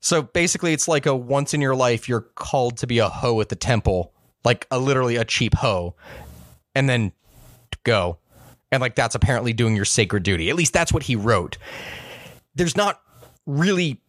So 0.01 0.23
basically, 0.23 0.73
it's 0.75 0.89
like 0.89 1.07
a 1.07 1.17
once 1.17 1.55
in 1.55 1.61
your 1.63 1.75
life, 1.75 2.09
you're 2.09 2.21
called 2.21 2.77
to 2.79 2.87
be 2.87 2.99
a 2.99 3.09
hoe 3.09 3.41
at 3.41 3.49
the 3.49 3.57
temple, 3.57 4.13
like 4.45 4.67
a 4.71 4.79
literally 4.79 5.17
a 5.17 5.25
cheap 5.25 5.55
hoe, 5.55 5.95
and 6.75 6.89
then 6.89 7.13
go. 7.85 8.19
And 8.73 8.81
like 8.81 8.97
that's 8.97 9.15
apparently 9.15 9.53
doing 9.53 9.77
your 9.77 9.85
sacred 9.85 10.23
duty. 10.25 10.51
At 10.51 10.57
least 10.57 10.73
that's 10.73 10.93
what 10.93 11.05
he 11.05 11.17
wrote. 11.17 11.59
There's 12.55 12.77
not 12.77 13.01
really 13.47 14.01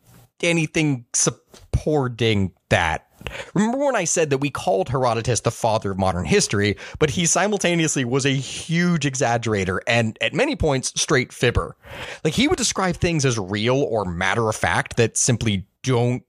anything 0.41 1.05
supporting 1.13 2.51
that. 2.69 3.07
Remember 3.53 3.77
when 3.77 3.95
I 3.95 4.03
said 4.03 4.29
that 4.29 4.37
we 4.37 4.49
called 4.49 4.89
Herodotus 4.89 5.41
the 5.41 5.51
father 5.51 5.91
of 5.91 5.97
modern 5.97 6.25
history, 6.25 6.77
but 6.99 7.09
he 7.09 7.25
simultaneously 7.25 8.05
was 8.05 8.25
a 8.25 8.29
huge 8.29 9.03
exaggerator 9.03 9.79
and 9.87 10.17
at 10.21 10.33
many 10.33 10.55
points 10.55 10.99
straight 10.99 11.33
fibber. 11.33 11.75
Like 12.23 12.33
he 12.33 12.47
would 12.47 12.57
describe 12.57 12.97
things 12.97 13.25
as 13.25 13.39
real 13.39 13.81
or 13.81 14.05
matter 14.05 14.47
of 14.47 14.55
fact 14.55 14.97
that 14.97 15.17
simply 15.17 15.65
don't 15.81 16.23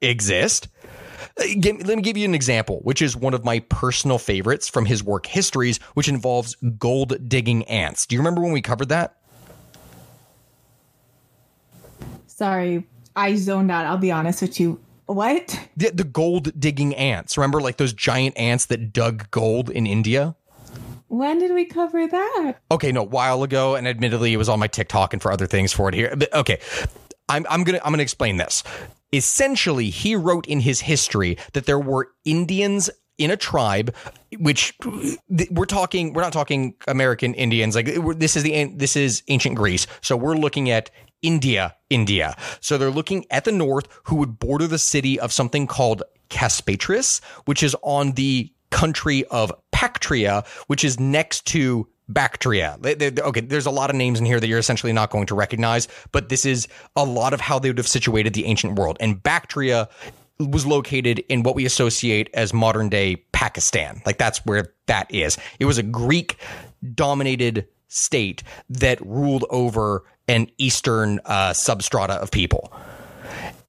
exist. 0.00 0.68
Uh, 1.38 1.44
let 1.62 1.96
me 1.96 2.02
give 2.02 2.16
you 2.16 2.24
an 2.24 2.34
example, 2.34 2.80
which 2.82 3.00
is 3.00 3.16
one 3.16 3.34
of 3.34 3.44
my 3.44 3.60
personal 3.60 4.18
favorites 4.18 4.68
from 4.68 4.86
his 4.86 5.02
work 5.04 5.26
Histories, 5.26 5.78
which 5.94 6.08
involves 6.08 6.56
gold 6.78 7.28
digging 7.28 7.64
ants. 7.64 8.06
Do 8.06 8.16
you 8.16 8.20
remember 8.20 8.40
when 8.40 8.52
we 8.52 8.60
covered 8.60 8.88
that? 8.88 9.16
Sorry, 12.26 12.86
I 13.16 13.34
zoned 13.34 13.70
out. 13.70 13.84
I'll 13.84 13.98
be 13.98 14.12
honest 14.12 14.42
with 14.42 14.60
you. 14.60 14.80
What? 15.06 15.68
The, 15.76 15.90
the 15.90 16.04
gold 16.04 16.58
digging 16.60 16.94
ants. 16.94 17.36
Remember, 17.36 17.60
like 17.60 17.78
those 17.78 17.92
giant 17.92 18.36
ants 18.36 18.66
that 18.66 18.92
dug 18.92 19.30
gold 19.30 19.70
in 19.70 19.86
India? 19.86 20.36
When 21.08 21.38
did 21.38 21.54
we 21.54 21.64
cover 21.64 22.06
that? 22.06 22.58
Okay, 22.70 22.92
no, 22.92 23.00
a 23.00 23.04
while 23.04 23.42
ago, 23.42 23.74
and 23.74 23.88
admittedly, 23.88 24.34
it 24.34 24.36
was 24.36 24.48
on 24.48 24.58
my 24.58 24.66
TikTok 24.66 25.14
and 25.14 25.22
for 25.22 25.32
other 25.32 25.46
things 25.46 25.72
for 25.72 25.88
it 25.88 25.94
here. 25.94 26.14
But 26.14 26.32
okay, 26.34 26.60
I'm, 27.28 27.46
I'm 27.48 27.64
gonna 27.64 27.80
I'm 27.84 27.92
gonna 27.92 28.02
explain 28.02 28.36
this. 28.36 28.62
Essentially, 29.12 29.90
he 29.90 30.14
wrote 30.16 30.46
in 30.46 30.60
his 30.60 30.80
history 30.80 31.38
that 31.52 31.66
there 31.66 31.78
were 31.78 32.10
Indians 32.24 32.90
in 33.16 33.30
a 33.32 33.36
tribe 33.36 33.94
which 34.38 34.78
we're 35.50 35.64
talking 35.64 36.12
we're 36.12 36.22
not 36.22 36.32
talking 36.32 36.72
american 36.86 37.34
indians 37.34 37.74
like 37.74 37.86
this 38.16 38.36
is 38.36 38.44
the 38.44 38.72
this 38.76 38.94
is 38.94 39.24
ancient 39.26 39.56
greece 39.56 39.88
so 40.02 40.16
we're 40.16 40.36
looking 40.36 40.70
at 40.70 40.88
india 41.20 41.74
india 41.90 42.36
so 42.60 42.78
they're 42.78 42.92
looking 42.92 43.26
at 43.32 43.44
the 43.44 43.50
north 43.50 43.88
who 44.04 44.14
would 44.14 44.38
border 44.38 44.68
the 44.68 44.78
city 44.78 45.18
of 45.18 45.32
something 45.32 45.66
called 45.66 46.04
caspatris 46.30 47.20
which 47.44 47.60
is 47.60 47.74
on 47.82 48.12
the 48.12 48.52
country 48.70 49.24
of 49.26 49.52
Bactria, 49.72 50.44
which 50.66 50.84
is 50.84 50.98
next 50.98 51.46
to 51.46 51.88
Bactria. 52.08 52.78
Okay, 52.82 53.40
there's 53.40 53.66
a 53.66 53.70
lot 53.70 53.90
of 53.90 53.96
names 53.96 54.18
in 54.18 54.26
here 54.26 54.40
that 54.40 54.46
you're 54.46 54.58
essentially 54.58 54.92
not 54.92 55.10
going 55.10 55.26
to 55.26 55.34
recognize, 55.34 55.88
but 56.12 56.28
this 56.28 56.46
is 56.46 56.68
a 56.96 57.04
lot 57.04 57.34
of 57.34 57.40
how 57.40 57.58
they 57.58 57.68
would 57.68 57.78
have 57.78 57.88
situated 57.88 58.32
the 58.32 58.46
ancient 58.46 58.78
world. 58.78 58.96
And 59.00 59.22
Bactria 59.22 59.88
was 60.38 60.64
located 60.64 61.18
in 61.28 61.42
what 61.42 61.54
we 61.54 61.66
associate 61.66 62.30
as 62.32 62.54
modern 62.54 62.88
day 62.88 63.16
Pakistan. 63.32 64.00
Like 64.06 64.18
that's 64.18 64.44
where 64.46 64.72
that 64.86 65.12
is. 65.12 65.36
It 65.58 65.64
was 65.64 65.78
a 65.78 65.82
Greek 65.82 66.36
dominated 66.94 67.66
state 67.88 68.42
that 68.70 69.00
ruled 69.04 69.44
over 69.50 70.04
an 70.28 70.50
eastern 70.58 71.20
uh, 71.24 71.50
substrata 71.50 72.18
of 72.18 72.30
people. 72.30 72.72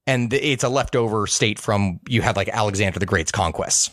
And 0.05 0.33
it's 0.33 0.63
a 0.63 0.69
leftover 0.69 1.27
state 1.27 1.59
from 1.59 1.99
you 2.07 2.21
had 2.21 2.35
like 2.35 2.49
Alexander 2.49 2.99
the 2.99 3.05
Great's 3.05 3.31
conquests. 3.31 3.91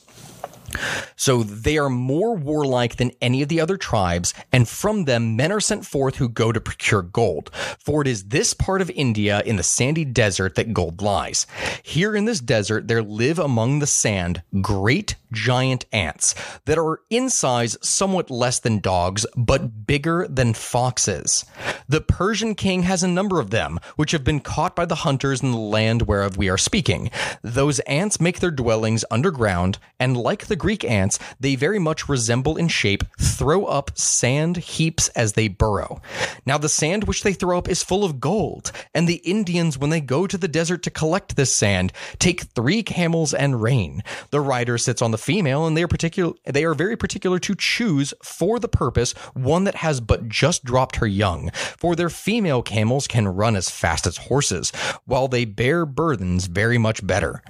So 1.16 1.42
they 1.42 1.78
are 1.78 1.90
more 1.90 2.34
warlike 2.34 2.96
than 2.96 3.12
any 3.20 3.42
of 3.42 3.48
the 3.48 3.60
other 3.60 3.76
tribes, 3.76 4.34
and 4.52 4.68
from 4.68 5.04
them 5.04 5.36
men 5.36 5.52
are 5.52 5.60
sent 5.60 5.86
forth 5.86 6.16
who 6.16 6.28
go 6.28 6.52
to 6.52 6.60
procure 6.60 7.02
gold. 7.02 7.50
For 7.78 8.02
it 8.02 8.08
is 8.08 8.24
this 8.24 8.54
part 8.54 8.80
of 8.80 8.90
India 8.90 9.42
in 9.44 9.56
the 9.56 9.62
sandy 9.62 10.04
desert 10.04 10.54
that 10.54 10.72
gold 10.72 11.02
lies. 11.02 11.46
Here 11.82 12.14
in 12.14 12.24
this 12.24 12.40
desert 12.40 12.88
there 12.88 13.02
live 13.02 13.38
among 13.38 13.78
the 13.78 13.86
sand 13.86 14.42
great 14.60 15.16
giant 15.32 15.84
ants 15.92 16.34
that 16.64 16.78
are 16.78 17.00
in 17.10 17.28
size 17.28 17.76
somewhat 17.82 18.30
less 18.30 18.58
than 18.58 18.78
dogs, 18.78 19.26
but 19.36 19.86
bigger 19.86 20.26
than 20.28 20.54
foxes. 20.54 21.44
The 21.88 22.00
Persian 22.00 22.54
king 22.54 22.82
has 22.82 23.02
a 23.02 23.08
number 23.08 23.40
of 23.40 23.50
them, 23.50 23.78
which 23.96 24.12
have 24.12 24.24
been 24.24 24.40
caught 24.40 24.74
by 24.76 24.84
the 24.84 24.96
hunters 24.96 25.42
in 25.42 25.52
the 25.52 25.58
land 25.58 26.02
whereof 26.02 26.36
we 26.36 26.48
are 26.48 26.58
speaking. 26.58 27.10
Those 27.42 27.78
ants 27.80 28.20
make 28.20 28.40
their 28.40 28.50
dwellings 28.50 29.04
underground, 29.10 29.78
and 30.00 30.16
like 30.16 30.46
the 30.46 30.56
Greek 30.66 30.84
ants, 30.84 31.20
they 31.38 31.54
very 31.54 31.78
much 31.78 32.08
resemble 32.08 32.56
in 32.56 32.66
shape, 32.66 33.04
throw 33.20 33.66
up 33.66 33.96
sand 33.96 34.56
heaps 34.56 35.06
as 35.10 35.34
they 35.34 35.46
burrow. 35.46 36.00
Now, 36.44 36.58
the 36.58 36.68
sand 36.68 37.04
which 37.04 37.22
they 37.22 37.34
throw 37.34 37.56
up 37.56 37.68
is 37.68 37.84
full 37.84 38.02
of 38.02 38.18
gold, 38.18 38.72
and 38.92 39.08
the 39.08 39.22
Indians, 39.24 39.78
when 39.78 39.90
they 39.90 40.00
go 40.00 40.26
to 40.26 40.36
the 40.36 40.48
desert 40.48 40.82
to 40.82 40.90
collect 40.90 41.36
this 41.36 41.54
sand, 41.54 41.92
take 42.18 42.40
three 42.40 42.82
camels 42.82 43.32
and 43.32 43.62
rain. 43.62 44.02
The 44.30 44.40
rider 44.40 44.76
sits 44.76 45.02
on 45.02 45.12
the 45.12 45.18
female, 45.18 45.68
and 45.68 45.76
they 45.76 45.84
are 45.84 45.88
particular. 45.88 46.32
They 46.44 46.64
are 46.64 46.74
very 46.74 46.96
particular 46.96 47.38
to 47.38 47.54
choose 47.54 48.12
for 48.20 48.58
the 48.58 48.66
purpose 48.66 49.12
one 49.34 49.62
that 49.64 49.76
has 49.76 50.00
but 50.00 50.28
just 50.28 50.64
dropped 50.64 50.96
her 50.96 51.06
young. 51.06 51.52
For 51.78 51.94
their 51.94 52.10
female 52.10 52.62
camels 52.62 53.06
can 53.06 53.28
run 53.28 53.54
as 53.54 53.70
fast 53.70 54.04
as 54.04 54.16
horses, 54.16 54.72
while 55.04 55.28
they 55.28 55.44
bear 55.44 55.86
burdens 55.86 56.46
very 56.46 56.76
much 56.76 57.06
better. 57.06 57.40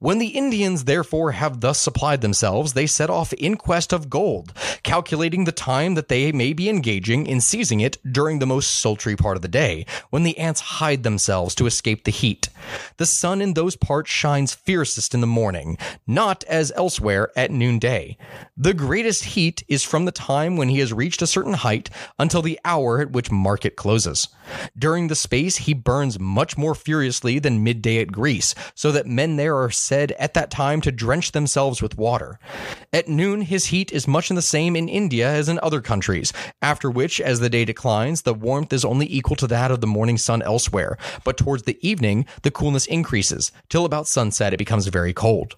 When 0.00 0.18
the 0.18 0.28
Indians 0.28 0.84
therefore 0.84 1.32
have 1.32 1.60
thus 1.60 1.78
supplied 1.78 2.20
themselves, 2.20 2.37
they 2.40 2.86
set 2.86 3.10
off 3.10 3.32
in 3.34 3.56
quest 3.56 3.92
of 3.92 4.08
gold, 4.08 4.52
calculating 4.82 5.44
the 5.44 5.52
time 5.52 5.94
that 5.94 6.08
they 6.08 6.32
may 6.32 6.52
be 6.52 6.68
engaging 6.68 7.26
in 7.26 7.40
seizing 7.40 7.80
it 7.80 7.98
during 8.12 8.38
the 8.38 8.46
most 8.46 8.78
sultry 8.80 9.16
part 9.16 9.36
of 9.36 9.42
the 9.42 9.48
day, 9.48 9.84
when 10.10 10.22
the 10.22 10.38
ants 10.38 10.60
hide 10.60 11.02
themselves 11.02 11.54
to 11.54 11.66
escape 11.66 12.04
the 12.04 12.10
heat. 12.10 12.48
The 12.98 13.06
sun 13.06 13.40
in 13.40 13.54
those 13.54 13.76
parts 13.76 14.10
shines 14.10 14.54
fiercest 14.54 15.14
in 15.14 15.20
the 15.20 15.26
morning, 15.26 15.78
not 16.06 16.44
as 16.44 16.72
elsewhere 16.76 17.30
at 17.36 17.50
noonday. 17.50 18.16
The 18.56 18.74
greatest 18.74 19.24
heat 19.24 19.62
is 19.68 19.84
from 19.84 20.04
the 20.04 20.12
time 20.12 20.56
when 20.56 20.68
he 20.68 20.80
has 20.80 20.92
reached 20.92 21.22
a 21.22 21.26
certain 21.26 21.54
height 21.54 21.90
until 22.18 22.42
the 22.42 22.58
hour 22.64 23.00
at 23.00 23.12
which 23.12 23.30
market 23.30 23.76
closes. 23.76 24.28
During 24.76 25.08
the 25.08 25.14
space 25.14 25.58
he 25.58 25.74
burns 25.74 26.18
much 26.18 26.56
more 26.58 26.74
furiously 26.74 27.38
than 27.38 27.62
midday 27.62 28.00
at 28.00 28.12
Greece, 28.12 28.54
so 28.74 28.92
that 28.92 29.06
men 29.06 29.36
there 29.36 29.56
are 29.56 29.70
said 29.70 30.12
at 30.12 30.34
that 30.34 30.50
time 30.50 30.80
to 30.82 30.92
drench 30.92 31.32
themselves 31.32 31.80
with 31.80 31.96
water. 31.96 32.27
At 32.92 33.08
noon 33.08 33.42
his 33.42 33.66
heat 33.66 33.92
is 33.92 34.08
much 34.08 34.30
in 34.30 34.36
the 34.36 34.42
same 34.42 34.76
in 34.76 34.88
India 34.88 35.28
as 35.28 35.48
in 35.48 35.58
other 35.62 35.80
countries, 35.80 36.32
after 36.62 36.90
which, 36.90 37.20
as 37.20 37.40
the 37.40 37.50
day 37.50 37.64
declines, 37.64 38.22
the 38.22 38.34
warmth 38.34 38.72
is 38.72 38.84
only 38.84 39.06
equal 39.12 39.36
to 39.36 39.46
that 39.46 39.70
of 39.70 39.80
the 39.80 39.86
morning 39.86 40.18
sun 40.18 40.42
elsewhere, 40.42 40.96
but 41.24 41.36
towards 41.36 41.64
the 41.64 41.78
evening 41.86 42.26
the 42.42 42.50
coolness 42.50 42.86
increases, 42.86 43.52
till 43.68 43.84
about 43.84 44.06
sunset 44.06 44.52
it 44.52 44.58
becomes 44.58 44.86
very 44.86 45.12
cold. 45.12 45.56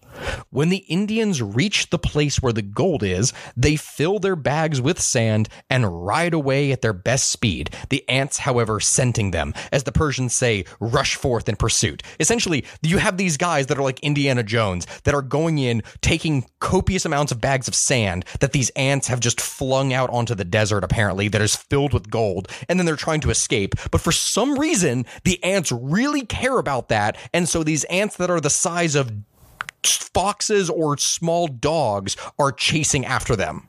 When 0.50 0.68
the 0.68 0.84
Indians 0.88 1.42
reach 1.42 1.90
the 1.90 1.98
place 1.98 2.42
where 2.42 2.52
the 2.52 2.62
gold 2.62 3.02
is, 3.02 3.32
they 3.56 3.76
fill 3.76 4.18
their 4.18 4.36
bags 4.36 4.80
with 4.80 5.00
sand 5.00 5.48
and 5.68 6.06
ride 6.06 6.34
away 6.34 6.72
at 6.72 6.82
their 6.82 6.92
best 6.92 7.30
speed, 7.30 7.70
the 7.88 8.06
ants, 8.08 8.38
however, 8.38 8.80
scenting 8.80 9.30
them, 9.30 9.54
as 9.72 9.84
the 9.84 9.92
Persians 9.92 10.34
say, 10.34 10.64
rush 10.80 11.14
forth 11.16 11.48
in 11.48 11.56
pursuit. 11.56 12.02
Essentially, 12.18 12.64
you 12.82 12.98
have 12.98 13.16
these 13.16 13.36
guys 13.36 13.66
that 13.66 13.78
are 13.78 13.82
like 13.82 14.00
Indiana 14.00 14.42
Jones 14.42 14.86
that 15.04 15.14
are 15.14 15.22
going 15.22 15.58
in, 15.58 15.82
taking 16.00 16.46
copious 16.60 17.04
amounts 17.04 17.32
of 17.32 17.40
bags 17.40 17.66
of 17.66 17.74
sand 17.74 18.24
that 18.40 18.52
these 18.52 18.70
ants 18.70 19.08
have 19.08 19.20
just 19.20 19.40
flung 19.40 19.92
out 19.92 20.10
onto 20.10 20.34
the 20.34 20.44
desert, 20.44 20.84
apparently, 20.84 21.28
that 21.28 21.40
is 21.42 21.56
filled 21.56 21.92
with 21.92 22.10
gold, 22.10 22.48
and 22.68 22.78
then 22.78 22.86
they're 22.86 22.96
trying 22.96 23.20
to 23.20 23.30
escape. 23.30 23.74
But 23.90 24.00
for 24.00 24.12
some 24.12 24.58
reason, 24.58 25.06
the 25.24 25.42
ants 25.42 25.72
really 25.72 26.24
care 26.24 26.58
about 26.58 26.88
that. 26.88 27.16
And 27.32 27.48
so 27.48 27.64
these 27.64 27.84
ants 27.84 28.16
that 28.16 28.30
are 28.30 28.40
the 28.40 28.50
size 28.50 28.94
of 28.94 29.12
foxes 29.82 30.68
or 30.68 30.98
small 30.98 31.46
dogs 31.48 32.16
are 32.38 32.52
chasing 32.52 33.04
after 33.06 33.36
them. 33.36 33.68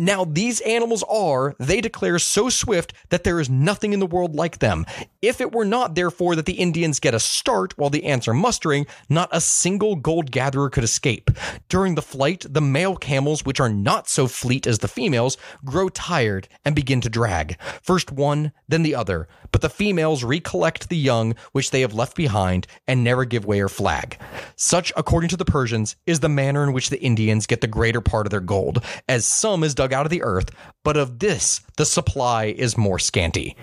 Now, 0.00 0.24
these 0.24 0.62
animals 0.62 1.04
are, 1.10 1.54
they 1.58 1.82
declare, 1.82 2.18
so 2.18 2.48
swift 2.48 2.94
that 3.10 3.22
there 3.22 3.38
is 3.38 3.50
nothing 3.50 3.92
in 3.92 4.00
the 4.00 4.06
world 4.06 4.34
like 4.34 4.58
them. 4.58 4.86
If 5.20 5.42
it 5.42 5.52
were 5.52 5.66
not, 5.66 5.94
therefore, 5.94 6.34
that 6.36 6.46
the 6.46 6.54
Indians 6.54 7.00
get 7.00 7.12
a 7.12 7.20
start 7.20 7.76
while 7.76 7.90
the 7.90 8.06
ants 8.06 8.26
are 8.26 8.32
mustering, 8.32 8.86
not 9.10 9.28
a 9.30 9.42
single 9.42 9.96
gold 9.96 10.30
gatherer 10.30 10.70
could 10.70 10.84
escape. 10.84 11.30
During 11.68 11.96
the 11.96 12.02
flight, 12.02 12.46
the 12.48 12.62
male 12.62 12.96
camels, 12.96 13.44
which 13.44 13.60
are 13.60 13.68
not 13.68 14.08
so 14.08 14.26
fleet 14.26 14.66
as 14.66 14.78
the 14.78 14.88
females, 14.88 15.36
grow 15.66 15.90
tired 15.90 16.48
and 16.64 16.74
begin 16.74 17.02
to 17.02 17.10
drag. 17.10 17.60
First 17.82 18.10
one, 18.10 18.52
then 18.68 18.82
the 18.82 18.94
other. 18.94 19.28
But 19.52 19.60
the 19.60 19.68
females 19.68 20.24
recollect 20.24 20.88
the 20.88 20.96
young 20.96 21.34
which 21.52 21.72
they 21.72 21.82
have 21.82 21.92
left 21.92 22.16
behind 22.16 22.66
and 22.88 23.04
never 23.04 23.26
give 23.26 23.44
way 23.44 23.60
or 23.60 23.68
flag. 23.68 24.16
Such, 24.56 24.94
according 24.96 25.28
to 25.28 25.36
the 25.36 25.44
Persians, 25.44 25.96
is 26.06 26.20
the 26.20 26.28
manner 26.30 26.62
in 26.62 26.72
which 26.72 26.88
the 26.88 27.02
Indians 27.02 27.46
get 27.46 27.60
the 27.60 27.66
greater 27.66 28.00
part 28.00 28.26
of 28.26 28.30
their 28.30 28.40
gold, 28.40 28.82
as 29.06 29.26
some 29.26 29.62
is 29.62 29.74
dug 29.90 29.98
out 29.98 30.06
of 30.06 30.10
the 30.10 30.22
earth, 30.22 30.50
but 30.84 30.96
of 30.96 31.18
this 31.18 31.60
the 31.76 31.84
supply 31.84 32.46
is 32.46 32.78
more 32.78 32.98
scanty. 32.98 33.56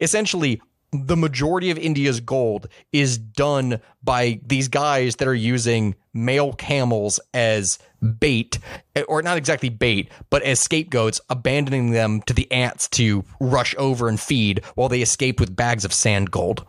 Essentially, 0.00 0.60
the 0.92 1.16
majority 1.16 1.70
of 1.70 1.78
India's 1.78 2.20
gold 2.20 2.68
is 2.92 3.18
done 3.18 3.80
by 4.04 4.40
these 4.46 4.68
guys 4.68 5.16
that 5.16 5.26
are 5.26 5.34
using 5.34 5.96
male 6.12 6.52
camels 6.52 7.18
as 7.32 7.78
bait, 8.20 8.60
or 9.08 9.20
not 9.20 9.36
exactly 9.36 9.68
bait, 9.68 10.08
but 10.30 10.42
as 10.42 10.60
scapegoats, 10.60 11.20
abandoning 11.30 11.90
them 11.90 12.22
to 12.22 12.32
the 12.32 12.50
ants 12.52 12.86
to 12.88 13.24
rush 13.40 13.74
over 13.76 14.08
and 14.08 14.20
feed 14.20 14.64
while 14.76 14.88
they 14.88 15.02
escape 15.02 15.40
with 15.40 15.56
bags 15.56 15.84
of 15.84 15.92
sand 15.92 16.30
gold. 16.30 16.64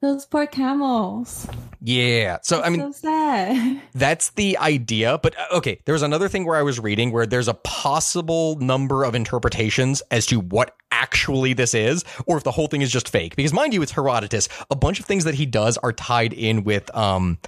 Those 0.00 0.26
poor 0.26 0.46
camels. 0.46 1.48
Yeah. 1.80 2.38
So, 2.42 2.62
I 2.62 2.68
mean, 2.68 2.80
so 2.80 2.92
sad. 2.92 3.82
that's 3.94 4.30
the 4.30 4.56
idea. 4.58 5.18
But 5.18 5.36
uh, 5.36 5.56
okay, 5.56 5.80
there 5.86 5.92
was 5.92 6.02
another 6.02 6.28
thing 6.28 6.46
where 6.46 6.56
I 6.56 6.62
was 6.62 6.78
reading 6.78 7.10
where 7.10 7.26
there's 7.26 7.48
a 7.48 7.54
possible 7.54 8.54
number 8.60 9.02
of 9.02 9.16
interpretations 9.16 10.00
as 10.12 10.24
to 10.26 10.38
what 10.38 10.76
actually 10.92 11.52
this 11.52 11.74
is, 11.74 12.04
or 12.26 12.36
if 12.36 12.44
the 12.44 12.52
whole 12.52 12.68
thing 12.68 12.80
is 12.80 12.92
just 12.92 13.08
fake. 13.08 13.34
Because 13.34 13.52
mind 13.52 13.74
you, 13.74 13.82
it's 13.82 13.90
Herodotus. 13.90 14.48
A 14.70 14.76
bunch 14.76 15.00
of 15.00 15.06
things 15.06 15.24
that 15.24 15.34
he 15.34 15.46
does 15.46 15.76
are 15.78 15.92
tied 15.92 16.32
in 16.32 16.62
with, 16.62 16.94
um, 16.96 17.38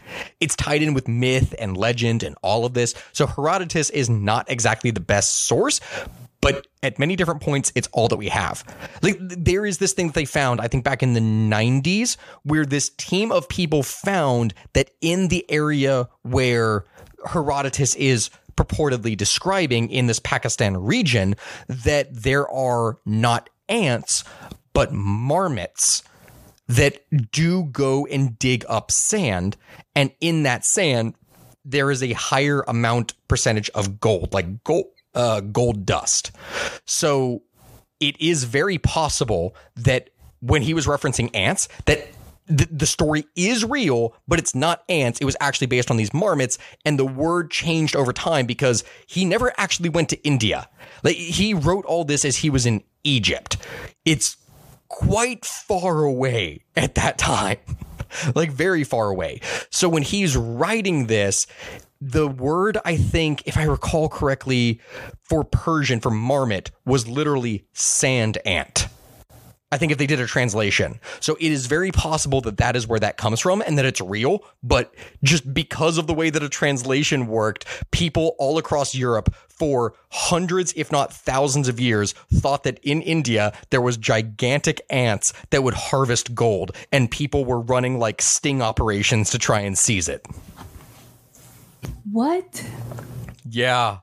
it's 0.41 0.57
tied 0.57 0.83
in 0.83 0.93
with 0.93 1.07
myth 1.07 1.55
and 1.57 1.77
legend 1.77 2.25
and 2.25 2.37
all 2.43 2.65
of 2.65 2.75
this. 2.75 2.95
So 3.13 3.29
Herodotus 3.29 3.91
is 3.91 4.11
not 4.11 4.51
exactly 4.51 4.91
the 4.91 5.01
best 5.01 5.47
source, 5.47 5.81
but 6.41 6.67
at 6.83 6.99
many 6.99 7.17
different 7.17 7.41
points 7.41 7.73
it's 7.75 7.89
all 7.93 8.09
that 8.09 8.17
we 8.17 8.29
have. 8.29 8.65
Like 9.03 9.19
there 9.21 9.67
is 9.67 9.79
this 9.79 9.93
thing 9.93 10.09
that 10.09 10.15
they 10.15 10.25
found 10.25 10.61
i 10.61 10.69
think 10.69 10.85
back 10.85 11.03
in 11.03 11.13
the 11.13 11.21
90s 11.21 12.17
where 12.43 12.65
this 12.65 12.91
team 12.91 13.33
of 13.33 13.49
people 13.49 13.83
found 13.83 14.55
that 14.73 14.91
in 15.01 15.29
the 15.29 15.49
area 15.51 16.09
where 16.23 16.85
herodotus 17.27 17.95
is 17.97 18.31
purportedly 18.57 19.17
describing 19.17 19.91
in 19.91 20.07
this 20.07 20.19
pakistan 20.19 20.77
region 20.77 21.35
that 21.69 22.09
there 22.13 22.49
are 22.51 22.99
not 23.05 23.49
ants 23.69 24.25
but 24.73 24.93
marmots 24.93 26.03
that 26.71 27.03
do 27.33 27.65
go 27.65 28.07
and 28.07 28.39
dig 28.39 28.65
up 28.69 28.93
sand. 28.93 29.57
And 29.97 30.13
in 30.21 30.45
that 30.45 30.65
sand 30.65 31.15
there 31.65 31.91
is 31.91 32.03
a 32.03 32.13
higher 32.13 32.63
amount 32.69 33.13
percentage 33.29 33.69
of 33.71 34.01
gold 34.01 34.33
like 34.33 34.65
gold 34.65 34.87
uh, 35.15 35.41
gold 35.41 35.87
dust. 35.87 36.33
So 36.85 37.43
it 37.99 38.21
is 38.21 38.45
very 38.45 38.79
possible 38.79 39.55
that 39.77 40.11
when 40.41 40.63
he 40.63 40.75
was 40.75 40.87
referencing 40.87 41.31
ants, 41.35 41.69
that 41.87 42.09
the, 42.47 42.67
the 42.71 42.87
story 42.87 43.27
is 43.37 43.65
real, 43.65 44.15
but 44.27 44.39
it's 44.39 44.55
not 44.55 44.83
ants. 44.89 45.21
It 45.21 45.25
was 45.25 45.37
actually 45.41 45.69
based 45.69 45.91
on 45.91 45.97
these 45.97 46.13
marmots, 46.13 46.59
and 46.85 46.99
the 46.99 47.05
word 47.05 47.51
changed 47.51 47.95
over 47.95 48.13
time 48.13 48.47
because 48.47 48.83
he 49.07 49.25
never 49.25 49.53
actually 49.57 49.89
went 49.89 50.09
to 50.09 50.23
India. 50.25 50.69
Like 51.05 51.17
he 51.17 51.55
wrote 51.55 51.85
all 51.85 52.05
this 52.05 52.25
as 52.25 52.39
he 52.39 52.51
was 52.51 52.67
in 52.67 52.83
Egypt. 53.05 53.57
It's 54.05 54.37
quite 54.89 55.45
far 55.45 56.03
away 56.05 56.65
at 56.77 56.97
that 56.97 57.19
time. 57.19 57.59
like 58.35 58.51
very 58.51 58.83
far 58.83 59.09
away. 59.09 59.41
So 59.71 59.89
when 59.89 60.03
he's 60.03 60.37
writing 60.37 61.07
this, 61.07 61.47
the 62.01 62.27
word 62.27 62.79
I 62.85 62.97
think, 62.97 63.47
if 63.47 63.57
I 63.57 63.65
recall 63.65 64.09
correctly, 64.09 64.81
for 65.23 65.45
Persian 65.45 66.01
for 66.01 66.11
marmot 66.11 66.71
was 66.85 67.07
literally 67.07 67.67
sand 67.73 68.39
ant. 68.45 68.89
I 69.73 69.79
think 69.79 69.93
if 69.93 69.99
they 69.99 70.07
did 70.07 70.19
a 70.19 70.27
translation. 70.27 70.99
So 71.21 71.37
it 71.39 71.53
is 71.53 71.67
very 71.67 71.93
possible 71.93 72.41
that 72.41 72.57
that 72.57 72.75
is 72.75 72.89
where 72.89 72.99
that 72.99 73.17
comes 73.17 73.39
from 73.39 73.63
and 73.65 73.79
that 73.79 73.85
it's 73.85 74.01
real. 74.01 74.43
But 74.65 74.93
just 75.23 75.55
because 75.55 75.97
of 75.97 76.09
the 76.09 76.15
way 76.15 76.29
that 76.29 76.43
a 76.43 76.49
translation 76.49 77.29
worked, 77.29 77.67
people 77.93 78.35
all 78.39 78.59
across 78.59 78.97
Europe 78.97 79.33
for 79.49 79.95
hundreds, 80.11 80.73
if 80.75 80.91
not 80.91 81.13
thousands 81.13 81.69
of 81.69 81.79
years, 81.79 82.15
thought 82.35 82.65
that 82.65 82.81
in 82.83 83.01
India 83.01 83.53
there 83.71 83.81
was 83.81 83.97
gigantic 83.97 84.81
ants 84.91 85.33
that 85.51 85.63
would 85.63 85.75
harvest 85.75 86.35
gold 86.35 86.73
and 86.91 87.09
people 87.09 87.45
were 87.45 87.61
running 87.61 87.97
like 88.01 88.21
sting 88.21 88.61
operations 88.61 89.31
to 89.31 89.39
try 89.39 89.61
and 89.61 89.79
seize 89.79 90.09
it. 90.09 90.27
What? 92.11 92.65
Yeah. 93.49 93.99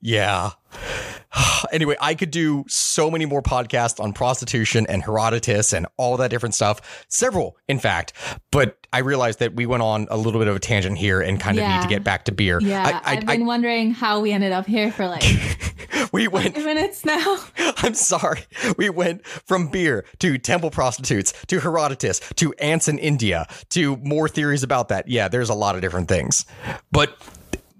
Yeah. 0.00 0.50
anyway, 1.72 1.96
I 2.00 2.14
could 2.14 2.30
do 2.30 2.64
so 2.68 3.10
many 3.10 3.24
more 3.24 3.42
podcasts 3.42 4.00
on 4.00 4.12
prostitution 4.12 4.86
and 4.88 5.02
Herodotus 5.02 5.72
and 5.72 5.86
all 5.96 6.16
that 6.18 6.30
different 6.30 6.54
stuff. 6.54 7.04
Several, 7.08 7.56
in 7.68 7.78
fact. 7.78 8.12
But 8.50 8.78
I 8.92 8.98
realized 8.98 9.38
that 9.38 9.54
we 9.54 9.64
went 9.66 9.82
on 9.82 10.06
a 10.10 10.16
little 10.16 10.40
bit 10.40 10.48
of 10.48 10.56
a 10.56 10.58
tangent 10.58 10.98
here 10.98 11.20
and 11.20 11.40
kind 11.40 11.58
of 11.58 11.62
Yeah. 11.62 11.76
need 11.76 11.82
to 11.82 11.88
get 11.88 12.04
back 12.04 12.24
to 12.26 12.32
beer. 12.32 12.60
Yeah, 12.60 13.00
I, 13.04 13.12
I, 13.12 13.14
have 13.16 13.26
been 13.26 13.46
wondering 13.46 13.92
how 13.92 14.20
we 14.20 14.32
ended 14.32 14.52
up 14.52 14.66
here 14.66 14.92
for 14.92 15.06
like 15.08 15.24
we 16.12 16.28
went. 16.28 16.56
minutes 16.56 17.04
now. 17.04 17.38
I'm 17.78 17.94
sorry. 17.94 18.44
We 18.76 18.90
went 18.90 19.26
from 19.26 19.68
beer 19.68 20.04
to 20.20 20.38
temple 20.38 20.70
prostitutes 20.70 21.32
to 21.46 21.60
Herodotus 21.60 22.20
to 22.36 22.52
ants 22.54 22.88
in 22.88 22.98
India 22.98 23.46
to 23.70 23.96
more 23.98 24.28
theories 24.28 24.62
about 24.62 24.88
that. 24.88 25.08
Yeah, 25.08 25.28
there's 25.28 25.48
a 25.48 25.54
lot 25.54 25.74
of 25.74 25.80
different 25.80 26.08
things. 26.08 26.44
But 26.92 27.16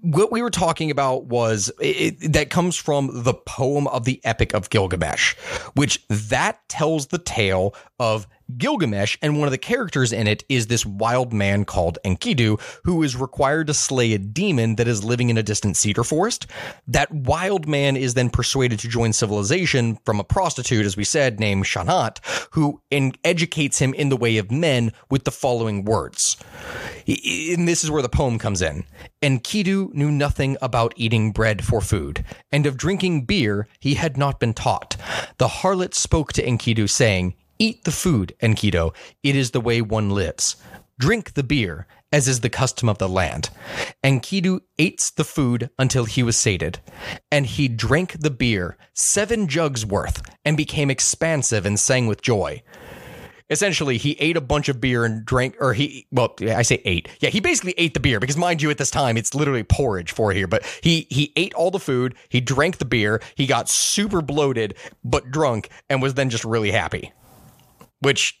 what 0.03 0.33
we 0.33 0.41
were 0.41 0.49
talking 0.49 0.91
about 0.91 1.25
was 1.27 1.71
it, 1.79 2.19
it- 2.21 2.33
that 2.33 2.49
comes 2.49 2.75
from 2.75 3.23
the 3.23 3.33
poem 3.33 3.87
of 3.87 4.03
the 4.03 4.19
Epic 4.25 4.53
of 4.53 4.69
Gilgamesh, 4.69 5.35
which 5.75 6.05
that 6.09 6.59
tells 6.67 7.07
the 7.07 7.17
tale 7.17 7.73
of 7.99 8.27
Gilgamesh, 8.57 9.17
and 9.21 9.37
one 9.37 9.47
of 9.47 9.51
the 9.51 9.57
characters 9.57 10.11
in 10.11 10.27
it 10.27 10.43
is 10.49 10.67
this 10.67 10.85
wild 10.85 11.33
man 11.33 11.65
called 11.65 11.97
Enkidu, 12.05 12.59
who 12.83 13.03
is 13.03 13.15
required 13.15 13.67
to 13.67 13.73
slay 13.73 14.13
a 14.13 14.17
demon 14.17 14.75
that 14.75 14.87
is 14.87 15.03
living 15.03 15.29
in 15.29 15.37
a 15.37 15.43
distant 15.43 15.77
cedar 15.77 16.03
forest. 16.03 16.47
That 16.87 17.11
wild 17.11 17.67
man 17.67 17.97
is 17.97 18.13
then 18.13 18.29
persuaded 18.29 18.79
to 18.79 18.87
join 18.87 19.13
civilization 19.13 19.97
from 20.05 20.19
a 20.19 20.23
prostitute, 20.23 20.85
as 20.85 20.97
we 20.97 21.03
said, 21.03 21.39
named 21.39 21.65
Shamhat, 21.65 22.19
who 22.51 22.81
in- 22.89 23.13
educates 23.23 23.79
him 23.79 23.93
in 23.93 24.09
the 24.09 24.17
way 24.17 24.37
of 24.37 24.51
men 24.51 24.91
with 25.09 25.23
the 25.23 25.31
following 25.31 25.85
words. 25.85 26.37
And 27.07 27.67
this 27.67 27.83
is 27.83 27.91
where 27.91 28.01
the 28.01 28.09
poem 28.09 28.39
comes 28.39 28.61
in. 28.61 28.85
Enkidu 29.21 29.93
knew 29.93 30.11
nothing 30.11 30.57
about 30.61 30.93
eating 30.95 31.31
bread 31.31 31.63
for 31.63 31.81
food, 31.81 32.23
and 32.51 32.65
of 32.65 32.77
drinking 32.77 33.25
beer 33.25 33.67
he 33.79 33.95
had 33.95 34.17
not 34.17 34.39
been 34.39 34.53
taught. 34.53 34.95
The 35.37 35.47
harlot 35.47 35.93
spoke 35.93 36.33
to 36.33 36.45
Enkidu, 36.45 36.89
saying, 36.89 37.35
Eat 37.59 37.83
the 37.83 37.91
food, 37.91 38.35
Enkidu. 38.41 38.93
It 39.21 39.35
is 39.35 39.51
the 39.51 39.61
way 39.61 39.81
one 39.81 40.09
lives. 40.09 40.55
Drink 40.99 41.33
the 41.33 41.43
beer, 41.43 41.87
as 42.11 42.27
is 42.27 42.41
the 42.41 42.49
custom 42.49 42.89
of 42.89 42.97
the 42.97 43.09
land. 43.09 43.49
Enkidu 44.03 44.61
ate 44.77 45.11
the 45.15 45.23
food 45.23 45.69
until 45.79 46.05
he 46.05 46.23
was 46.23 46.37
sated, 46.37 46.79
and 47.31 47.45
he 47.45 47.67
drank 47.67 48.19
the 48.19 48.29
beer, 48.29 48.77
seven 48.93 49.47
jugs 49.47 49.85
worth, 49.85 50.21
and 50.45 50.57
became 50.57 50.89
expansive 50.89 51.65
and 51.65 51.79
sang 51.79 52.07
with 52.07 52.21
joy 52.21 52.61
essentially 53.49 53.97
he 53.97 54.13
ate 54.19 54.37
a 54.37 54.41
bunch 54.41 54.69
of 54.69 54.79
beer 54.79 55.05
and 55.05 55.25
drank 55.25 55.55
or 55.59 55.73
he 55.73 56.07
well 56.11 56.33
i 56.49 56.61
say 56.61 56.81
ate 56.85 57.07
yeah 57.19 57.29
he 57.29 57.39
basically 57.39 57.73
ate 57.77 57.93
the 57.93 57.99
beer 57.99 58.19
because 58.19 58.37
mind 58.37 58.61
you 58.61 58.69
at 58.69 58.77
this 58.77 58.89
time 58.89 59.17
it's 59.17 59.35
literally 59.35 59.63
porridge 59.63 60.11
for 60.11 60.31
here 60.31 60.47
but 60.47 60.63
he 60.81 61.05
he 61.09 61.31
ate 61.35 61.53
all 61.53 61.69
the 61.69 61.79
food 61.79 62.15
he 62.29 62.39
drank 62.39 62.77
the 62.77 62.85
beer 62.85 63.21
he 63.35 63.45
got 63.45 63.69
super 63.69 64.21
bloated 64.21 64.75
but 65.03 65.29
drunk 65.29 65.69
and 65.89 66.01
was 66.01 66.13
then 66.13 66.29
just 66.29 66.45
really 66.45 66.71
happy 66.71 67.11
which 68.03 68.39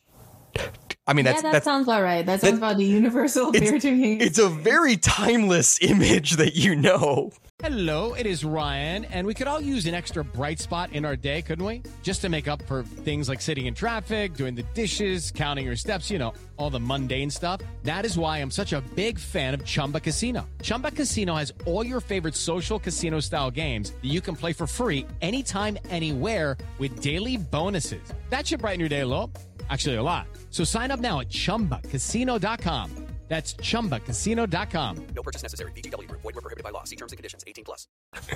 i 1.07 1.13
mean 1.13 1.25
yeah, 1.25 1.31
that's 1.31 1.41
that 1.41 1.51
that's 1.53 1.65
sounds 1.65 1.87
about 1.87 2.03
right. 2.03 2.25
That 2.25 2.41
sounds 2.41 2.57
about 2.59 2.77
the 2.77 2.85
universal 2.85 3.49
it's- 3.55 3.69
beer 3.71 3.79
drinking. 3.79 4.21
it's 4.21 4.37
a 4.39 4.49
very 4.49 4.97
timeless 4.97 5.79
image 5.81 6.31
that 6.37 6.55
you 6.55 6.75
know 6.75 7.31
Hello, 7.61 8.13
it 8.13 8.25
is 8.25 8.43
Ryan, 8.43 9.05
and 9.05 9.25
we 9.25 9.33
could 9.33 9.47
all 9.47 9.61
use 9.61 9.85
an 9.85 9.93
extra 9.93 10.21
bright 10.21 10.59
spot 10.59 10.91
in 10.91 11.05
our 11.05 11.15
day, 11.15 11.41
couldn't 11.41 11.63
we? 11.63 11.81
Just 12.01 12.19
to 12.21 12.27
make 12.27 12.49
up 12.49 12.61
for 12.63 12.83
things 12.83 13.29
like 13.29 13.39
sitting 13.39 13.67
in 13.67 13.73
traffic, 13.73 14.33
doing 14.33 14.53
the 14.53 14.63
dishes, 14.73 15.31
counting 15.31 15.65
your 15.65 15.77
steps, 15.77 16.11
you 16.11 16.19
know, 16.19 16.33
all 16.57 16.69
the 16.69 16.79
mundane 16.79 17.29
stuff. 17.29 17.61
That 17.83 18.03
is 18.05 18.17
why 18.17 18.39
I'm 18.39 18.51
such 18.51 18.73
a 18.73 18.81
big 18.95 19.17
fan 19.17 19.53
of 19.53 19.63
Chumba 19.63 20.01
Casino. 20.01 20.45
Chumba 20.61 20.91
Casino 20.91 21.35
has 21.35 21.53
all 21.65 21.85
your 21.85 22.01
favorite 22.01 22.35
social 22.35 22.79
casino 22.79 23.21
style 23.21 23.49
games 23.51 23.91
that 23.91 24.11
you 24.11 24.19
can 24.19 24.35
play 24.35 24.51
for 24.51 24.67
free 24.67 25.05
anytime, 25.21 25.77
anywhere 25.89 26.57
with 26.79 26.99
daily 27.01 27.37
bonuses. 27.37 28.01
That 28.29 28.45
should 28.45 28.59
brighten 28.59 28.81
your 28.81 28.89
day 28.89 29.01
a 29.01 29.07
little. 29.07 29.31
Actually, 29.73 29.95
a 29.95 30.03
lot. 30.03 30.27
So 30.51 30.63
sign 30.63 30.91
up 30.91 30.99
now 30.99 31.19
at 31.21 31.29
chumbacasino.com. 31.29 32.89
That's 33.27 33.55
chumbacasino.com. 33.55 35.07
No 35.15 35.23
purchase 35.23 35.41
necessary. 35.41 35.71
VGW 35.71 36.07
Group. 36.07 36.21
Void 36.21 36.35
were 36.35 36.41
prohibited 36.41 36.63
by 36.63 36.69
law. 36.69 36.83
See 36.83 36.95
terms 36.95 37.13
and 37.13 37.17
conditions. 37.17 37.43
18 37.47 37.65
plus. 37.65 37.87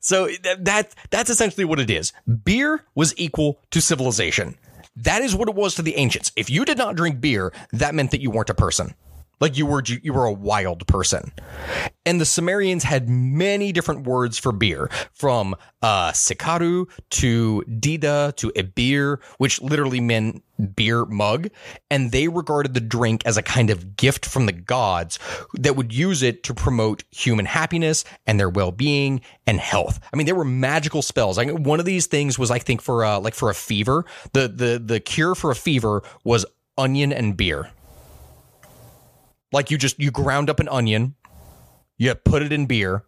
So 0.00 0.28
that, 0.42 0.66
that 0.66 0.94
that's 1.08 1.30
essentially 1.30 1.64
what 1.64 1.80
it 1.80 1.88
is. 1.88 2.12
Beer 2.44 2.84
was 2.94 3.14
equal 3.16 3.58
to 3.70 3.80
civilization. 3.80 4.56
That 4.96 5.22
is 5.22 5.34
what 5.34 5.48
it 5.48 5.54
was 5.54 5.76
to 5.76 5.82
the 5.82 5.94
ancients. 5.94 6.30
If 6.36 6.50
you 6.50 6.66
did 6.66 6.76
not 6.76 6.94
drink 6.94 7.22
beer, 7.22 7.54
that 7.72 7.94
meant 7.94 8.10
that 8.10 8.20
you 8.20 8.30
weren't 8.30 8.50
a 8.50 8.54
person. 8.54 8.94
Like 9.40 9.56
you 9.58 9.66
were 9.66 9.82
you 9.84 10.12
were 10.12 10.24
a 10.24 10.32
wild 10.32 10.86
person. 10.86 11.32
And 12.06 12.20
the 12.20 12.24
Sumerians 12.26 12.84
had 12.84 13.08
many 13.08 13.72
different 13.72 14.06
words 14.06 14.38
for 14.38 14.52
beer, 14.52 14.90
from 15.12 15.54
uh, 15.82 16.12
sikaru 16.12 16.86
to 17.10 17.64
dida 17.68 18.36
to 18.36 18.50
ebir, 18.50 19.22
which 19.38 19.60
literally 19.62 20.00
meant 20.00 20.42
beer 20.76 21.04
mug. 21.06 21.48
And 21.90 22.12
they 22.12 22.28
regarded 22.28 22.74
the 22.74 22.80
drink 22.80 23.22
as 23.24 23.36
a 23.36 23.42
kind 23.42 23.70
of 23.70 23.96
gift 23.96 24.26
from 24.26 24.46
the 24.46 24.52
gods 24.52 25.18
that 25.54 25.76
would 25.76 25.92
use 25.92 26.22
it 26.22 26.42
to 26.44 26.54
promote 26.54 27.04
human 27.10 27.46
happiness 27.46 28.04
and 28.26 28.38
their 28.38 28.50
well-being 28.50 29.20
and 29.46 29.58
health. 29.58 29.98
I 30.12 30.16
mean, 30.16 30.26
there 30.26 30.34
were 30.34 30.44
magical 30.44 31.02
spells. 31.02 31.38
Like 31.38 31.50
one 31.50 31.80
of 31.80 31.86
these 31.86 32.06
things 32.06 32.38
was, 32.38 32.50
I 32.50 32.58
think, 32.58 32.82
for 32.82 33.04
uh, 33.04 33.18
like 33.18 33.34
for 33.34 33.50
a 33.50 33.54
fever, 33.54 34.04
the 34.32 34.48
the 34.48 34.82
the 34.84 35.00
cure 35.00 35.34
for 35.34 35.50
a 35.50 35.56
fever 35.56 36.02
was 36.22 36.44
onion 36.76 37.12
and 37.12 37.36
beer. 37.36 37.70
Like 39.54 39.70
you 39.70 39.78
just 39.78 40.00
you 40.00 40.10
ground 40.10 40.50
up 40.50 40.58
an 40.58 40.68
onion, 40.68 41.14
you 41.96 42.12
put 42.16 42.42
it 42.42 42.52
in 42.52 42.66
beer, 42.66 43.04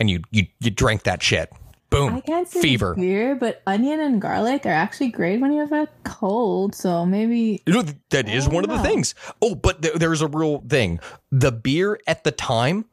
and 0.00 0.08
you 0.08 0.22
you 0.30 0.46
you 0.58 0.70
drank 0.70 1.02
that 1.02 1.22
shit. 1.22 1.52
Boom. 1.90 2.14
I 2.14 2.20
can't 2.20 2.48
say 2.48 2.62
fever. 2.62 2.94
beer, 2.94 3.36
but 3.36 3.62
onion 3.66 4.00
and 4.00 4.20
garlic 4.20 4.64
are 4.64 4.70
actually 4.70 5.08
great 5.08 5.38
when 5.38 5.52
you 5.52 5.60
have 5.60 5.72
a 5.72 5.86
cold. 6.02 6.74
So 6.74 7.04
maybe 7.04 7.62
You 7.66 7.74
know, 7.74 7.84
that 8.10 8.26
is 8.26 8.48
one 8.48 8.64
of 8.64 8.70
the 8.70 8.78
things. 8.78 9.14
Oh, 9.42 9.54
but 9.54 9.82
th- 9.82 9.94
there's 9.96 10.22
a 10.22 10.28
real 10.28 10.64
thing. 10.66 10.98
The 11.30 11.52
beer 11.52 12.00
at 12.06 12.24
the 12.24 12.32
time 12.32 12.86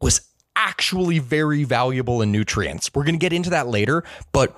was 0.00 0.20
actually 0.64 1.18
very 1.18 1.62
valuable 1.64 2.22
in 2.22 2.32
nutrients. 2.32 2.90
We're 2.94 3.04
going 3.04 3.16
to 3.16 3.18
get 3.18 3.34
into 3.34 3.50
that 3.50 3.68
later, 3.68 4.02
but 4.32 4.56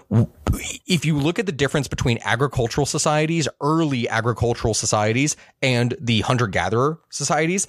if 0.87 1.05
you 1.05 1.19
look 1.19 1.41
at 1.41 1.47
the 1.47 1.53
difference 1.53 1.89
between 1.89 2.19
agricultural 2.25 2.87
societies, 2.87 3.49
early 3.61 4.09
agricultural 4.09 4.73
societies 4.73 5.37
and 5.63 5.97
the 6.01 6.21
hunter-gatherer 6.21 7.01
societies, 7.11 7.67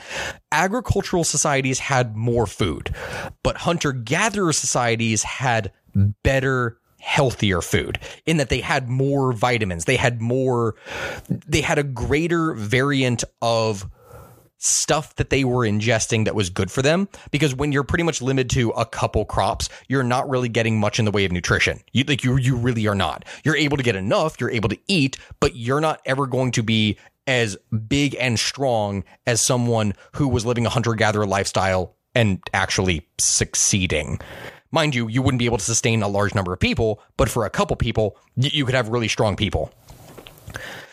agricultural 0.51 1.23
societies 1.23 1.79
had 1.79 2.15
more 2.15 2.45
food, 2.45 2.93
but 3.41 3.57
hunter-gatherer 3.57 4.53
societies 4.53 5.23
had 5.23 5.71
better 6.23 6.77
healthier 6.99 7.61
food 7.61 7.99
in 8.25 8.37
that 8.37 8.49
they 8.49 8.59
had 8.59 8.89
more 8.89 9.31
vitamins 9.31 9.85
they 9.85 9.95
had 9.95 10.19
more 10.19 10.75
they 11.29 11.61
had 11.61 11.77
a 11.77 11.83
greater 11.83 12.53
variant 12.55 13.23
of 13.41 13.87
stuff 14.57 15.15
that 15.15 15.29
they 15.29 15.43
were 15.43 15.65
ingesting 15.65 16.25
that 16.25 16.35
was 16.35 16.49
good 16.49 16.71
for 16.71 16.81
them. 16.81 17.07
Because 17.31 17.55
when 17.55 17.71
you're 17.71 17.83
pretty 17.83 18.03
much 18.03 18.21
limited 18.21 18.49
to 18.51 18.69
a 18.71 18.85
couple 18.85 19.25
crops 19.25 19.69
you're 19.87 20.03
not 20.03 20.29
really 20.29 20.49
getting 20.49 20.79
much 20.79 20.99
in 20.99 21.05
the 21.05 21.11
way 21.11 21.25
of 21.25 21.31
nutrition. 21.31 21.79
You 21.93 22.03
like 22.05 22.23
you 22.23 22.37
you 22.37 22.55
really 22.55 22.87
are 22.87 22.95
not. 22.95 23.25
You're 23.43 23.55
able 23.55 23.77
to 23.77 23.83
get 23.83 23.95
enough 23.95 24.39
you're 24.39 24.51
able 24.51 24.69
to 24.69 24.77
eat 24.87 25.17
but 25.39 25.55
you're 25.55 25.81
not 25.81 26.01
ever 26.05 26.27
going 26.27 26.51
to 26.51 26.63
be 26.63 26.97
as 27.27 27.57
big 27.87 28.15
and 28.19 28.39
strong 28.39 29.03
as 29.25 29.41
someone 29.41 29.93
who 30.13 30.27
was 30.27 30.45
living 30.45 30.65
a 30.65 30.69
hunter 30.69 30.93
gatherer 30.95 31.25
lifestyle 31.25 31.95
and 32.15 32.41
actually 32.53 33.05
succeeding. 33.17 34.19
Mind 34.71 34.95
you 34.95 35.07
you 35.07 35.21
wouldn't 35.21 35.39
be 35.39 35.45
able 35.45 35.57
to 35.57 35.63
sustain 35.63 36.01
a 36.01 36.07
large 36.07 36.33
number 36.33 36.53
of 36.53 36.59
people 36.59 37.01
but 37.15 37.29
for 37.29 37.45
a 37.45 37.49
couple 37.49 37.75
people 37.75 38.17
you 38.35 38.65
could 38.65 38.75
have 38.75 38.89
really 38.89 39.07
strong 39.07 39.35
people 39.35 39.71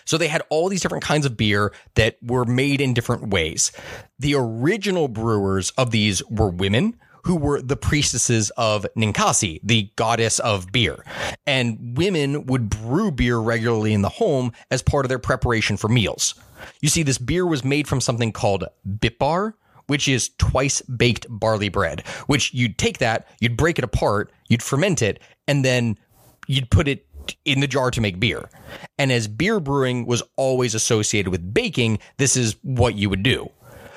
so 0.04 0.18
they 0.18 0.28
had 0.28 0.42
all 0.50 0.68
these 0.68 0.80
different 0.80 1.04
kinds 1.04 1.26
of 1.26 1.36
beer 1.36 1.72
that 1.94 2.16
were 2.22 2.44
made 2.44 2.80
in 2.80 2.94
different 2.94 3.28
ways. 3.28 3.72
The 4.18 4.34
original 4.34 5.08
brewers 5.08 5.70
of 5.72 5.90
these 5.90 6.22
were 6.28 6.48
women 6.48 6.96
who 7.24 7.36
were 7.36 7.60
the 7.60 7.76
priestesses 7.76 8.50
of 8.56 8.86
Ninkasi, 8.96 9.60
the 9.62 9.90
goddess 9.96 10.38
of 10.40 10.70
beer. 10.70 11.04
And 11.46 11.96
women 11.96 12.46
would 12.46 12.68
brew 12.68 13.10
beer 13.10 13.38
regularly 13.38 13.94
in 13.94 14.02
the 14.02 14.10
home 14.10 14.52
as 14.70 14.82
part 14.82 15.06
of 15.06 15.08
their 15.08 15.18
preparation 15.18 15.76
for 15.76 15.88
meals. 15.88 16.34
You 16.80 16.88
see, 16.88 17.02
this 17.02 17.18
beer 17.18 17.46
was 17.46 17.64
made 17.64 17.88
from 17.88 18.00
something 18.00 18.30
called 18.30 18.64
bappir, 18.86 19.54
which 19.86 20.06
is 20.08 20.30
twice 20.38 20.82
baked 20.82 21.26
barley 21.28 21.68
bread, 21.68 22.06
which 22.26 22.52
you'd 22.54 22.78
take 22.78 22.98
that, 22.98 23.26
you'd 23.40 23.56
break 23.56 23.78
it 23.78 23.84
apart, 23.84 24.30
you'd 24.48 24.62
ferment 24.62 25.02
it, 25.02 25.20
and 25.48 25.64
then 25.64 25.98
you'd 26.46 26.70
put 26.70 26.88
it 26.88 27.06
in 27.44 27.60
the 27.60 27.66
jar 27.66 27.90
to 27.90 28.00
make 28.00 28.18
beer. 28.20 28.48
And 28.98 29.10
as 29.12 29.28
beer 29.28 29.60
brewing 29.60 30.06
was 30.06 30.22
always 30.36 30.74
associated 30.74 31.30
with 31.30 31.52
baking, 31.54 31.98
this 32.16 32.36
is 32.36 32.56
what 32.62 32.94
you 32.94 33.08
would 33.10 33.22
do. 33.22 33.50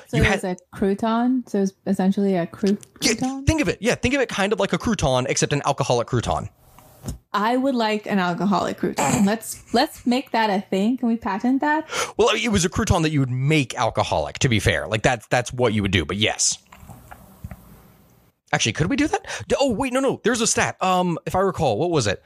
so 0.08 0.16
You 0.16 0.22
it 0.22 0.26
had- 0.26 0.42
was 0.42 0.44
a 0.44 0.56
crouton. 0.76 1.48
So 1.48 1.58
it 1.58 1.60
was 1.62 1.72
essentially 1.86 2.34
a 2.36 2.46
cru- 2.46 2.78
Yeah, 3.00 3.12
crouton. 3.12 3.46
think 3.46 3.60
of 3.60 3.68
it. 3.68 3.78
Yeah, 3.80 3.94
think 3.94 4.14
of 4.14 4.20
it 4.20 4.28
kind 4.28 4.52
of 4.52 4.58
like 4.60 4.72
a 4.72 4.78
crouton, 4.78 5.26
except 5.28 5.52
an 5.52 5.62
alcoholic 5.64 6.08
crouton. 6.08 6.48
I 7.32 7.56
would 7.56 7.74
like 7.74 8.06
an 8.06 8.18
alcoholic 8.18 8.78
crouton. 8.80 9.24
Let's 9.24 9.62
let's 9.72 10.04
make 10.06 10.32
that 10.32 10.50
a 10.50 10.60
thing. 10.60 10.96
Can 10.96 11.08
we 11.08 11.16
patent 11.16 11.60
that? 11.60 11.88
Well, 12.16 12.30
it 12.34 12.48
was 12.48 12.64
a 12.64 12.68
crouton 12.68 13.02
that 13.02 13.10
you 13.10 13.20
would 13.20 13.30
make 13.30 13.74
alcoholic. 13.76 14.38
To 14.40 14.48
be 14.48 14.58
fair, 14.60 14.86
like 14.88 15.02
that's 15.02 15.26
that's 15.28 15.52
what 15.52 15.72
you 15.72 15.82
would 15.82 15.92
do. 15.92 16.04
But 16.04 16.16
yes. 16.16 16.58
Actually, 18.52 18.72
could 18.72 18.88
we 18.88 18.96
do 18.96 19.06
that? 19.08 19.44
Oh, 19.58 19.72
wait, 19.72 19.92
no, 19.92 20.00
no. 20.00 20.20
There's 20.24 20.40
a 20.40 20.46
stat. 20.46 20.82
Um, 20.82 21.18
if 21.26 21.34
I 21.34 21.40
recall, 21.40 21.78
what 21.78 21.90
was 21.90 22.06
it? 22.06 22.22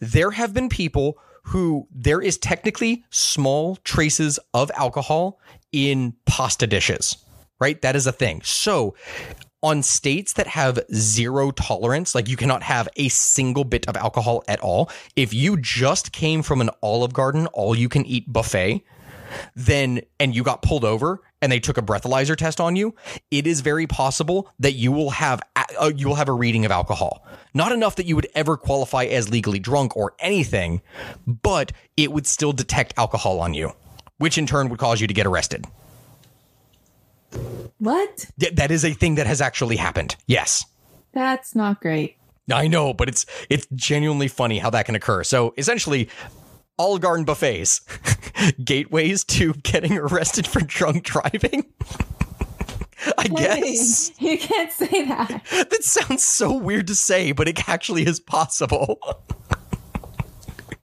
There 0.00 0.30
have 0.30 0.52
been 0.52 0.68
people 0.68 1.18
who 1.44 1.88
there 1.90 2.20
is 2.20 2.38
technically 2.38 3.04
small 3.10 3.76
traces 3.76 4.38
of 4.54 4.70
alcohol 4.76 5.40
in 5.72 6.14
pasta 6.26 6.66
dishes, 6.66 7.16
right? 7.58 7.80
That 7.82 7.96
is 7.96 8.06
a 8.06 8.12
thing. 8.12 8.42
So, 8.42 8.94
on 9.62 9.82
states 9.82 10.32
that 10.34 10.48
have 10.48 10.80
zero 10.92 11.52
tolerance, 11.52 12.14
like 12.14 12.28
you 12.28 12.36
cannot 12.36 12.64
have 12.64 12.88
a 12.96 13.08
single 13.08 13.64
bit 13.64 13.88
of 13.88 13.96
alcohol 13.96 14.42
at 14.48 14.60
all, 14.60 14.90
if 15.14 15.32
you 15.32 15.56
just 15.56 16.12
came 16.12 16.42
from 16.42 16.60
an 16.60 16.70
Olive 16.82 17.12
Garden 17.12 17.46
all 17.48 17.76
you 17.76 17.88
can 17.88 18.04
eat 18.04 18.30
buffet, 18.30 18.84
then 19.54 20.00
and 20.18 20.34
you 20.34 20.42
got 20.42 20.62
pulled 20.62 20.84
over 20.84 21.20
and 21.42 21.52
they 21.52 21.60
took 21.60 21.76
a 21.76 21.82
breathalyzer 21.82 22.36
test 22.36 22.60
on 22.60 22.76
you, 22.76 22.94
it 23.30 23.46
is 23.46 23.60
very 23.60 23.86
possible 23.86 24.48
that 24.60 24.72
you 24.72 24.92
will 24.92 25.10
have 25.10 25.42
a- 25.56 25.82
uh, 25.82 25.92
you 25.94 26.08
will 26.08 26.14
have 26.14 26.28
a 26.28 26.32
reading 26.32 26.64
of 26.64 26.70
alcohol. 26.70 27.22
Not 27.52 27.72
enough 27.72 27.96
that 27.96 28.06
you 28.06 28.16
would 28.16 28.28
ever 28.34 28.56
qualify 28.56 29.04
as 29.04 29.28
legally 29.28 29.58
drunk 29.58 29.94
or 29.96 30.14
anything, 30.20 30.80
but 31.26 31.72
it 31.98 32.12
would 32.12 32.26
still 32.26 32.52
detect 32.52 32.94
alcohol 32.96 33.40
on 33.40 33.52
you, 33.52 33.72
which 34.16 34.38
in 34.38 34.46
turn 34.46 34.70
would 34.70 34.78
cause 34.78 35.00
you 35.00 35.06
to 35.06 35.14
get 35.14 35.26
arrested. 35.26 35.66
What? 37.78 38.26
That 38.38 38.70
is 38.70 38.84
a 38.84 38.92
thing 38.92 39.16
that 39.16 39.26
has 39.26 39.40
actually 39.40 39.76
happened. 39.76 40.16
Yes. 40.26 40.64
That's 41.12 41.54
not 41.54 41.80
great. 41.80 42.16
I 42.50 42.68
know, 42.68 42.92
but 42.92 43.08
it's 43.08 43.26
it's 43.48 43.66
genuinely 43.74 44.28
funny 44.28 44.58
how 44.58 44.70
that 44.70 44.86
can 44.86 44.94
occur. 44.94 45.24
So 45.24 45.54
essentially, 45.56 46.08
Olive 46.78 47.02
Garden 47.02 47.24
buffets, 47.24 47.80
gateways 48.64 49.24
to 49.24 49.54
getting 49.54 49.98
arrested 49.98 50.46
for 50.46 50.60
drunk 50.60 51.04
driving. 51.04 51.66
I 53.18 53.28
guess 53.28 54.12
you 54.20 54.38
can't 54.38 54.72
say 54.72 55.04
that. 55.06 55.42
that 55.50 55.82
sounds 55.82 56.24
so 56.24 56.52
weird 56.52 56.86
to 56.86 56.94
say, 56.94 57.32
but 57.32 57.48
it 57.48 57.68
actually 57.68 58.06
is 58.06 58.20
possible. 58.20 59.00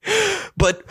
but 0.57 0.83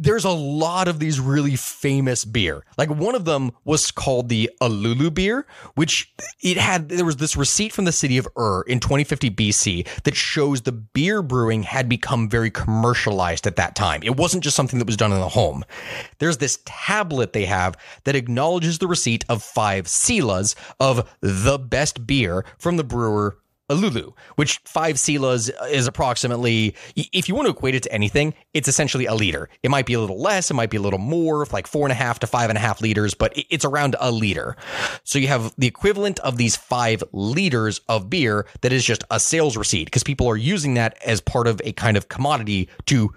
there's 0.00 0.24
a 0.24 0.30
lot 0.30 0.88
of 0.88 0.98
these 0.98 1.20
really 1.20 1.56
famous 1.56 2.24
beer. 2.24 2.64
Like 2.78 2.88
one 2.88 3.14
of 3.14 3.26
them 3.26 3.52
was 3.64 3.90
called 3.90 4.30
the 4.30 4.50
Alulu 4.62 5.12
beer, 5.12 5.46
which 5.74 6.10
it 6.42 6.56
had 6.56 6.88
there 6.88 7.04
was 7.04 7.18
this 7.18 7.36
receipt 7.36 7.74
from 7.74 7.84
the 7.84 7.92
city 7.92 8.16
of 8.16 8.26
Ur 8.36 8.62
in 8.62 8.80
2050 8.80 9.30
BC 9.30 10.02
that 10.04 10.16
shows 10.16 10.62
the 10.62 10.72
beer 10.72 11.20
brewing 11.20 11.64
had 11.64 11.86
become 11.86 12.30
very 12.30 12.50
commercialized 12.50 13.46
at 13.46 13.56
that 13.56 13.76
time. 13.76 14.02
It 14.02 14.16
wasn't 14.16 14.42
just 14.42 14.56
something 14.56 14.78
that 14.78 14.86
was 14.86 14.96
done 14.96 15.12
in 15.12 15.20
the 15.20 15.28
home. 15.28 15.66
There's 16.18 16.38
this 16.38 16.60
tablet 16.64 17.34
they 17.34 17.44
have 17.44 17.76
that 18.04 18.16
acknowledges 18.16 18.78
the 18.78 18.88
receipt 18.88 19.26
of 19.28 19.42
five 19.42 19.86
silas 19.86 20.56
of 20.80 21.14
the 21.20 21.58
best 21.58 22.06
beer 22.06 22.46
from 22.58 22.78
the 22.78 22.84
brewer 22.84 23.36
Alulu, 23.70 24.12
which 24.34 24.58
five 24.64 24.98
silas 24.98 25.48
is 25.70 25.86
approximately, 25.86 26.74
if 26.96 27.28
you 27.28 27.34
want 27.34 27.46
to 27.46 27.52
equate 27.52 27.74
it 27.74 27.84
to 27.84 27.92
anything, 27.92 28.34
it's 28.52 28.68
essentially 28.68 29.06
a 29.06 29.14
liter. 29.14 29.48
It 29.62 29.70
might 29.70 29.86
be 29.86 29.94
a 29.94 30.00
little 30.00 30.20
less, 30.20 30.50
it 30.50 30.54
might 30.54 30.70
be 30.70 30.76
a 30.76 30.82
little 30.82 30.98
more, 30.98 31.46
like 31.52 31.66
four 31.66 31.86
and 31.86 31.92
a 31.92 31.94
half 31.94 32.18
to 32.20 32.26
five 32.26 32.50
and 32.50 32.58
a 32.58 32.60
half 32.60 32.80
liters, 32.80 33.14
but 33.14 33.32
it's 33.36 33.64
around 33.64 33.94
a 34.00 34.10
liter. 34.10 34.56
So 35.04 35.18
you 35.18 35.28
have 35.28 35.54
the 35.56 35.68
equivalent 35.68 36.18
of 36.18 36.36
these 36.36 36.56
five 36.56 37.02
liters 37.12 37.80
of 37.88 38.10
beer 38.10 38.46
that 38.62 38.72
is 38.72 38.84
just 38.84 39.04
a 39.10 39.20
sales 39.20 39.56
receipt 39.56 39.84
because 39.84 40.02
people 40.02 40.26
are 40.28 40.36
using 40.36 40.74
that 40.74 40.98
as 41.06 41.20
part 41.20 41.46
of 41.46 41.60
a 41.64 41.72
kind 41.72 41.96
of 41.96 42.08
commodity 42.08 42.68
to 42.86 43.14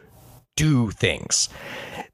do 0.56 0.92
things. 0.92 1.50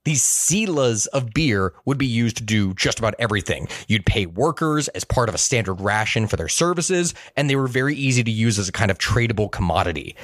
These 0.06 0.24
silas 0.24 1.06
of 1.08 1.34
beer 1.34 1.74
would 1.86 1.98
be 1.98 2.08
used 2.08 2.38
to 2.38 2.44
do 2.44 2.74
just 2.74 3.00
about 3.00 3.16
everything. 3.20 3.68
You'd 3.88 4.06
pay 4.06 4.26
workers 4.26 4.88
as 4.90 5.04
part 5.04 5.30
of 5.30 5.36
a 5.36 5.40
standard 5.40 5.82
ration 5.82 6.28
for 6.28 6.38
their 6.38 6.48
services, 6.48 7.14
and 7.36 7.50
they 7.50 7.56
were 7.56 7.68
very 7.68 7.96
easy 7.96 8.24
to 8.24 8.32
use 8.32 8.58
as 8.58 8.70
a 8.70 8.74
kind 8.74 8.92
of 8.92 8.98
tradable 8.98 9.52
commodity. 9.52 10.16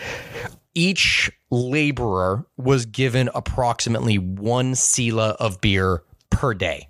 Each 0.74 1.32
laborer 1.52 2.46
was 2.58 2.86
given 2.86 3.30
approximately 3.36 4.18
one 4.18 4.76
sila 4.76 5.36
of 5.40 5.62
beer 5.62 6.04
per 6.30 6.54
day. 6.54 6.88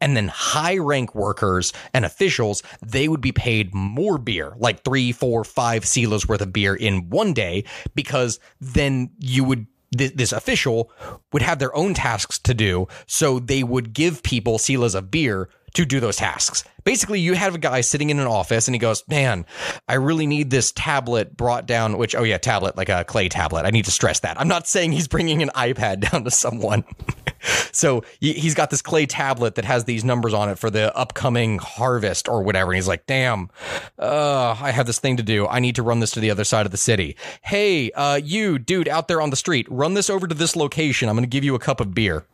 And 0.00 0.16
then 0.16 0.28
high 0.28 0.76
rank 0.76 1.14
workers 1.14 1.72
and 1.94 2.04
officials, 2.04 2.62
they 2.84 3.08
would 3.08 3.22
be 3.22 3.32
paid 3.32 3.74
more 3.74 4.18
beer, 4.18 4.54
like 4.58 4.84
three, 4.84 5.10
four, 5.10 5.42
five 5.42 5.86
silos 5.86 6.28
worth 6.28 6.42
of 6.42 6.52
beer 6.52 6.74
in 6.74 7.08
one 7.08 7.32
day, 7.32 7.64
because 7.94 8.38
then 8.60 9.10
you 9.18 9.42
would 9.42 9.66
this 9.98 10.32
official 10.32 10.90
would 11.32 11.42
have 11.42 11.58
their 11.58 11.74
own 11.74 11.94
tasks 11.94 12.38
to 12.40 12.54
do. 12.54 12.86
So 13.06 13.38
they 13.38 13.62
would 13.62 13.92
give 13.92 14.22
people 14.22 14.58
silos 14.58 14.94
of 14.94 15.10
beer 15.10 15.48
to 15.76 15.84
do 15.84 16.00
those 16.00 16.16
tasks. 16.16 16.64
Basically, 16.84 17.20
you 17.20 17.34
have 17.34 17.54
a 17.54 17.58
guy 17.58 17.82
sitting 17.82 18.08
in 18.08 18.18
an 18.18 18.26
office 18.26 18.66
and 18.66 18.74
he 18.74 18.78
goes, 18.78 19.04
Man, 19.08 19.44
I 19.86 19.94
really 19.94 20.26
need 20.26 20.48
this 20.48 20.72
tablet 20.72 21.36
brought 21.36 21.66
down, 21.66 21.98
which, 21.98 22.14
oh 22.14 22.22
yeah, 22.22 22.38
tablet, 22.38 22.78
like 22.78 22.88
a 22.88 23.04
clay 23.04 23.28
tablet. 23.28 23.66
I 23.66 23.70
need 23.70 23.84
to 23.84 23.90
stress 23.90 24.20
that. 24.20 24.40
I'm 24.40 24.48
not 24.48 24.66
saying 24.66 24.92
he's 24.92 25.06
bringing 25.06 25.42
an 25.42 25.50
iPad 25.54 26.00
down 26.10 26.24
to 26.24 26.30
someone. 26.30 26.84
so 27.72 28.04
he's 28.20 28.54
got 28.54 28.70
this 28.70 28.80
clay 28.80 29.04
tablet 29.04 29.56
that 29.56 29.66
has 29.66 29.84
these 29.84 30.02
numbers 30.02 30.32
on 30.32 30.48
it 30.48 30.58
for 30.58 30.70
the 30.70 30.96
upcoming 30.96 31.58
harvest 31.58 32.26
or 32.26 32.42
whatever. 32.42 32.70
And 32.70 32.76
he's 32.76 32.88
like, 32.88 33.06
Damn, 33.06 33.50
uh, 33.98 34.56
I 34.58 34.70
have 34.70 34.86
this 34.86 34.98
thing 34.98 35.18
to 35.18 35.22
do. 35.22 35.46
I 35.46 35.60
need 35.60 35.74
to 35.74 35.82
run 35.82 36.00
this 36.00 36.12
to 36.12 36.20
the 36.20 36.30
other 36.30 36.44
side 36.44 36.64
of 36.64 36.72
the 36.72 36.78
city. 36.78 37.16
Hey, 37.42 37.90
uh, 37.90 38.14
you 38.22 38.58
dude 38.58 38.88
out 38.88 39.08
there 39.08 39.20
on 39.20 39.28
the 39.28 39.36
street, 39.36 39.66
run 39.70 39.92
this 39.92 40.08
over 40.08 40.26
to 40.26 40.34
this 40.34 40.56
location. 40.56 41.10
I'm 41.10 41.16
going 41.16 41.24
to 41.24 41.28
give 41.28 41.44
you 41.44 41.54
a 41.54 41.60
cup 41.60 41.80
of 41.80 41.92
beer. 41.92 42.24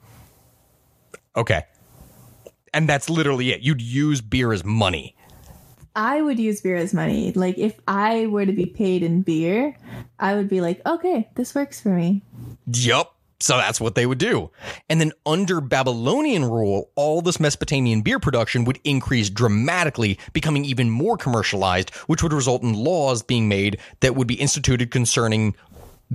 Okay 1.34 1.64
and 2.72 2.88
that's 2.88 3.10
literally 3.10 3.52
it. 3.52 3.60
You'd 3.60 3.82
use 3.82 4.20
beer 4.20 4.52
as 4.52 4.64
money. 4.64 5.16
I 5.94 6.22
would 6.22 6.38
use 6.38 6.60
beer 6.60 6.76
as 6.76 6.94
money. 6.94 7.32
Like 7.32 7.58
if 7.58 7.78
I 7.86 8.26
were 8.26 8.46
to 8.46 8.52
be 8.52 8.66
paid 8.66 9.02
in 9.02 9.22
beer, 9.22 9.76
I 10.18 10.34
would 10.34 10.48
be 10.48 10.60
like, 10.60 10.80
okay, 10.86 11.28
this 11.34 11.54
works 11.54 11.80
for 11.80 11.90
me. 11.90 12.22
Yup. 12.66 13.14
So 13.40 13.56
that's 13.56 13.80
what 13.80 13.96
they 13.96 14.06
would 14.06 14.18
do. 14.18 14.50
And 14.88 15.00
then 15.00 15.10
under 15.26 15.60
Babylonian 15.60 16.44
rule, 16.44 16.90
all 16.94 17.20
this 17.22 17.40
Mesopotamian 17.40 18.02
beer 18.02 18.20
production 18.20 18.64
would 18.64 18.78
increase 18.84 19.28
dramatically, 19.30 20.18
becoming 20.32 20.64
even 20.64 20.88
more 20.88 21.16
commercialized, 21.16 21.90
which 22.06 22.22
would 22.22 22.32
result 22.32 22.62
in 22.62 22.72
laws 22.72 23.20
being 23.20 23.48
made 23.48 23.80
that 23.98 24.14
would 24.14 24.28
be 24.28 24.34
instituted 24.34 24.92
concerning 24.92 25.56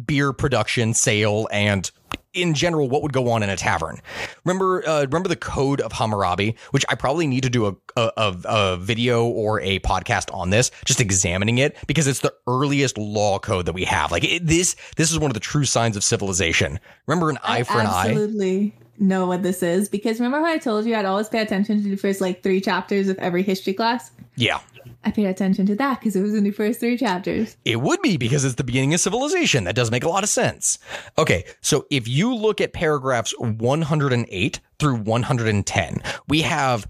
beer 0.06 0.34
production, 0.34 0.94
sale, 0.94 1.48
and 1.52 1.90
in 2.34 2.54
general 2.54 2.88
what 2.88 3.02
would 3.02 3.14
go 3.14 3.30
on 3.32 3.44
in 3.44 3.50
a 3.50 3.58
tavern. 3.58 4.00
Remember, 4.46 4.88
uh, 4.88 5.02
remember 5.02 5.28
the 5.28 5.36
Code 5.36 5.82
of 5.82 5.92
Hammurabi, 5.92 6.56
which 6.72 6.86
I 6.88 6.96
probably 6.96 7.28
need 7.28 7.44
to 7.44 7.50
do 7.50 7.66
a, 7.68 7.76
a, 7.96 8.36
a 8.46 8.78
video 8.78 9.26
or 9.26 9.60
a 9.62 9.80
podcast 9.80 10.34
on 10.34 10.52
this, 10.52 10.72
just 10.86 11.02
examining 11.02 11.58
it 11.58 11.76
because 11.88 12.08
it's 12.08 12.20
the 12.20 12.34
earliest 12.48 12.98
law 12.98 13.40
code 13.40 13.66
that 13.66 13.74
we 13.74 13.86
have. 13.86 14.12
Like 14.12 14.24
it, 14.24 14.46
this, 14.46 14.76
this 14.96 15.12
is 15.12 15.20
one 15.20 15.32
of 15.32 15.34
the 15.34 15.40
true 15.40 15.66
signs 15.66 15.98
of 15.98 16.04
civilization. 16.04 16.80
Remember 17.08 17.30
an 17.30 17.40
eye 17.44 17.64
for 17.64 17.80
an 17.80 17.88
eye. 17.88 17.90
I 17.90 18.08
absolutely 18.10 18.76
know 19.00 19.26
what 19.28 19.44
this 19.44 19.62
is 19.64 19.90
because 19.90 20.20
remember 20.20 20.40
how 20.40 20.54
I 20.54 20.58
told 20.58 20.86
you 20.86 20.96
I'd 20.96 21.06
always 21.06 21.30
pay 21.30 21.42
attention 21.42 21.84
to 21.84 21.90
the 21.90 21.98
first 21.98 22.22
like 22.22 22.44
three 22.44 22.62
chapters 22.62 23.08
of 23.10 23.18
every 23.20 23.44
history 23.44 23.74
class? 23.74 24.12
Yeah. 24.36 24.60
I 25.04 25.12
paid 25.12 25.26
attention 25.26 25.66
to 25.68 25.76
that 25.76 26.00
because 26.00 26.16
it 26.16 26.22
was 26.22 26.34
in 26.34 26.44
the 26.44 26.52
first 26.52 26.80
three 26.80 26.98
chapters. 26.98 27.56
It 27.64 27.82
would 27.82 28.02
be 28.02 28.18
because 28.18 28.44
it's 28.44 28.56
the 28.56 28.64
beginning 28.64 28.94
of 28.94 29.00
civilization. 29.00 29.64
That 29.64 29.76
does 29.76 29.92
make 29.92 30.04
a 30.04 30.10
lot 30.10 30.24
of 30.24 30.30
sense. 30.30 30.80
Okay, 31.18 31.46
so 31.62 31.86
if 31.90 32.08
you 32.08 32.36
look 32.36 32.60
at 32.60 32.74
paragraphs 32.74 33.34
108 33.40 34.60
through 34.80 34.96
110, 34.96 36.04
we 36.28 36.42
have 36.42 36.88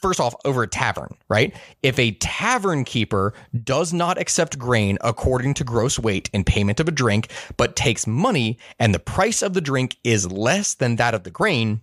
first 0.00 0.20
off 0.20 0.34
over 0.44 0.62
a 0.62 0.68
tavern, 0.68 1.16
right? 1.28 1.54
If 1.82 1.98
a 1.98 2.12
tavern 2.12 2.84
keeper 2.84 3.34
does 3.64 3.92
not 3.92 4.18
accept 4.18 4.58
grain 4.58 4.98
according 5.00 5.54
to 5.54 5.64
gross 5.64 5.98
weight 5.98 6.30
in 6.32 6.44
payment 6.44 6.80
of 6.80 6.88
a 6.88 6.92
drink, 6.92 7.30
but 7.56 7.76
takes 7.76 8.06
money 8.06 8.58
and 8.78 8.94
the 8.94 9.00
price 9.00 9.42
of 9.42 9.54
the 9.54 9.60
drink 9.60 9.96
is 10.04 10.30
less 10.30 10.74
than 10.74 10.96
that 10.96 11.14
of 11.14 11.24
the 11.24 11.30
grain, 11.30 11.80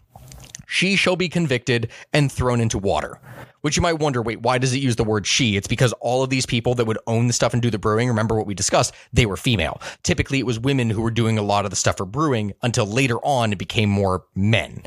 she 0.68 0.96
shall 0.96 1.16
be 1.16 1.28
convicted 1.28 1.90
and 2.14 2.32
thrown 2.32 2.62
into 2.62 2.78
water. 2.78 3.20
Which 3.62 3.76
you 3.76 3.82
might 3.82 4.00
wonder, 4.00 4.22
wait, 4.22 4.42
why 4.42 4.58
does 4.58 4.74
it 4.74 4.80
use 4.80 4.96
the 4.96 5.04
word 5.04 5.28
she? 5.28 5.56
It's 5.56 5.68
because 5.68 5.94
all 5.94 6.24
of 6.24 6.30
these 6.30 6.46
people 6.46 6.76
that 6.76 6.86
would 6.86 6.98
own 7.08 7.28
the 7.28 7.34
stuff 7.34 7.54
and 7.54 7.62
do 7.62 7.70
the 7.70 7.78
brewing, 7.78 8.08
remember 8.08 8.36
what 8.36 8.48
we 8.48 8.54
discussed, 8.54 8.94
they 9.14 9.26
were 9.26 9.38
female. 9.38 9.82
Typically, 10.04 10.40
it 10.40 10.46
was 10.46 10.60
women 10.60 10.90
who 10.90 11.02
were 11.02 11.12
doing 11.12 11.38
a 11.38 11.42
lot 11.42 11.66
of 11.66 11.72
the 11.72 11.76
stuff 11.76 11.98
for 11.98 12.06
brewing 12.06 12.54
until 12.62 12.86
later 12.86 13.18
on 13.26 13.52
it 13.52 13.58
became 13.58 13.90
more 13.90 14.24
men. 14.36 14.84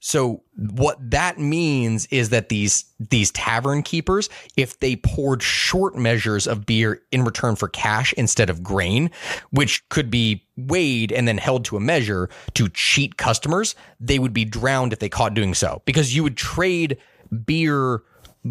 So 0.00 0.42
what 0.56 0.98
that 1.10 1.38
means 1.38 2.06
is 2.06 2.30
that 2.30 2.48
these 2.48 2.84
these 2.98 3.30
tavern 3.32 3.82
keepers, 3.82 4.28
if 4.56 4.78
they 4.80 4.96
poured 4.96 5.42
short 5.42 5.96
measures 5.96 6.46
of 6.46 6.64
beer 6.64 7.02
in 7.12 7.24
return 7.24 7.56
for 7.56 7.68
cash 7.68 8.12
instead 8.14 8.48
of 8.48 8.62
grain, 8.62 9.10
which 9.50 9.86
could 9.90 10.10
be 10.10 10.46
weighed 10.56 11.12
and 11.12 11.28
then 11.28 11.38
held 11.38 11.64
to 11.66 11.76
a 11.76 11.80
measure 11.80 12.28
to 12.54 12.68
cheat 12.70 13.16
customers, 13.16 13.74
they 13.98 14.18
would 14.18 14.32
be 14.32 14.44
drowned 14.44 14.92
if 14.92 14.98
they 14.98 15.08
caught 15.08 15.34
doing 15.34 15.54
so 15.54 15.82
because 15.84 16.14
you 16.14 16.22
would 16.22 16.36
trade 16.36 16.96
beer 17.44 18.02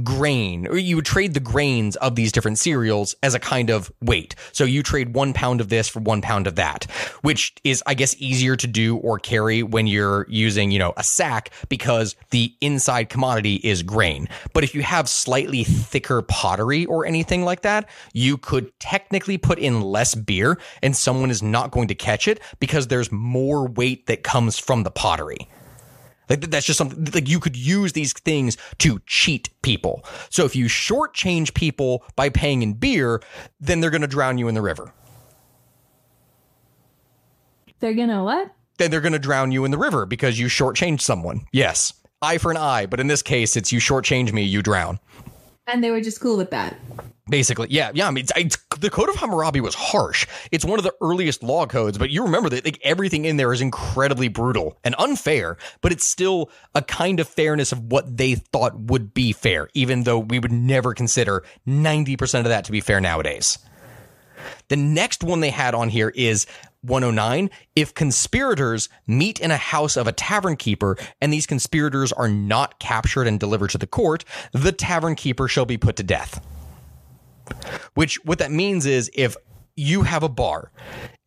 grain, 0.04 0.68
or 0.68 0.78
you 0.78 0.96
would 0.96 1.06
trade 1.06 1.34
the 1.34 1.40
grains 1.40 1.96
of 1.98 2.16
these 2.16 2.32
different 2.32 2.60
cereals 2.60 3.16
as 3.24 3.34
a 3.34 3.40
kind 3.40 3.70
of 3.70 3.92
weight. 4.02 4.36
So 4.52 4.64
you 4.64 4.84
trade 4.84 5.16
one 5.16 5.34
pound 5.34 5.62
of 5.62 5.70
this 5.70 5.88
for 5.88 6.00
one 6.00 6.22
pound 6.22 6.48
of 6.48 6.56
that, 6.56 6.86
which 7.22 7.56
is, 7.64 7.82
I 7.88 7.96
guess, 7.96 8.16
easier 8.20 8.56
to 8.56 8.68
do 8.68 8.98
or 8.98 9.18
carry 9.18 9.64
when 9.64 9.88
you're 9.88 10.28
using, 10.30 10.72
you 10.72 10.80
know, 10.80 10.94
a 10.96 11.04
sack 11.04 11.52
because 11.70 12.16
the 12.30 12.54
inside 12.62 13.10
commodity 13.10 13.56
is 13.56 13.82
grain. 13.82 14.28
But 14.54 14.64
if 14.64 14.76
you 14.76 14.84
have 14.84 15.10
slightly 15.10 15.64
thicker 15.64 16.22
pottery 16.22 16.86
or 16.86 17.06
anything 17.06 17.44
like 17.44 17.62
that, 17.62 17.90
you 18.14 18.38
could 18.38 18.72
technically 18.80 19.38
put 19.38 19.58
in 19.58 19.82
less 19.82 20.14
beer 20.14 20.60
and 20.84 20.96
someone 20.96 21.32
is 21.32 21.42
not 21.42 21.72
going 21.72 21.88
to 21.88 21.96
catch 21.96 22.28
it 22.28 22.40
because 22.60 22.88
there's 22.88 23.12
more 23.12 23.68
weight 23.68 24.06
that 24.06 24.24
comes 24.24 24.60
from 24.60 24.84
the 24.84 24.92
pottery. 24.92 25.48
Like 26.30 26.42
that's 26.42 26.66
just 26.66 26.78
something 26.78 27.06
like 27.14 27.28
you 27.28 27.40
could 27.40 27.56
use 27.56 27.94
these 27.94 28.14
things 28.14 28.58
to 28.80 29.02
cheat 29.06 29.50
people. 29.62 30.06
So 30.30 30.46
if 30.46 30.56
you 30.56 30.66
shortchange 30.66 31.54
people 31.54 32.04
by 32.16 32.30
paying 32.30 32.62
in 32.62 32.74
beer, 32.74 33.22
then 33.60 33.80
they're 33.80 33.90
going 33.90 34.02
to 34.02 34.08
drown 34.08 34.38
you 34.38 34.48
in 34.48 34.56
the 34.56 34.62
river. 34.62 34.94
They're 37.80 37.94
gonna 37.94 38.24
what? 38.24 38.52
Then 38.78 38.92
they're 38.92 39.02
going 39.02 39.14
to 39.14 39.20
drown 39.20 39.52
you 39.52 39.66
in 39.66 39.72
the 39.72 39.78
river 39.78 40.06
because 40.06 40.40
you 40.40 40.48
shortchanged 40.48 41.02
someone. 41.02 41.42
Yes, 41.52 41.94
eye 42.22 42.38
for 42.38 42.52
an 42.52 42.58
eye, 42.58 42.86
but 42.86 43.00
in 43.00 43.08
this 43.08 43.22
case, 43.22 43.58
it's 43.58 43.72
you 43.72 43.80
shortchange 43.80 44.32
me, 44.32 44.44
you 44.44 44.62
drown. 44.62 45.00
And 45.72 45.84
they 45.84 45.92
were 45.92 46.02
just 46.02 46.20
cool 46.20 46.38
with 46.38 46.50
that. 46.52 46.76
Basically, 47.30 47.68
yeah, 47.70 47.92
yeah. 47.94 48.08
I 48.08 48.12
mean, 48.12 48.26
the 48.80 48.90
Code 48.90 49.08
of 49.08 49.16
Hammurabi 49.16 49.62
was 49.62 49.76
harsh. 49.76 50.26
It's 50.52 50.66
one 50.66 50.80
of 50.80 50.84
the 50.84 50.96
earliest 51.00 51.44
law 51.44 51.68
codes, 51.68 51.96
but 52.00 52.10
you 52.10 52.24
remember 52.24 52.50
that 52.50 52.66
like 52.66 52.80
everything 52.84 53.26
in 53.26 53.38
there 53.38 53.54
is 53.54 53.62
incredibly 53.62 54.30
brutal 54.30 54.80
and 54.84 54.96
unfair. 54.98 55.58
But 55.82 55.92
it's 55.92 56.08
still 56.08 56.50
a 56.74 56.82
kind 56.82 57.20
of 57.20 57.28
fairness 57.28 57.72
of 57.72 57.84
what 57.84 58.18
they 58.18 58.34
thought 58.34 58.80
would 58.80 59.14
be 59.14 59.32
fair, 59.32 59.70
even 59.76 60.06
though 60.06 60.18
we 60.18 60.40
would 60.40 60.52
never 60.52 60.96
consider 60.96 61.44
ninety 61.68 62.18
percent 62.18 62.48
of 62.48 62.50
that 62.50 62.66
to 62.66 62.72
be 62.72 62.82
fair 62.82 63.00
nowadays. 63.00 63.60
The 64.70 64.78
next 64.78 65.24
one 65.24 65.40
they 65.40 65.52
had 65.52 65.76
on 65.76 65.90
here 65.90 66.10
is 66.10 66.48
109 66.82 67.50
if 67.76 67.94
conspirators 67.94 68.90
meet 69.06 69.40
in 69.40 69.52
a 69.52 69.58
house 69.58 69.98
of 69.98 70.08
a 70.08 70.12
tavern 70.12 70.56
keeper 70.56 70.98
and 71.22 71.34
these 71.34 71.46
conspirators 71.46 72.12
are 72.14 72.30
not 72.30 72.80
captured 72.80 73.28
and 73.28 73.40
delivered 73.40 73.70
to 73.70 73.78
the 73.78 73.88
court 73.88 74.24
the 74.54 74.72
tavern 74.72 75.16
keeper 75.16 75.48
shall 75.48 75.66
be 75.66 75.78
put 75.78 75.96
to 75.98 76.04
death. 76.04 76.46
Which 77.96 78.24
what 78.26 78.40
that 78.40 78.52
means 78.52 78.86
is 78.86 79.12
if 79.14 79.36
you 79.76 80.02
have 80.04 80.24
a 80.24 80.30
bar 80.30 80.72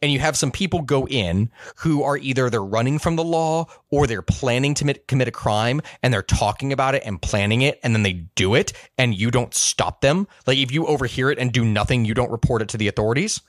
and 0.02 0.12
you 0.12 0.18
have 0.18 0.36
some 0.36 0.50
people 0.50 0.82
go 0.82 1.06
in 1.06 1.50
who 1.76 2.02
are 2.02 2.18
either 2.18 2.50
they're 2.50 2.62
running 2.62 2.98
from 2.98 3.16
the 3.16 3.24
law 3.24 3.64
or 3.90 4.06
they're 4.06 4.20
planning 4.20 4.74
to 4.74 4.94
commit, 5.06 5.28
a 5.28 5.30
crime 5.30 5.80
and 6.02 6.12
they're 6.12 6.22
talking 6.22 6.72
about 6.72 6.94
it 6.94 7.02
and 7.06 7.22
planning 7.22 7.62
it 7.62 7.80
and 7.82 7.94
then 7.94 8.02
they 8.02 8.12
do 8.34 8.54
it 8.54 8.72
and 8.98 9.14
you 9.14 9.30
don't 9.30 9.54
stop 9.54 10.02
them 10.02 10.28
like 10.46 10.58
if 10.58 10.70
you 10.70 10.86
overhear 10.86 11.30
it 11.30 11.38
and 11.38 11.52
do 11.52 11.64
nothing 11.64 12.04
you 12.04 12.12
don't 12.12 12.30
report 12.30 12.60
it 12.60 12.68
to 12.68 12.76
the 12.76 12.88
authorities 12.88 13.40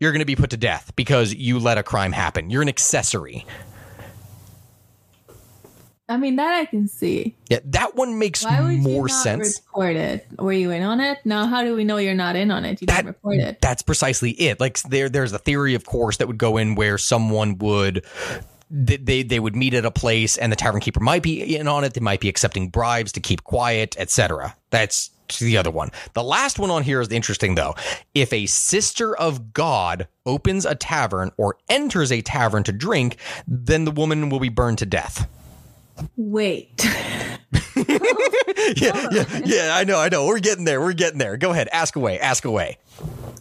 you're 0.00 0.12
going 0.12 0.20
to 0.20 0.26
be 0.26 0.34
put 0.34 0.50
to 0.50 0.56
death 0.56 0.92
because 0.96 1.32
you 1.32 1.58
let 1.58 1.78
a 1.78 1.82
crime 1.82 2.12
happen. 2.12 2.50
You're 2.50 2.62
an 2.62 2.68
accessory. 2.68 3.46
I 6.08 6.16
mean 6.16 6.36
that 6.36 6.52
I 6.52 6.64
can 6.64 6.88
see. 6.88 7.36
Yeah, 7.48 7.60
that 7.66 7.94
one 7.94 8.18
makes 8.18 8.42
Why 8.42 8.60
would 8.60 8.78
more 8.78 9.06
you 9.06 9.14
not 9.14 9.22
sense. 9.22 9.60
Report 9.68 9.94
it. 9.94 10.26
Were 10.40 10.52
you 10.52 10.72
in 10.72 10.82
on 10.82 10.98
it? 10.98 11.18
Now, 11.24 11.46
how 11.46 11.62
do 11.62 11.76
we 11.76 11.84
know 11.84 11.98
you're 11.98 12.14
not 12.14 12.34
in 12.34 12.50
on 12.50 12.64
it? 12.64 12.80
You 12.80 12.88
that, 12.88 12.96
didn't 12.96 13.06
report 13.06 13.36
it. 13.36 13.60
That's 13.60 13.82
precisely 13.82 14.32
it. 14.32 14.58
Like 14.58 14.82
there, 14.82 15.08
there's 15.08 15.32
a 15.32 15.38
theory, 15.38 15.74
of 15.76 15.84
course, 15.84 16.16
that 16.16 16.26
would 16.26 16.38
go 16.38 16.56
in 16.56 16.74
where 16.74 16.98
someone 16.98 17.58
would 17.58 18.04
they 18.72 19.22
they 19.22 19.38
would 19.38 19.54
meet 19.54 19.74
at 19.74 19.84
a 19.84 19.90
place 19.90 20.36
and 20.36 20.50
the 20.50 20.56
tavern 20.56 20.80
keeper 20.80 21.00
might 21.00 21.22
be 21.22 21.56
in 21.56 21.68
on 21.68 21.84
it. 21.84 21.94
They 21.94 22.00
might 22.00 22.20
be 22.20 22.28
accepting 22.28 22.70
bribes 22.70 23.12
to 23.12 23.20
keep 23.20 23.44
quiet, 23.44 23.94
etc. 23.96 24.56
That's 24.70 25.10
to 25.38 25.44
the 25.44 25.56
other 25.56 25.70
one. 25.70 25.90
The 26.14 26.24
last 26.24 26.58
one 26.58 26.70
on 26.70 26.82
here 26.82 27.00
is 27.00 27.08
interesting 27.08 27.54
though. 27.54 27.74
If 28.14 28.32
a 28.32 28.46
sister 28.46 29.16
of 29.16 29.52
God 29.52 30.08
opens 30.26 30.66
a 30.66 30.74
tavern 30.74 31.32
or 31.36 31.56
enters 31.68 32.12
a 32.12 32.22
tavern 32.22 32.62
to 32.64 32.72
drink, 32.72 33.16
then 33.46 33.84
the 33.84 33.90
woman 33.90 34.28
will 34.28 34.40
be 34.40 34.48
burned 34.48 34.78
to 34.78 34.86
death. 34.86 35.28
Wait. 36.16 36.86
yeah, 37.76 39.08
yeah, 39.10 39.40
yeah, 39.44 39.70
I 39.74 39.84
know, 39.84 39.98
I 39.98 40.08
know. 40.08 40.26
We're 40.26 40.40
getting 40.40 40.64
there. 40.64 40.80
We're 40.80 40.92
getting 40.92 41.18
there. 41.18 41.36
Go 41.36 41.50
ahead. 41.50 41.68
Ask 41.72 41.96
away. 41.96 42.18
Ask 42.18 42.44
away. 42.44 42.78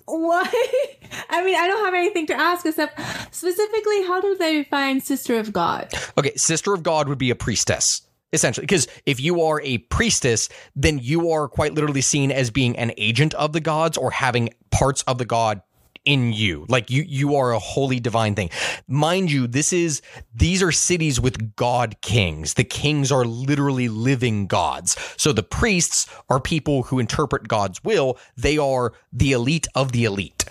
What? 0.06 0.48
I 1.30 1.44
mean, 1.44 1.56
I 1.56 1.68
don't 1.68 1.86
have 1.86 1.94
anything 1.94 2.28
to 2.28 2.34
ask 2.34 2.66
except 2.66 3.00
specifically, 3.34 4.04
how 4.04 4.22
do 4.22 4.36
they 4.36 4.64
define 4.64 5.02
sister 5.02 5.38
of 5.40 5.52
God? 5.52 5.92
Okay, 6.18 6.34
sister 6.36 6.74
of 6.74 6.84
God 6.84 7.08
would 7.08 7.18
be 7.18 7.30
a 7.30 7.36
priestess 7.36 8.02
essentially 8.34 8.66
because 8.66 8.88
if 9.06 9.20
you 9.20 9.42
are 9.42 9.62
a 9.62 9.78
priestess 9.78 10.50
then 10.76 11.00
you 11.00 11.32
are 11.32 11.48
quite 11.48 11.74
literally 11.74 12.02
seen 12.02 12.32
as 12.32 12.52
being 12.52 12.78
an 12.78 12.92
agent 12.98 13.34
of 13.36 13.54
the 13.54 13.60
gods 13.60 13.98
or 13.98 14.12
having 14.12 14.50
parts 14.72 15.02
of 15.04 15.18
the 15.18 15.26
god 15.26 15.62
in 16.06 16.34
you. 16.34 16.66
Like 16.70 16.90
you 16.90 17.04
you 17.04 17.36
are 17.36 17.52
a 17.52 17.60
holy 17.60 18.00
divine 18.00 18.36
thing. 18.36 18.50
Mind 18.88 19.32
you 19.32 19.48
this 19.48 19.74
is 19.74 20.02
these 20.34 20.64
are 20.64 20.72
cities 20.72 21.20
with 21.20 21.56
god 21.56 22.02
kings. 22.02 22.56
The 22.56 22.64
kings 22.64 23.12
are 23.12 23.26
literally 23.26 23.90
living 23.90 24.48
gods. 24.48 24.98
So 25.18 25.32
the 25.32 25.44
priests 25.44 26.08
are 26.30 26.40
people 26.40 26.84
who 26.84 27.00
interpret 27.00 27.48
god's 27.48 27.84
will. 27.84 28.18
They 28.36 28.58
are 28.58 28.94
the 29.14 29.34
elite 29.34 29.68
of 29.76 29.92
the 29.92 30.06
elite. 30.06 30.46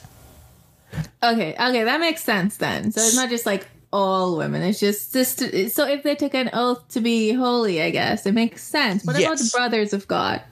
Okay, 1.23 1.55
okay, 1.55 1.85
that 1.85 2.01
makes 2.01 2.23
sense 2.23 2.57
then. 2.57 2.93
So 2.93 3.01
it's 3.03 3.17
not 3.17 3.29
just 3.29 3.45
like 3.45 3.67
all 3.93 4.37
women. 4.37 4.63
It's 4.63 4.81
just 4.81 5.13
sister. 5.13 5.69
So 5.69 5.87
if 5.87 6.03
they 6.03 6.15
took 6.15 6.35
an 6.35 6.51
oath 6.53 6.87
to 6.89 7.01
be 7.01 7.33
holy, 7.33 7.83
I 7.83 7.91
guess 7.91 8.27
it 8.27 8.33
makes 8.33 8.63
sense. 8.63 9.05
What 9.05 9.19
about 9.19 9.39
the 9.39 9.51
brothers 9.53 9.93
of 9.93 10.07
God? 10.09 10.43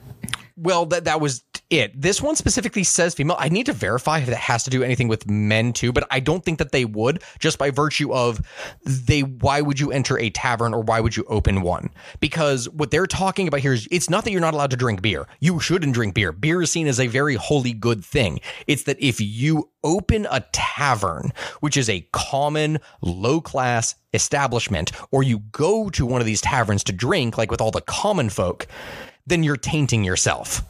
Well, 0.55 0.87
that 0.87 1.05
that 1.05 1.21
was 1.21 1.43
it. 1.69 1.99
This 1.99 2.21
one 2.21 2.35
specifically 2.35 2.83
says 2.83 3.13
female. 3.13 3.35
I 3.39 3.49
need 3.49 3.65
to 3.65 3.73
verify 3.73 4.19
if 4.19 4.27
that 4.27 4.37
has 4.37 4.63
to 4.63 4.69
do 4.69 4.83
anything 4.83 5.07
with 5.07 5.29
men 5.29 5.73
too, 5.73 5.91
but 5.91 6.07
I 6.09 6.19
don't 6.19 6.43
think 6.43 6.59
that 6.59 6.71
they 6.71 6.85
would 6.85 7.21
just 7.39 7.57
by 7.57 7.71
virtue 7.71 8.13
of 8.13 8.41
they 8.85 9.21
why 9.21 9.61
would 9.61 9.79
you 9.79 9.91
enter 9.91 10.17
a 10.17 10.29
tavern 10.29 10.73
or 10.73 10.81
why 10.81 10.99
would 10.99 11.17
you 11.17 11.25
open 11.27 11.61
one? 11.61 11.89
Because 12.19 12.69
what 12.69 12.91
they're 12.91 13.07
talking 13.07 13.47
about 13.47 13.59
here 13.59 13.73
is 13.73 13.87
it's 13.91 14.09
not 14.09 14.23
that 14.23 14.31
you're 14.31 14.41
not 14.41 14.53
allowed 14.53 14.71
to 14.71 14.77
drink 14.77 15.01
beer. 15.01 15.27
You 15.39 15.59
shouldn't 15.59 15.93
drink 15.93 16.13
beer. 16.13 16.31
Beer 16.31 16.61
is 16.61 16.71
seen 16.71 16.87
as 16.87 16.99
a 16.99 17.07
very 17.07 17.35
holy 17.35 17.73
good 17.73 18.03
thing. 18.03 18.39
It's 18.65 18.83
that 18.83 19.01
if 19.01 19.19
you 19.19 19.69
open 19.83 20.27
a 20.31 20.45
tavern, 20.53 21.33
which 21.59 21.77
is 21.77 21.89
a 21.89 22.07
common 22.13 22.79
low 23.01 23.41
class 23.41 23.95
establishment, 24.13 24.91
or 25.11 25.21
you 25.23 25.39
go 25.51 25.89
to 25.89 26.05
one 26.05 26.21
of 26.21 26.27
these 26.27 26.41
taverns 26.41 26.83
to 26.85 26.93
drink 26.93 27.37
like 27.37 27.51
with 27.51 27.61
all 27.61 27.71
the 27.71 27.81
common 27.81 28.29
folk, 28.29 28.67
then 29.25 29.43
you're 29.43 29.57
tainting 29.57 30.05
yourself. 30.05 30.63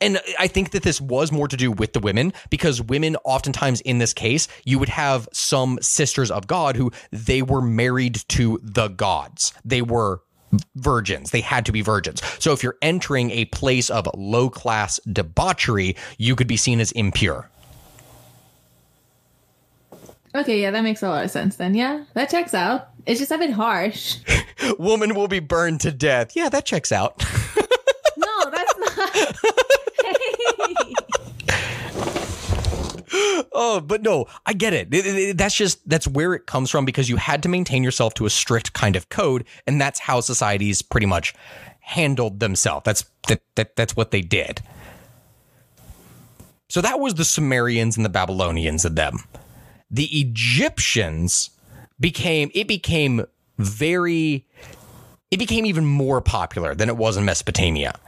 And 0.00 0.20
I 0.38 0.46
think 0.46 0.70
that 0.70 0.82
this 0.82 1.00
was 1.00 1.32
more 1.32 1.48
to 1.48 1.56
do 1.56 1.70
with 1.70 1.92
the 1.92 2.00
women 2.00 2.32
because 2.50 2.80
women, 2.80 3.16
oftentimes 3.24 3.80
in 3.82 3.98
this 3.98 4.12
case, 4.12 4.48
you 4.64 4.78
would 4.78 4.88
have 4.88 5.28
some 5.32 5.78
sisters 5.80 6.30
of 6.30 6.46
God 6.46 6.76
who 6.76 6.92
they 7.10 7.42
were 7.42 7.62
married 7.62 8.22
to 8.28 8.60
the 8.62 8.88
gods. 8.88 9.52
They 9.64 9.82
were 9.82 10.20
virgins. 10.76 11.30
They 11.30 11.40
had 11.40 11.66
to 11.66 11.72
be 11.72 11.80
virgins. 11.80 12.22
So 12.38 12.52
if 12.52 12.62
you're 12.62 12.76
entering 12.82 13.30
a 13.30 13.46
place 13.46 13.90
of 13.90 14.08
low 14.14 14.50
class 14.50 15.00
debauchery, 15.10 15.96
you 16.18 16.36
could 16.36 16.46
be 16.46 16.56
seen 16.56 16.80
as 16.80 16.92
impure. 16.92 17.50
Okay, 20.34 20.60
yeah, 20.60 20.72
that 20.72 20.82
makes 20.82 21.02
a 21.02 21.08
lot 21.08 21.24
of 21.24 21.30
sense 21.30 21.56
then. 21.56 21.74
Yeah, 21.74 22.04
that 22.14 22.28
checks 22.28 22.54
out. 22.54 22.88
It's 23.06 23.20
just 23.20 23.30
a 23.30 23.38
bit 23.38 23.50
harsh. 23.50 24.16
Woman 24.78 25.14
will 25.14 25.28
be 25.28 25.38
burned 25.38 25.80
to 25.82 25.92
death. 25.92 26.34
Yeah, 26.34 26.48
that 26.48 26.64
checks 26.64 26.90
out. 26.92 27.24
No, 28.16 28.50
that's 28.50 28.78
not. 28.78 29.10
Hey. 29.10 29.33
Oh, 33.56 33.80
but 33.80 34.02
no, 34.02 34.26
I 34.44 34.52
get 34.52 34.72
it. 34.72 34.92
It- 34.92 35.06
it- 35.06 35.16
it- 35.16 35.38
That's 35.38 35.54
just 35.54 35.88
that's 35.88 36.06
where 36.08 36.34
it 36.34 36.46
comes 36.46 36.70
from 36.70 36.84
because 36.84 37.08
you 37.08 37.16
had 37.16 37.42
to 37.44 37.48
maintain 37.48 37.84
yourself 37.84 38.14
to 38.14 38.26
a 38.26 38.30
strict 38.30 38.72
kind 38.72 38.96
of 38.96 39.08
code, 39.08 39.44
and 39.66 39.80
that's 39.80 40.00
how 40.00 40.20
societies 40.20 40.82
pretty 40.82 41.06
much 41.06 41.32
handled 41.80 42.40
themselves. 42.40 42.82
That's 42.84 43.04
that, 43.28 43.40
that 43.54 43.76
that's 43.76 43.94
what 43.94 44.10
they 44.10 44.20
did. 44.20 44.62
So 46.68 46.80
that 46.80 46.98
was 46.98 47.14
the 47.14 47.24
Sumerians 47.24 47.96
and 47.96 48.04
the 48.04 48.08
Babylonians 48.10 48.84
and 48.84 48.96
them. 48.96 49.18
The 49.90 50.06
Egyptians 50.18 51.50
became 52.00 52.50
it 52.54 52.66
became 52.66 53.24
very 53.58 54.44
it 55.30 55.38
became 55.38 55.66
even 55.66 55.84
more 55.84 56.20
popular 56.20 56.74
than 56.74 56.88
it 56.88 56.96
was 56.96 57.16
in 57.16 57.24
Mesopotamia 57.24 57.98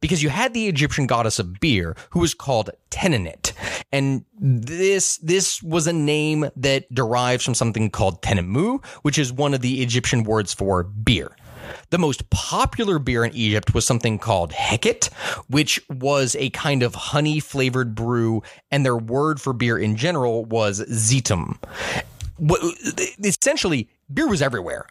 because 0.00 0.22
you 0.22 0.28
had 0.28 0.54
the 0.54 0.68
Egyptian 0.68 1.06
goddess 1.06 1.38
of 1.38 1.58
beer 1.60 1.96
who 2.10 2.20
was 2.20 2.34
called 2.34 2.70
Tenenet. 2.90 3.52
And 3.92 4.24
this 4.38 5.16
this 5.18 5.62
was 5.62 5.86
a 5.86 5.92
name 5.92 6.50
that 6.56 6.92
derives 6.94 7.44
from 7.44 7.54
something 7.54 7.90
called 7.90 8.22
Tenemu, 8.22 8.84
which 9.02 9.18
is 9.18 9.32
one 9.32 9.54
of 9.54 9.60
the 9.62 9.82
Egyptian 9.82 10.22
words 10.22 10.52
for 10.52 10.84
beer. 10.84 11.34
The 11.90 11.98
most 11.98 12.28
popular 12.30 12.98
beer 12.98 13.24
in 13.24 13.34
Egypt 13.34 13.74
was 13.74 13.84
something 13.84 14.18
called 14.18 14.52
Heket, 14.52 15.12
which 15.48 15.80
was 15.90 16.36
a 16.36 16.50
kind 16.50 16.82
of 16.82 16.94
honey 16.94 17.40
flavored 17.40 17.94
brew, 17.94 18.42
and 18.70 18.84
their 18.84 18.96
word 18.96 19.40
for 19.40 19.52
beer 19.52 19.78
in 19.78 19.96
general 19.96 20.44
was 20.44 20.80
Zetum. 20.82 21.56
Essentially, 23.24 23.88
beer 24.12 24.28
was 24.28 24.42
everywhere. 24.42 24.86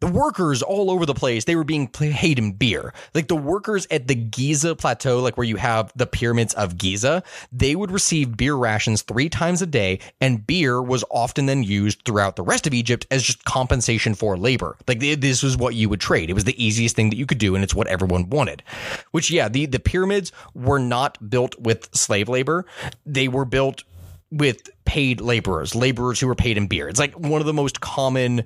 The 0.00 0.06
workers 0.06 0.62
all 0.62 0.90
over 0.90 1.04
the 1.04 1.14
place, 1.14 1.44
they 1.44 1.56
were 1.56 1.64
being 1.64 1.86
paid 1.86 2.38
in 2.38 2.52
beer. 2.52 2.94
Like 3.14 3.28
the 3.28 3.36
workers 3.36 3.86
at 3.90 4.08
the 4.08 4.14
Giza 4.14 4.74
plateau, 4.74 5.20
like 5.20 5.36
where 5.36 5.46
you 5.46 5.56
have 5.56 5.92
the 5.94 6.06
pyramids 6.06 6.54
of 6.54 6.78
Giza, 6.78 7.22
they 7.52 7.76
would 7.76 7.90
receive 7.90 8.36
beer 8.36 8.54
rations 8.54 9.02
three 9.02 9.28
times 9.28 9.60
a 9.60 9.66
day, 9.66 10.00
and 10.20 10.46
beer 10.46 10.80
was 10.80 11.04
often 11.10 11.44
then 11.44 11.62
used 11.62 12.02
throughout 12.06 12.36
the 12.36 12.42
rest 12.42 12.66
of 12.66 12.72
Egypt 12.72 13.06
as 13.10 13.22
just 13.22 13.44
compensation 13.44 14.14
for 14.14 14.38
labor. 14.38 14.78
Like 14.88 15.00
this 15.00 15.42
was 15.42 15.58
what 15.58 15.74
you 15.74 15.90
would 15.90 16.00
trade. 16.00 16.30
It 16.30 16.34
was 16.34 16.44
the 16.44 16.64
easiest 16.64 16.96
thing 16.96 17.10
that 17.10 17.16
you 17.16 17.26
could 17.26 17.38
do, 17.38 17.54
and 17.54 17.62
it's 17.62 17.74
what 17.74 17.86
everyone 17.86 18.30
wanted. 18.30 18.62
Which, 19.10 19.30
yeah, 19.30 19.48
the, 19.48 19.66
the 19.66 19.80
pyramids 19.80 20.32
were 20.54 20.78
not 20.78 21.28
built 21.28 21.58
with 21.60 21.94
slave 21.94 22.28
labor. 22.28 22.64
They 23.04 23.28
were 23.28 23.44
built 23.44 23.84
with 24.30 24.70
paid 24.84 25.20
laborers, 25.20 25.74
laborers 25.74 26.20
who 26.20 26.26
were 26.26 26.34
paid 26.34 26.56
in 26.56 26.68
beer. 26.68 26.88
It's 26.88 27.00
like 27.00 27.18
one 27.18 27.40
of 27.40 27.46
the 27.46 27.52
most 27.52 27.80
common 27.80 28.44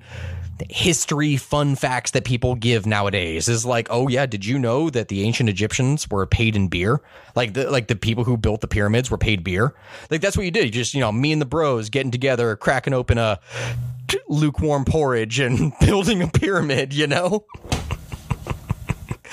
history 0.69 1.37
fun 1.37 1.75
facts 1.75 2.11
that 2.11 2.23
people 2.23 2.55
give 2.55 2.85
nowadays 2.85 3.49
is 3.49 3.65
like, 3.65 3.87
oh 3.89 4.07
yeah, 4.07 4.25
did 4.25 4.45
you 4.45 4.57
know 4.57 4.89
that 4.89 5.09
the 5.09 5.23
ancient 5.23 5.49
Egyptians 5.49 6.09
were 6.09 6.25
paid 6.25 6.55
in 6.55 6.67
beer? 6.67 7.01
Like 7.35 7.53
the 7.53 7.69
like 7.69 7.87
the 7.87 7.95
people 7.95 8.23
who 8.23 8.37
built 8.37 8.61
the 8.61 8.67
pyramids 8.67 9.11
were 9.11 9.17
paid 9.17 9.43
beer. 9.43 9.73
Like 10.09 10.21
that's 10.21 10.37
what 10.37 10.45
you 10.45 10.51
did. 10.51 10.65
You 10.65 10.71
just, 10.71 10.93
you 10.93 11.01
know, 11.01 11.11
me 11.11 11.31
and 11.31 11.41
the 11.41 11.45
bros 11.45 11.89
getting 11.89 12.11
together, 12.11 12.55
cracking 12.55 12.93
open 12.93 13.17
a 13.17 13.39
lukewarm 14.27 14.85
porridge 14.85 15.39
and 15.39 15.73
building 15.81 16.21
a 16.21 16.27
pyramid, 16.27 16.93
you 16.93 17.07
know? 17.07 17.45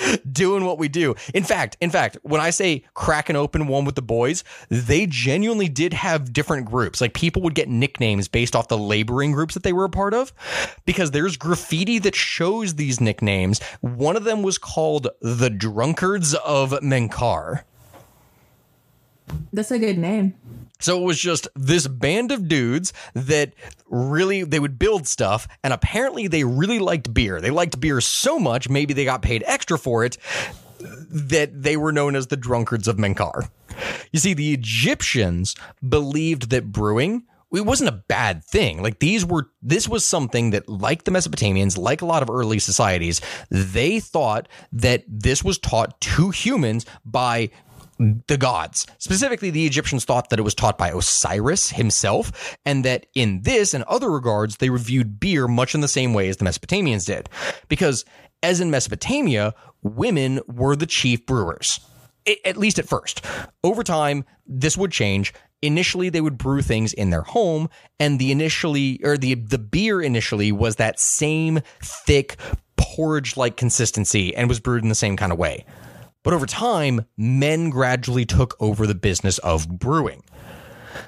doing 0.32 0.64
what 0.64 0.78
we 0.78 0.88
do. 0.88 1.14
In 1.34 1.44
fact, 1.44 1.76
in 1.80 1.90
fact, 1.90 2.18
when 2.22 2.40
I 2.40 2.50
say 2.50 2.84
cracking 2.94 3.36
open 3.36 3.66
one 3.66 3.84
with 3.84 3.94
the 3.94 4.02
boys, 4.02 4.44
they 4.68 5.06
genuinely 5.06 5.68
did 5.68 5.92
have 5.92 6.32
different 6.32 6.66
groups. 6.66 7.00
Like 7.00 7.14
people 7.14 7.42
would 7.42 7.54
get 7.54 7.68
nicknames 7.68 8.28
based 8.28 8.56
off 8.56 8.68
the 8.68 8.78
laboring 8.78 9.32
groups 9.32 9.54
that 9.54 9.62
they 9.62 9.72
were 9.72 9.84
a 9.84 9.90
part 9.90 10.14
of 10.14 10.32
because 10.84 11.10
there's 11.10 11.36
graffiti 11.36 11.98
that 12.00 12.14
shows 12.14 12.74
these 12.74 13.00
nicknames. 13.00 13.60
One 13.80 14.16
of 14.16 14.24
them 14.24 14.42
was 14.42 14.58
called 14.58 15.08
the 15.20 15.50
Drunkards 15.50 16.34
of 16.34 16.70
Menkar. 16.80 17.62
That's 19.52 19.70
a 19.70 19.78
good 19.78 19.98
name. 19.98 20.34
So 20.82 21.00
it 21.00 21.04
was 21.04 21.18
just 21.18 21.48
this 21.54 21.86
band 21.86 22.32
of 22.32 22.48
dudes 22.48 22.92
that 23.14 23.54
really 23.86 24.42
they 24.42 24.58
would 24.58 24.78
build 24.78 25.06
stuff 25.06 25.46
and 25.62 25.72
apparently 25.72 26.26
they 26.26 26.44
really 26.44 26.78
liked 26.78 27.12
beer. 27.14 27.40
They 27.40 27.50
liked 27.50 27.80
beer 27.80 28.00
so 28.00 28.38
much, 28.38 28.68
maybe 28.68 28.92
they 28.94 29.04
got 29.04 29.22
paid 29.22 29.44
extra 29.46 29.78
for 29.78 30.04
it 30.04 30.18
that 30.80 31.62
they 31.62 31.76
were 31.76 31.92
known 31.92 32.16
as 32.16 32.26
the 32.26 32.36
drunkards 32.36 32.88
of 32.88 32.96
Menkar. 32.96 33.48
You 34.10 34.18
see 34.18 34.34
the 34.34 34.52
Egyptians 34.52 35.54
believed 35.86 36.50
that 36.50 36.72
brewing 36.72 37.24
it 37.54 37.66
wasn't 37.66 37.90
a 37.90 38.02
bad 38.08 38.42
thing. 38.44 38.82
Like 38.82 38.98
these 38.98 39.26
were 39.26 39.50
this 39.60 39.86
was 39.88 40.04
something 40.04 40.50
that 40.50 40.68
like 40.68 41.04
the 41.04 41.10
Mesopotamians, 41.10 41.76
like 41.76 42.00
a 42.00 42.06
lot 42.06 42.22
of 42.22 42.30
early 42.30 42.58
societies, 42.58 43.20
they 43.50 44.00
thought 44.00 44.48
that 44.72 45.04
this 45.06 45.44
was 45.44 45.58
taught 45.58 46.00
to 46.00 46.30
humans 46.30 46.86
by 47.04 47.50
the 48.26 48.36
gods. 48.36 48.86
Specifically, 48.98 49.50
the 49.50 49.66
Egyptians 49.66 50.04
thought 50.04 50.30
that 50.30 50.38
it 50.38 50.42
was 50.42 50.54
taught 50.54 50.78
by 50.78 50.90
Osiris 50.90 51.70
himself, 51.70 52.56
and 52.64 52.84
that 52.84 53.06
in 53.14 53.42
this 53.42 53.74
and 53.74 53.84
other 53.84 54.10
regards, 54.10 54.56
they 54.56 54.70
reviewed 54.70 55.20
beer 55.20 55.48
much 55.48 55.74
in 55.74 55.80
the 55.80 55.88
same 55.88 56.14
way 56.14 56.28
as 56.28 56.36
the 56.36 56.44
Mesopotamians 56.44 57.06
did. 57.06 57.28
Because, 57.68 58.04
as 58.42 58.60
in 58.60 58.70
Mesopotamia, 58.70 59.54
women 59.82 60.40
were 60.46 60.76
the 60.76 60.86
chief 60.86 61.24
brewers. 61.26 61.80
At 62.44 62.56
least 62.56 62.78
at 62.78 62.88
first. 62.88 63.24
Over 63.64 63.82
time, 63.82 64.24
this 64.46 64.76
would 64.76 64.92
change. 64.92 65.34
Initially, 65.60 66.08
they 66.08 66.20
would 66.20 66.38
brew 66.38 66.62
things 66.62 66.92
in 66.92 67.10
their 67.10 67.22
home, 67.22 67.68
and 67.98 68.18
the 68.18 68.30
initially, 68.30 69.00
or 69.02 69.16
the 69.16 69.34
the 69.34 69.58
beer 69.58 70.00
initially 70.00 70.52
was 70.52 70.76
that 70.76 71.00
same 71.00 71.60
thick 71.80 72.36
porridge 72.76 73.36
like 73.36 73.56
consistency 73.56 74.34
and 74.36 74.48
was 74.48 74.60
brewed 74.60 74.82
in 74.82 74.88
the 74.88 74.94
same 74.94 75.16
kind 75.16 75.32
of 75.32 75.38
way. 75.38 75.64
But 76.22 76.34
over 76.34 76.46
time, 76.46 77.06
men 77.16 77.70
gradually 77.70 78.24
took 78.24 78.56
over 78.60 78.86
the 78.86 78.94
business 78.94 79.38
of 79.38 79.68
brewing. 79.68 80.22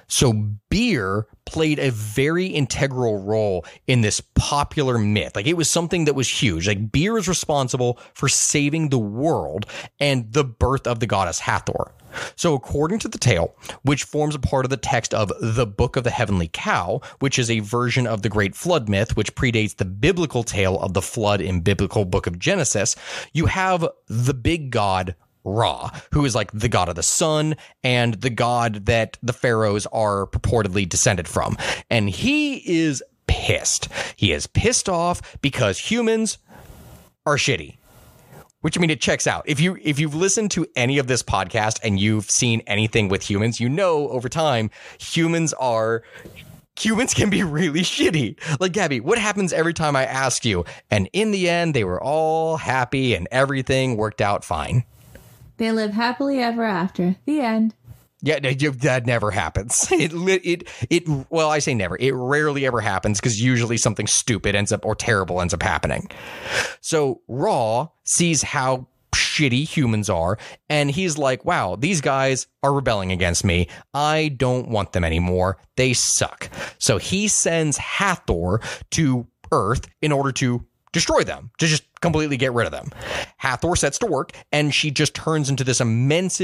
So 0.07 0.33
beer 0.71 1.27
played 1.47 1.79
a 1.79 1.91
very 1.91 2.47
integral 2.47 3.23
role 3.23 3.65
in 3.87 4.01
this 4.01 4.21
popular 4.35 4.99
myth. 4.99 5.37
Like 5.37 5.47
it 5.47 5.57
was 5.57 5.71
something 5.71 6.05
that 6.07 6.15
was 6.15 6.29
huge. 6.29 6.67
Like 6.67 6.91
beer 6.91 7.17
is 7.19 7.29
responsible 7.29 7.99
for 8.13 8.29
saving 8.29 8.89
the 8.89 8.99
world 8.99 9.67
and 10.01 10.33
the 10.33 10.45
birth 10.45 10.87
of 10.87 11.01
the 11.01 11.07
goddess 11.07 11.41
Hathor. 11.41 11.93
So, 12.37 12.55
according 12.55 13.01
to 13.01 13.09
the 13.09 13.19
tale, 13.19 13.55
which 13.83 14.05
forms 14.05 14.35
a 14.35 14.39
part 14.39 14.65
of 14.65 14.71
the 14.71 14.77
text 14.77 15.15
of 15.15 15.33
the 15.41 15.67
Book 15.67 15.97
of 15.97 16.05
the 16.05 16.11
Heavenly 16.11 16.49
Cow, 16.53 17.01
which 17.21 17.39
is 17.39 17.51
a 17.51 17.61
version 17.61 18.07
of 18.07 18.23
the 18.23 18.29
Great 18.29 18.55
Flood 18.55 18.89
myth, 18.89 19.17
which 19.17 19.35
predates 19.35 19.77
the 19.77 19.85
biblical 19.85 20.43
tale 20.43 20.79
of 20.81 20.95
the 20.95 21.03
flood 21.03 21.41
in 21.41 21.61
biblical 21.61 22.05
Book 22.05 22.27
of 22.27 22.39
Genesis, 22.39 22.97
you 23.33 23.47
have 23.47 23.87
the 24.09 24.35
big 24.35 24.71
god 24.71 25.15
Ra, 25.45 25.91
who 26.13 26.25
is 26.25 26.35
like 26.35 26.51
the 26.53 26.71
god 26.71 26.89
of 26.89 26.95
the 26.95 27.03
sun 27.03 27.57
and 27.83 28.15
the 28.15 28.31
god 28.31 28.87
that 28.87 29.19
the 29.23 29.35
pharaohs 29.35 29.87
are 29.93 30.27
purportedly 30.27 30.89
descended 30.89 31.29
from. 31.29 31.59
And 31.91 32.09
he 32.09 32.57
is 32.83 33.03
pissed. 33.27 33.89
He 34.17 34.33
is 34.33 34.47
pissed 34.47 34.89
off 34.89 35.39
because 35.43 35.79
humans 35.79 36.39
are 37.27 37.37
shitty. 37.37 37.77
Which 38.65 38.79
I 38.79 38.81
mean, 38.81 38.89
it 38.89 39.03
checks 39.03 39.27
out. 39.27 39.43
If 39.45 39.61
you 39.61 39.77
if 39.83 39.99
you've 39.99 40.15
listened 40.15 40.51
to 40.53 40.67
any 40.75 40.97
of 40.97 41.07
this 41.07 41.23
podcast 41.23 41.81
and 41.83 42.01
you've 42.01 42.31
seen 42.31 42.63
anything 42.67 43.11
with 43.11 43.29
humans, 43.29 43.61
you 43.61 43.69
know 43.69 44.09
over 44.09 44.27
time 44.27 44.71
humans 44.99 45.53
are 45.53 46.03
humans 46.81 47.13
can 47.13 47.29
be 47.29 47.43
really 47.59 47.83
shitty. 47.83 48.39
Like 48.61 48.73
Gabby, 48.73 49.01
what 49.01 49.19
happens 49.19 49.53
every 49.53 49.75
time 49.75 49.95
I 49.95 50.07
ask 50.07 50.47
you? 50.47 50.65
And 50.91 51.11
in 51.13 51.31
the 51.31 51.47
end, 51.47 51.75
they 51.75 51.85
were 51.85 52.03
all 52.03 52.57
happy 52.57 53.15
and 53.15 53.29
everything 53.31 53.99
worked 53.99 54.23
out 54.23 54.45
fine. 54.45 54.85
They 55.59 55.71
live 55.71 55.93
happily 55.93 56.41
ever 56.41 56.65
after. 56.65 57.17
The 57.27 57.41
end. 57.41 57.75
Yeah, 58.25 58.39
that 58.39 59.07
never 59.07 59.31
happens. 59.31 59.87
It, 59.95 60.13
it, 60.45 60.69
it, 60.91 61.27
well, 61.31 61.51
I 61.51 61.59
say 61.59 61.75
never. 61.75 61.97
It 61.99 62.13
rarely 62.13 62.67
ever 62.67 62.81
happens 62.81 63.21
because 63.21 63.41
usually 63.41 63.77
something 63.77 64.07
stupid 64.07 64.55
ends 64.55 64.73
up 64.73 64.85
or 64.85 64.95
terrible 64.95 65.41
ends 65.41 65.55
up 65.55 65.63
happening. 65.63 66.11
So 66.81 67.21
Ra 67.29 67.89
sees 68.03 68.43
how 68.43 68.89
shitty 69.15 69.67
humans 69.67 70.11
are, 70.11 70.39
and 70.69 70.91
he's 70.91 71.17
like, 71.17 71.45
wow, 71.45 71.77
these 71.77 72.01
guys 72.01 72.47
are 72.63 72.73
rebelling 72.73 73.13
against 73.13 73.45
me. 73.45 73.69
I 73.93 74.29
don't 74.37 74.69
want 74.69 74.93
them 74.93 75.05
anymore. 75.05 75.59
They 75.77 75.93
suck. 75.93 76.51
So 76.79 76.99
he 76.99 77.29
sends 77.29 77.77
Hathor 77.77 78.61
to 78.93 79.27
Earth 79.53 79.89
in 80.03 80.13
order 80.13 80.33
to 80.33 80.65
destroy 80.93 81.23
them, 81.25 81.51
to 81.59 81.67
just 81.67 81.85
completely 82.01 82.37
get 82.37 82.53
rid 82.53 82.67
of 82.67 82.73
them. 82.73 82.91
Hathor 83.37 83.77
sets 83.77 83.99
to 83.99 84.07
work, 84.07 84.33
and 84.53 84.75
she 84.75 84.91
just 84.91 85.15
turns 85.15 85.51
into 85.51 85.65
this 85.65 85.81
immense 85.81 86.41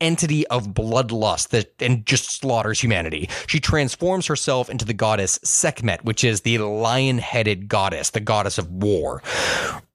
entity 0.00 0.46
of 0.48 0.68
bloodlust 0.68 1.48
that 1.48 1.72
and 1.80 2.06
just 2.06 2.40
slaughters 2.40 2.80
humanity. 2.80 3.28
She 3.46 3.60
transforms 3.60 4.26
herself 4.26 4.70
into 4.70 4.84
the 4.84 4.94
goddess 4.94 5.38
Sekhmet, 5.42 6.04
which 6.04 6.24
is 6.24 6.40
the 6.42 6.58
lion-headed 6.58 7.68
goddess, 7.68 8.10
the 8.10 8.20
goddess 8.20 8.58
of 8.58 8.70
war. 8.70 9.22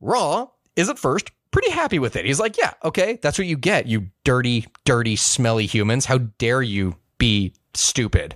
Ra 0.02 0.48
is 0.76 0.90
at 0.90 1.00
first 1.00 1.32
pretty 1.52 1.72
happy 1.72 2.00
with 2.00 2.16
it. 2.16 2.26
He's 2.26 2.40
like, 2.40 2.58
"Yeah, 2.58 2.74
okay, 2.84 3.18
that's 3.22 3.38
what 3.38 3.48
you 3.48 3.58
get, 3.58 3.88
you 3.88 4.08
dirty, 4.24 4.68
dirty, 4.84 5.16
smelly 5.16 5.66
humans. 5.66 6.06
How 6.06 6.18
dare 6.18 6.62
you 6.62 6.96
be 7.18 7.54
stupid?" 7.74 8.36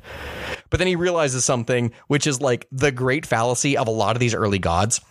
But 0.69 0.77
then 0.77 0.87
he 0.87 0.95
realizes 0.95 1.43
something, 1.43 1.91
which 2.07 2.25
is 2.27 2.39
like 2.39 2.67
the 2.71 2.91
great 2.91 3.25
fallacy 3.25 3.75
of 3.75 3.87
a 3.87 3.91
lot 3.91 4.15
of 4.15 4.19
these 4.19 4.33
early 4.33 4.59
gods. 4.59 5.01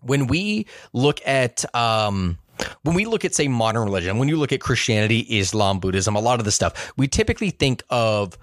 When 0.00 0.26
we 0.26 0.66
look 0.92 1.20
at 1.26 1.64
um 1.74 2.38
when 2.82 2.94
we 2.94 3.04
look 3.04 3.24
at 3.24 3.34
say 3.34 3.48
modern 3.48 3.84
religion, 3.84 4.18
when 4.18 4.28
you 4.28 4.36
look 4.36 4.52
at 4.52 4.60
Christianity, 4.60 5.20
Islam, 5.20 5.80
Buddhism, 5.80 6.16
a 6.16 6.20
lot 6.20 6.38
of 6.38 6.44
the 6.44 6.52
stuff, 6.52 6.92
we 6.96 7.08
typically 7.08 7.50
think 7.50 7.82
of 7.90 8.36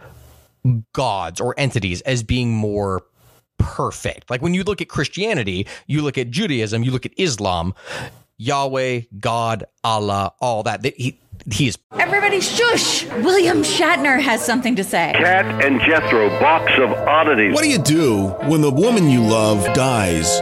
gods 0.94 1.40
or 1.40 1.56
entities 1.58 2.02
as 2.02 2.24
being 2.24 2.52
more 2.52 3.04
perfect. 3.58 4.30
Like 4.30 4.42
when 4.42 4.54
you 4.54 4.64
look 4.64 4.82
at 4.82 4.90
Christianity, 4.90 5.68
you 5.88 6.02
look 6.02 6.18
at 6.18 6.30
Judaism, 6.32 6.84
you 6.84 6.92
look 6.92 7.06
at 7.06 7.14
Islam, 7.18 7.74
Yahweh, 8.38 9.02
God, 9.20 9.66
Allah, 9.84 10.34
all 10.40 10.64
that. 10.64 10.86
He, 10.86 11.20
he's 11.52 11.78
everybody 11.92 12.40
shush. 12.40 13.06
William 13.06 13.64
Shatner 13.64 14.20
has 14.20 14.44
something 14.44 14.76
to 14.78 14.84
say. 14.84 15.14
Kat 15.16 15.46
and 15.64 15.80
Jethro, 15.82 16.30
box 16.40 16.72
of 16.78 16.92
oddities. 16.92 17.54
What 17.54 17.64
do 17.64 17.70
you 17.70 17.80
do 17.80 18.28
when 18.48 18.62
the 18.62 18.72
woman 18.72 19.10
you 19.10 19.22
love 19.22 19.64
dies? 19.76 20.42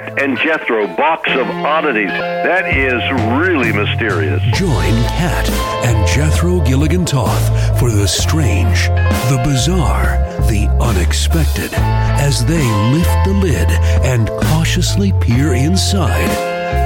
Kat 0.00 0.22
and 0.22 0.38
Jethro, 0.38 0.86
box 0.96 1.30
of 1.30 1.46
oddities. 1.46 2.08
That 2.08 2.76
is 2.76 3.02
really 3.38 3.72
mysterious. 3.72 4.42
Join 4.56 4.92
Kat 5.08 5.48
and 5.84 6.06
Jethro 6.08 6.60
Gilligan 6.60 7.04
Toth 7.04 7.78
for 7.78 7.90
the 7.90 8.06
strange, 8.08 8.88
the 9.28 9.40
bizarre, 9.44 10.16
the 10.48 10.68
unexpected 10.80 11.70
as 11.74 12.44
they 12.46 12.64
lift 12.92 13.24
the 13.26 13.34
lid 13.34 13.68
and 14.04 14.28
cautiously 14.48 15.12
peer 15.20 15.54
inside 15.54 16.30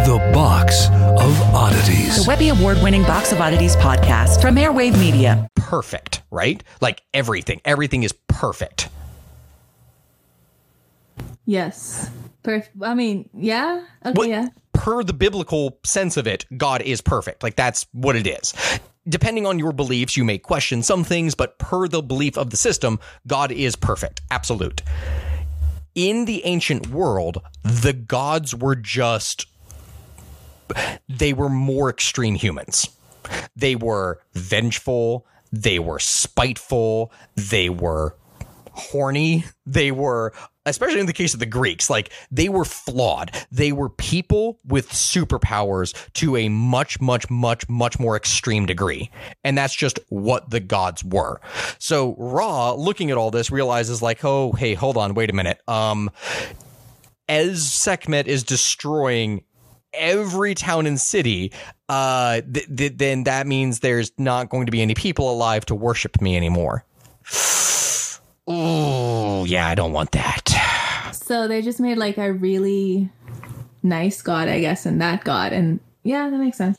the 0.06 0.18
box 0.32 0.88
of 0.88 1.40
oddities. 1.54 2.24
The 2.24 2.28
Webby 2.28 2.48
Award 2.48 2.82
winning 2.82 3.02
Box 3.02 3.32
of 3.32 3.40
Oddities 3.40 3.76
podcast 3.76 4.42
from 4.42 4.56
Airwave 4.56 4.98
Media. 4.98 5.48
Perfect, 5.56 6.22
right? 6.30 6.62
Like 6.80 7.02
everything. 7.12 7.60
Everything 7.64 8.02
is 8.02 8.12
perfect. 8.28 8.88
Yes. 11.46 12.10
Perf- 12.42 12.68
I 12.82 12.94
mean, 12.94 13.28
yeah. 13.34 13.84
Okay, 14.04 14.14
Well, 14.16 14.28
yeah. 14.28 14.48
Per 14.72 15.02
the 15.02 15.12
biblical 15.12 15.78
sense 15.84 16.16
of 16.16 16.26
it, 16.26 16.44
God 16.56 16.82
is 16.82 17.00
perfect. 17.00 17.42
Like 17.42 17.56
that's 17.56 17.86
what 17.92 18.16
it 18.16 18.26
is. 18.26 18.52
Depending 19.08 19.46
on 19.46 19.58
your 19.58 19.72
beliefs, 19.72 20.16
you 20.16 20.24
may 20.24 20.38
question 20.38 20.82
some 20.82 21.04
things, 21.04 21.34
but 21.34 21.58
per 21.58 21.88
the 21.88 22.02
belief 22.02 22.36
of 22.38 22.50
the 22.50 22.56
system, 22.56 22.98
God 23.26 23.52
is 23.52 23.76
perfect. 23.76 24.22
Absolute. 24.30 24.82
In 25.94 26.24
the 26.24 26.44
ancient 26.44 26.88
world, 26.88 27.40
the 27.62 27.92
gods 27.92 28.54
were 28.54 28.74
just 28.74 29.46
they 31.08 31.32
were 31.32 31.48
more 31.48 31.90
extreme 31.90 32.34
humans. 32.34 32.88
They 33.54 33.76
were 33.76 34.20
vengeful, 34.32 35.26
they 35.52 35.78
were 35.78 35.98
spiteful, 35.98 37.12
they 37.36 37.68
were 37.68 38.16
horny, 38.72 39.44
they 39.66 39.92
were 39.92 40.32
especially 40.66 41.00
in 41.00 41.06
the 41.06 41.12
case 41.12 41.34
of 41.34 41.40
the 41.40 41.46
Greeks, 41.46 41.90
like 41.90 42.10
they 42.30 42.48
were 42.48 42.64
flawed. 42.64 43.30
They 43.50 43.72
were 43.72 43.88
people 43.88 44.58
with 44.64 44.90
superpowers 44.90 45.94
to 46.14 46.36
a 46.36 46.48
much, 46.48 47.00
much, 47.00 47.28
much, 47.30 47.68
much 47.68 47.98
more 47.98 48.16
extreme 48.16 48.66
degree. 48.66 49.10
And 49.42 49.56
that's 49.56 49.74
just 49.74 49.98
what 50.08 50.50
the 50.50 50.60
gods 50.60 51.04
were. 51.04 51.40
So 51.78 52.14
Ra, 52.18 52.72
looking 52.72 53.10
at 53.10 53.16
all 53.16 53.30
this, 53.30 53.50
realizes 53.50 54.02
like, 54.02 54.24
oh, 54.24 54.52
hey, 54.52 54.74
hold 54.74 54.96
on, 54.96 55.14
wait 55.14 55.30
a 55.30 55.34
minute. 55.34 55.60
Um, 55.68 56.10
as 57.28 57.72
Sekhmet 57.72 58.26
is 58.26 58.42
destroying 58.42 59.44
every 59.92 60.54
town 60.54 60.86
and 60.86 61.00
city, 61.00 61.52
uh, 61.88 62.40
th- 62.52 62.66
th- 62.76 62.92
then 62.96 63.24
that 63.24 63.46
means 63.46 63.80
there's 63.80 64.12
not 64.18 64.48
going 64.48 64.66
to 64.66 64.72
be 64.72 64.82
any 64.82 64.94
people 64.94 65.30
alive 65.30 65.64
to 65.66 65.74
worship 65.74 66.20
me 66.20 66.36
anymore. 66.36 66.84
Oh, 68.46 69.44
yeah, 69.44 69.66
I 69.68 69.74
don't 69.74 69.92
want 69.92 70.12
that. 70.12 71.10
So 71.12 71.48
they 71.48 71.62
just 71.62 71.80
made 71.80 71.96
like 71.96 72.18
a 72.18 72.32
really 72.32 73.10
nice 73.82 74.20
god, 74.20 74.48
I 74.48 74.60
guess, 74.60 74.84
and 74.84 75.00
that 75.00 75.24
god. 75.24 75.52
And 75.52 75.80
yeah, 76.02 76.28
that 76.28 76.38
makes 76.38 76.58
sense. 76.58 76.78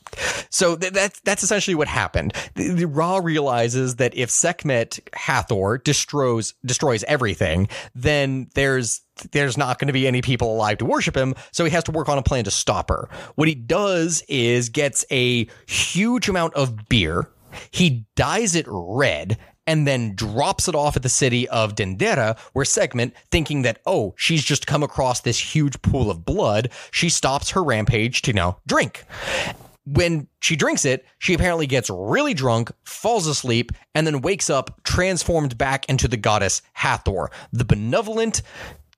So 0.51 0.75
th- 0.75 0.93
that's 0.93 1.19
that's 1.21 1.41
essentially 1.41 1.73
what 1.73 1.87
happened. 1.87 2.33
The, 2.53 2.69
the 2.69 2.87
Ra 2.87 3.17
realizes 3.17 3.95
that 3.95 4.15
if 4.15 4.29
Sekhmet 4.29 4.99
Hathor 5.13 5.79
destroys 5.79 6.53
destroys 6.63 7.03
everything, 7.05 7.67
then 7.95 8.49
there's 8.53 9.01
there's 9.31 9.57
not 9.57 9.79
going 9.79 9.87
to 9.87 9.93
be 9.93 10.07
any 10.07 10.21
people 10.21 10.53
alive 10.53 10.77
to 10.77 10.85
worship 10.85 11.17
him. 11.17 11.33
So 11.51 11.65
he 11.65 11.71
has 11.71 11.83
to 11.85 11.91
work 11.91 12.07
on 12.07 12.19
a 12.19 12.23
plan 12.23 12.43
to 12.43 12.51
stop 12.51 12.89
her. 12.89 13.09
What 13.33 13.47
he 13.47 13.55
does 13.55 14.23
is 14.27 14.69
gets 14.69 15.05
a 15.11 15.47
huge 15.67 16.29
amount 16.29 16.53
of 16.53 16.87
beer. 16.87 17.29
He 17.71 18.05
dyes 18.15 18.53
it 18.53 18.65
red 18.67 19.37
and 19.67 19.87
then 19.87 20.15
drops 20.15 20.67
it 20.67 20.75
off 20.75 20.95
at 20.95 21.03
the 21.03 21.09
city 21.09 21.47
of 21.49 21.75
Dendera, 21.75 22.37
where 22.53 22.65
Sekhmet, 22.65 23.13
thinking 23.31 23.63
that, 23.63 23.79
oh, 23.85 24.13
she's 24.17 24.43
just 24.43 24.67
come 24.67 24.83
across 24.83 25.21
this 25.21 25.39
huge 25.39 25.81
pool 25.81 26.11
of 26.11 26.25
blood, 26.25 26.69
she 26.91 27.09
stops 27.09 27.51
her 27.51 27.63
rampage 27.63 28.21
to 28.23 28.33
now 28.33 28.57
drink. 28.67 29.05
When 29.87 30.27
she 30.41 30.55
drinks 30.55 30.83
it, 30.83 31.05
she 31.19 31.35
apparently 31.35 31.67
gets 31.67 31.91
really 31.91 32.33
drunk, 32.33 32.71
falls 32.85 33.27
asleep, 33.27 33.71
and 33.93 34.07
then 34.07 34.21
wakes 34.21 34.49
up 34.49 34.83
transformed 34.83 35.57
back 35.57 35.87
into 35.87 36.07
the 36.07 36.17
goddess 36.17 36.63
Hathor, 36.73 37.29
the 37.51 37.65
benevolent 37.65 38.41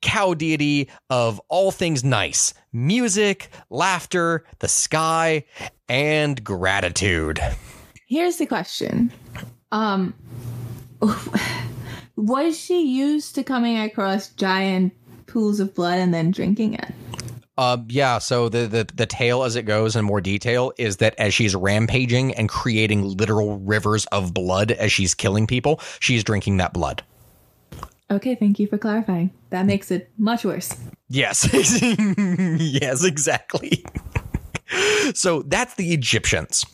cow 0.01 0.33
deity 0.33 0.89
of 1.09 1.41
all 1.49 1.71
things 1.71 2.03
nice 2.03 2.53
music, 2.71 3.49
laughter, 3.69 4.45
the 4.59 4.67
sky, 4.67 5.43
and 5.89 6.43
gratitude. 6.43 7.39
Here's 8.07 8.37
the 8.37 8.45
question 8.45 9.11
Um, 9.71 10.13
was 12.15 12.57
she 12.57 12.81
used 12.81 13.35
to 13.35 13.43
coming 13.43 13.77
across 13.77 14.29
giant 14.29 14.93
pools 15.27 15.59
of 15.59 15.75
blood 15.75 15.99
and 15.99 16.13
then 16.13 16.31
drinking 16.31 16.75
it? 16.75 16.93
Uh, 17.57 17.77
yeah. 17.87 18.19
So 18.19 18.49
the, 18.49 18.67
the 18.67 18.87
the 18.93 19.07
tale 19.07 19.43
as 19.43 19.55
it 19.55 19.63
goes 19.63 19.95
in 19.95 20.05
more 20.05 20.21
detail 20.21 20.71
is 20.77 20.97
that 20.97 21.15
as 21.17 21.33
she's 21.33 21.55
rampaging 21.55 22.35
and 22.35 22.47
creating 22.47 23.03
literal 23.17 23.57
rivers 23.57 24.05
of 24.07 24.33
blood 24.33 24.71
as 24.71 24.91
she's 24.91 25.15
killing 25.15 25.47
people, 25.47 25.81
she's 25.99 26.23
drinking 26.23 26.57
that 26.57 26.71
blood. 26.71 27.03
Okay, 28.09 28.35
thank 28.35 28.59
you 28.59 28.67
for 28.67 28.77
clarifying. 28.77 29.31
That 29.49 29.65
makes 29.65 29.91
it 29.91 30.09
much 30.17 30.45
worse. 30.45 30.73
Yes. 31.09 31.49
yes, 32.59 33.03
exactly. 33.03 33.83
so 35.13 35.41
that's 35.43 35.75
the 35.75 35.93
Egyptians. 35.93 36.65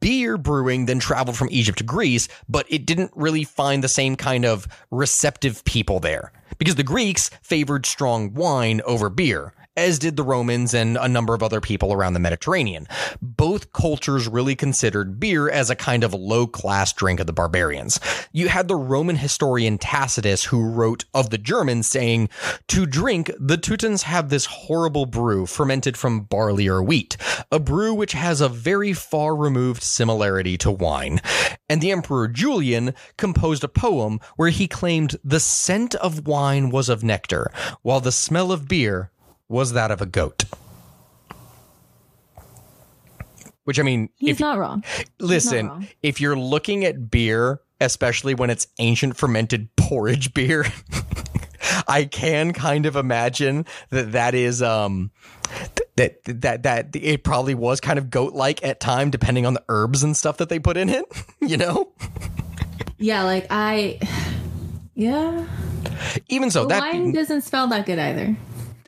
Beer 0.00 0.38
brewing 0.38 0.86
then 0.86 0.98
traveled 0.98 1.36
from 1.36 1.48
Egypt 1.50 1.78
to 1.78 1.84
Greece, 1.84 2.28
but 2.48 2.66
it 2.68 2.86
didn't 2.86 3.12
really 3.14 3.44
find 3.44 3.82
the 3.82 3.88
same 3.88 4.16
kind 4.16 4.44
of 4.44 4.68
receptive 4.90 5.64
people 5.64 6.00
there 6.00 6.32
because 6.58 6.76
the 6.76 6.82
Greeks 6.82 7.30
favored 7.42 7.86
strong 7.86 8.34
wine 8.34 8.80
over 8.84 9.10
beer 9.10 9.52
as 9.76 9.98
did 9.98 10.16
the 10.16 10.22
Romans 10.22 10.72
and 10.72 10.96
a 10.96 11.08
number 11.08 11.34
of 11.34 11.42
other 11.42 11.60
people 11.60 11.92
around 11.92 12.14
the 12.14 12.20
Mediterranean. 12.20 12.86
Both 13.20 13.72
cultures 13.72 14.26
really 14.26 14.56
considered 14.56 15.20
beer 15.20 15.50
as 15.50 15.68
a 15.68 15.76
kind 15.76 16.02
of 16.02 16.14
low 16.14 16.46
class 16.46 16.92
drink 16.92 17.20
of 17.20 17.26
the 17.26 17.32
barbarians. 17.32 18.00
You 18.32 18.48
had 18.48 18.68
the 18.68 18.76
Roman 18.76 19.16
historian 19.16 19.78
Tacitus 19.78 20.44
who 20.44 20.68
wrote 20.68 21.04
of 21.12 21.30
the 21.30 21.38
Germans 21.38 21.86
saying, 21.86 22.30
To 22.68 22.86
drink, 22.86 23.30
the 23.38 23.58
Teutons 23.58 24.04
have 24.04 24.28
this 24.28 24.46
horrible 24.46 25.06
brew 25.06 25.46
fermented 25.46 25.96
from 25.96 26.20
barley 26.20 26.68
or 26.68 26.82
wheat, 26.82 27.16
a 27.52 27.58
brew 27.58 27.92
which 27.92 28.12
has 28.12 28.40
a 28.40 28.48
very 28.48 28.92
far 28.92 29.36
removed 29.36 29.82
similarity 29.82 30.56
to 30.58 30.70
wine. 30.70 31.20
And 31.68 31.80
the 31.80 31.90
Emperor 31.90 32.28
Julian 32.28 32.94
composed 33.18 33.64
a 33.64 33.68
poem 33.68 34.20
where 34.36 34.50
he 34.50 34.68
claimed 34.68 35.16
the 35.22 35.40
scent 35.40 35.94
of 35.96 36.26
wine 36.26 36.70
was 36.70 36.88
of 36.88 37.04
nectar, 37.04 37.50
while 37.82 38.00
the 38.00 38.12
smell 38.12 38.52
of 38.52 38.68
beer 38.68 39.10
was 39.48 39.72
that 39.72 39.90
of 39.90 40.00
a 40.00 40.06
goat. 40.06 40.44
Which 43.64 43.80
I 43.80 43.82
mean, 43.82 44.10
He's 44.16 44.36
if, 44.36 44.40
not 44.40 44.58
wrong. 44.58 44.84
listen, 45.18 45.68
wrong. 45.68 45.88
if 46.02 46.20
you're 46.20 46.36
looking 46.38 46.84
at 46.84 47.10
beer, 47.10 47.60
especially 47.80 48.34
when 48.34 48.48
it's 48.48 48.68
ancient 48.78 49.16
fermented 49.16 49.74
porridge 49.76 50.32
beer, 50.34 50.66
I 51.88 52.04
can 52.04 52.52
kind 52.52 52.86
of 52.86 52.94
imagine 52.94 53.66
that 53.90 54.12
that 54.12 54.34
is 54.36 54.62
um 54.62 55.10
that 55.96 56.22
that 56.26 56.62
that 56.62 56.94
it 56.94 57.24
probably 57.24 57.54
was 57.56 57.80
kind 57.80 57.98
of 57.98 58.08
goat 58.08 58.34
like 58.34 58.64
at 58.64 58.78
time 58.78 59.10
depending 59.10 59.46
on 59.46 59.54
the 59.54 59.62
herbs 59.68 60.04
and 60.04 60.16
stuff 60.16 60.36
that 60.36 60.48
they 60.48 60.60
put 60.60 60.76
in 60.76 60.88
it, 60.88 61.04
you 61.40 61.56
know? 61.56 61.92
Yeah, 62.98 63.24
like 63.24 63.46
I. 63.50 63.98
Yeah. 64.94 65.46
Even 66.28 66.50
so, 66.50 66.62
The 66.62 66.68
that 66.68 66.80
wine 66.80 67.12
doesn't 67.12 67.42
smell 67.42 67.66
that 67.68 67.84
good 67.84 67.98
either. 67.98 68.34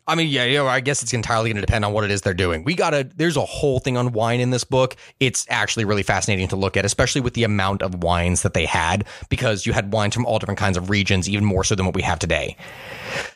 I 0.08 0.14
mean, 0.14 0.28
yeah, 0.28 0.44
yeah, 0.46 0.64
I 0.64 0.80
guess 0.80 1.02
it's 1.02 1.12
entirely 1.12 1.50
going 1.50 1.56
to 1.56 1.60
depend 1.60 1.84
on 1.84 1.92
what 1.92 2.02
it 2.02 2.10
is 2.10 2.22
they're 2.22 2.32
doing. 2.32 2.64
We 2.64 2.74
got 2.74 2.90
to, 2.90 3.08
there's 3.16 3.36
a 3.36 3.44
whole 3.44 3.78
thing 3.78 3.98
on 3.98 4.12
wine 4.12 4.40
in 4.40 4.50
this 4.50 4.64
book. 4.64 4.96
It's 5.20 5.44
actually 5.50 5.84
really 5.84 6.02
fascinating 6.02 6.48
to 6.48 6.56
look 6.56 6.78
at, 6.78 6.86
especially 6.86 7.20
with 7.20 7.34
the 7.34 7.44
amount 7.44 7.82
of 7.82 8.02
wines 8.02 8.40
that 8.40 8.54
they 8.54 8.64
had, 8.64 9.06
because 9.28 9.66
you 9.66 9.74
had 9.74 9.92
wines 9.92 10.14
from 10.14 10.24
all 10.24 10.38
different 10.38 10.58
kinds 10.58 10.78
of 10.78 10.88
regions, 10.88 11.28
even 11.28 11.44
more 11.44 11.62
so 11.62 11.74
than 11.74 11.84
what 11.84 11.94
we 11.94 12.00
have 12.02 12.18
today. 12.18 12.56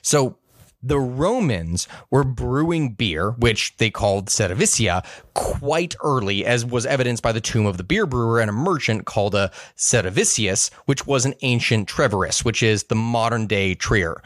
So, 0.00 0.38
the 0.84 0.98
Romans 0.98 1.86
were 2.10 2.24
brewing 2.24 2.94
beer, 2.94 3.30
which 3.32 3.76
they 3.76 3.88
called 3.88 4.26
cerevisia, 4.26 5.04
quite 5.34 5.94
early, 6.02 6.44
as 6.44 6.64
was 6.64 6.84
evidenced 6.86 7.22
by 7.22 7.30
the 7.30 7.40
tomb 7.40 7.66
of 7.66 7.76
the 7.76 7.84
beer 7.84 8.04
brewer 8.04 8.40
and 8.40 8.50
a 8.50 8.52
merchant 8.52 9.06
called 9.06 9.36
a 9.36 9.52
cerevisius, 9.76 10.72
which 10.86 11.06
was 11.06 11.24
an 11.24 11.34
ancient 11.42 11.88
Trevorus, 11.88 12.44
which 12.44 12.64
is 12.64 12.84
the 12.84 12.96
modern 12.96 13.46
day 13.46 13.76
Trier. 13.76 14.20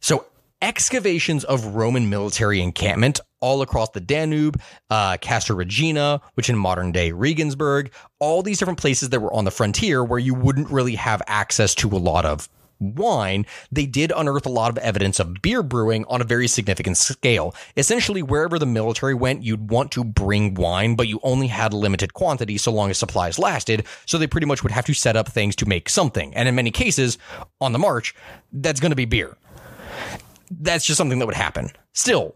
So 0.00 0.26
excavations 0.64 1.44
of 1.44 1.74
Roman 1.74 2.08
military 2.08 2.62
encampment 2.62 3.20
all 3.40 3.60
across 3.60 3.90
the 3.90 4.00
Danube, 4.00 4.58
uh, 4.88 5.18
Castra 5.18 5.54
Regina, 5.54 6.22
which 6.34 6.48
in 6.48 6.56
modern 6.56 6.90
day 6.90 7.12
Regensburg, 7.12 7.92
all 8.18 8.42
these 8.42 8.58
different 8.58 8.80
places 8.80 9.10
that 9.10 9.20
were 9.20 9.32
on 9.34 9.44
the 9.44 9.50
frontier 9.50 10.02
where 10.02 10.18
you 10.18 10.32
wouldn't 10.32 10.70
really 10.70 10.94
have 10.94 11.20
access 11.26 11.74
to 11.74 11.88
a 11.90 11.98
lot 11.98 12.24
of 12.24 12.48
wine, 12.80 13.44
they 13.70 13.84
did 13.84 14.10
unearth 14.16 14.46
a 14.46 14.50
lot 14.50 14.70
of 14.70 14.78
evidence 14.78 15.20
of 15.20 15.42
beer 15.42 15.62
brewing 15.62 16.06
on 16.08 16.22
a 16.22 16.24
very 16.24 16.48
significant 16.48 16.96
scale. 16.96 17.54
Essentially, 17.76 18.22
wherever 18.22 18.58
the 18.58 18.64
military 18.64 19.14
went, 19.14 19.42
you'd 19.42 19.70
want 19.70 19.92
to 19.92 20.02
bring 20.02 20.54
wine, 20.54 20.94
but 20.94 21.08
you 21.08 21.20
only 21.22 21.48
had 21.48 21.74
limited 21.74 22.14
quantity 22.14 22.56
so 22.56 22.72
long 22.72 22.88
as 22.88 22.96
supplies 22.96 23.38
lasted. 23.38 23.84
So 24.06 24.16
they 24.16 24.26
pretty 24.26 24.46
much 24.46 24.62
would 24.62 24.72
have 24.72 24.86
to 24.86 24.94
set 24.94 25.14
up 25.14 25.28
things 25.28 25.56
to 25.56 25.66
make 25.66 25.90
something. 25.90 26.34
And 26.34 26.48
in 26.48 26.54
many 26.54 26.70
cases, 26.70 27.18
on 27.60 27.72
the 27.72 27.78
march, 27.78 28.14
that's 28.50 28.80
going 28.80 28.92
to 28.92 28.96
be 28.96 29.04
beer 29.04 29.36
that's 30.50 30.84
just 30.84 30.98
something 30.98 31.18
that 31.18 31.26
would 31.26 31.34
happen. 31.34 31.70
Still, 31.92 32.34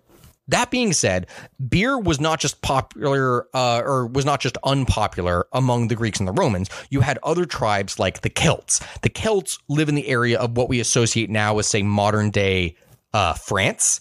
that 0.48 0.70
being 0.70 0.94
said, 0.94 1.26
beer 1.68 1.98
was 1.98 2.20
not 2.20 2.40
just 2.40 2.62
popular 2.62 3.46
uh, 3.54 3.82
or 3.84 4.06
was 4.06 4.24
not 4.24 4.40
just 4.40 4.56
unpopular 4.64 5.46
among 5.52 5.88
the 5.88 5.94
Greeks 5.94 6.18
and 6.18 6.26
the 6.26 6.32
Romans. 6.32 6.70
You 6.88 7.02
had 7.02 7.18
other 7.22 7.44
tribes 7.44 7.98
like 7.98 8.22
the 8.22 8.30
Celts. 8.30 8.80
The 9.02 9.10
Celts 9.10 9.58
live 9.68 9.90
in 9.90 9.94
the 9.94 10.08
area 10.08 10.38
of 10.38 10.56
what 10.56 10.70
we 10.70 10.80
associate 10.80 11.28
now 11.28 11.54
with, 11.54 11.66
say, 11.66 11.82
modern 11.82 12.30
day 12.30 12.76
uh, 13.12 13.34
France, 13.34 14.00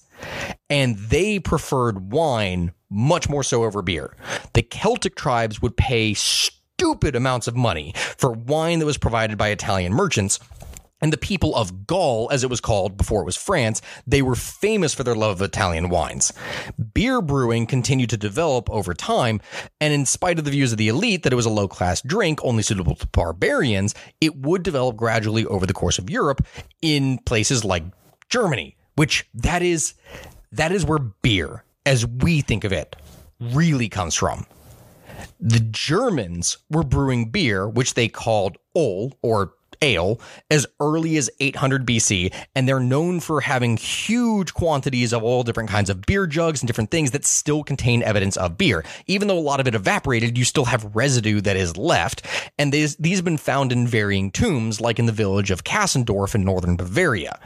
and 0.70 0.97
they 0.97 1.39
preferred 1.39 2.12
wine 2.12 2.72
much 2.89 3.30
more 3.30 3.43
so 3.43 3.66
over 3.66 3.82
beer. 3.82 4.16
The 4.53 4.62
Celtic 4.62 5.16
tribes 5.16 5.62
would 5.62 5.76
pay 5.76 6.14
stupid 6.14 7.16
amounts 7.16 7.47
of 7.47 7.55
money 7.55 7.93
for 7.95 8.32
wine 8.32 8.80
that 8.80 8.86
was 8.86 8.97
provided 8.97 9.38
by 9.38 9.49
Italian 9.49 9.93
merchants 9.93 10.39
and 11.02 11.14
the 11.14 11.18
people 11.18 11.56
of 11.56 11.86
Gaul, 11.88 12.28
as 12.32 12.43
it 12.43 12.50
was 12.50 12.62
called 12.62 12.98
before 12.98 13.22
it 13.22 13.26
was 13.26 13.36
France, 13.36 13.82
they 14.06 14.22
were 14.22 14.36
famous 14.36 14.93
for 14.93 15.04
their 15.04 15.16
love 15.16 15.41
of 15.41 15.41
Italian 15.41 15.89
wines. 15.89 16.34
Beer 16.93 17.22
brewing 17.22 17.68
continued 17.68 18.10
to 18.10 18.18
develop 18.18 18.70
over 18.70 18.93
time, 18.93 19.39
and 19.80 19.93
in 19.93 20.06
spite 20.06 20.39
of 20.39 20.45
the 20.45 20.52
views 20.52 20.72
of 20.72 20.78
the 20.78 20.88
elite 20.88 21.24
that 21.24 21.34
it 21.34 21.38
was 21.38 21.45
a 21.45 21.52
low 21.52 21.68
class 21.68 22.02
drink 22.02 22.43
only 22.43 22.64
suitable 22.64 22.95
to 22.95 23.08
barbarians, 23.08 23.93
it 24.22 24.36
would 24.38 24.64
develop 24.64 24.95
gradually 24.95 25.45
over 25.45 25.66
the 25.66 25.74
course 25.74 26.00
of 26.00 26.10
Europe 26.10 26.45
in 26.82 27.20
places 27.20 27.64
like 27.64 27.84
Germany, 28.30 28.76
which 28.95 29.28
that 29.34 29.62
is 29.62 29.93
that 30.52 30.72
is 30.72 30.86
where 30.86 31.00
beer, 31.00 31.64
as 31.86 32.06
we 32.06 32.41
think 32.41 32.64
of 32.64 32.72
it, 32.72 32.95
really 33.39 33.89
comes 33.89 34.16
from. 34.16 34.45
The 35.39 35.60
Germans 35.60 36.58
were 36.70 36.84
brewing 36.84 37.30
beer, 37.30 37.68
which 37.68 37.93
they 37.93 38.08
called 38.08 38.58
Ol 38.76 39.14
or 39.22 39.54
ale 39.82 40.19
as 40.49 40.65
early 40.80 41.17
as 41.17 41.30
800 41.39 41.86
BC, 41.86 42.34
and 42.55 42.67
they're 42.67 42.80
known 42.80 43.19
for 43.19 43.41
having 43.41 43.78
huge 43.78 44.53
quantities 44.53 45.13
of 45.13 45.23
all 45.23 45.43
different 45.43 45.69
kinds 45.69 45.89
of 45.89 46.01
beer 46.01 46.28
jugs 46.28 46.61
and 46.61 46.67
different 46.67 46.91
things 46.91 47.11
that 47.11 47.25
still 47.25 47.63
contain 47.63 48.03
evidence 48.03 48.38
of 48.38 48.57
beer. 48.57 48.84
Even 49.07 49.28
though 49.28 49.38
a 49.38 49.39
lot 49.39 49.59
of 49.59 49.67
it 49.67 49.75
evaporated, 49.75 50.38
you 50.38 50.43
still 50.43 50.65
have 50.65 50.95
residue 50.95 51.41
that 51.41 51.55
is 51.55 51.78
left, 51.78 52.25
and 52.57 52.71
these, 52.71 52.95
these 52.97 53.17
have 53.17 53.25
been 53.25 53.38
found 53.38 53.71
in 53.71 53.88
varying 53.88 54.32
tombs, 54.32 54.82
like 54.82 54.99
in 54.99 55.05
the 55.05 55.11
village 55.11 55.51
of 55.51 55.63
Kasendorf 55.63 56.36
in 56.36 56.43
northern 56.43 56.75
Bavaria. 56.75 57.39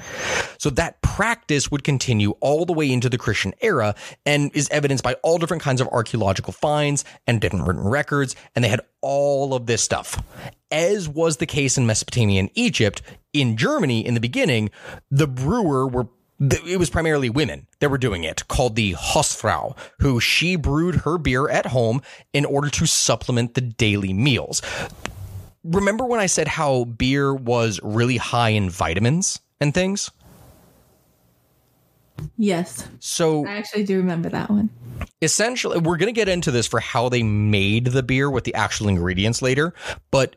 So 0.57 0.69
that 0.71 1.01
practice 1.01 1.71
would 1.71 1.84
continue 1.84 2.32
all 2.39 2.65
the 2.65 2.73
way 2.73 2.91
into 2.91 3.09
the 3.09 3.17
Christian 3.17 3.53
era 3.61 3.95
and 4.25 4.51
is 4.53 4.69
evidenced 4.69 5.03
by 5.03 5.15
all 5.23 5.38
different 5.38 5.63
kinds 5.63 5.82
of 5.82 5.88
archaeological 5.89 6.53
finds 6.53 7.03
and 7.27 7.41
different 7.41 7.67
written 7.67 7.84
records, 7.84 8.36
and 8.55 8.63
they 8.63 8.69
had 8.69 8.82
all 9.02 9.54
of 9.54 9.66
this 9.66 9.82
stuff 9.82 10.22
as 10.72 11.08
was 11.08 11.38
the 11.38 11.45
case 11.45 11.78
in 11.78 11.86
Mesopotamia 11.86 12.39
and 12.39 12.49
Egypt, 12.56 13.02
in 13.34 13.58
Germany 13.58 14.06
in 14.06 14.14
the 14.14 14.20
beginning, 14.20 14.72
the 15.12 15.28
brewer 15.28 15.88
were 15.88 16.08
it 16.68 16.80
was 16.80 16.89
primarily 16.89 17.30
women 17.30 17.68
that 17.82 17.91
were 17.91 17.99
doing 17.99 18.24
it, 18.24 18.47
called 18.47 18.76
the 18.76 18.93
Hausfrau, 18.93 19.78
who 19.99 20.20
she 20.20 20.56
brewed 20.56 20.95
her 20.95 21.20
beer 21.20 21.47
at 21.47 21.68
home 21.68 22.02
in 22.34 22.45
order 22.45 22.68
to 22.72 22.88
supplement 22.88 23.54
the 23.54 23.62
daily 23.62 24.12
meals. 24.12 24.64
Remember 25.64 26.04
when 26.04 26.20
I 26.20 26.26
said 26.26 26.47
how 26.47 26.86
beer 26.86 27.32
was 27.32 27.80
really 27.84 28.18
high 28.18 28.49
in 28.49 28.72
vitamins 28.72 29.39
and 29.60 29.72
things? 29.72 30.10
Yes. 32.38 32.88
So 32.99 33.45
I 33.45 33.51
actually 33.51 33.84
do 33.84 33.97
remember 33.97 34.30
that 34.30 34.49
one. 34.49 34.69
essentially 35.22 35.80
we're 35.80 35.97
going 35.97 36.13
to 36.13 36.19
get 36.19 36.30
into 36.30 36.51
this 36.51 36.67
for 36.67 36.80
how 36.80 37.09
they 37.09 37.24
made 37.24 37.86
the 37.88 38.03
beer 38.03 38.30
with 38.30 38.43
the 38.43 38.53
actual 38.53 38.88
ingredients 38.88 39.41
later 39.41 39.74
but 40.11 40.36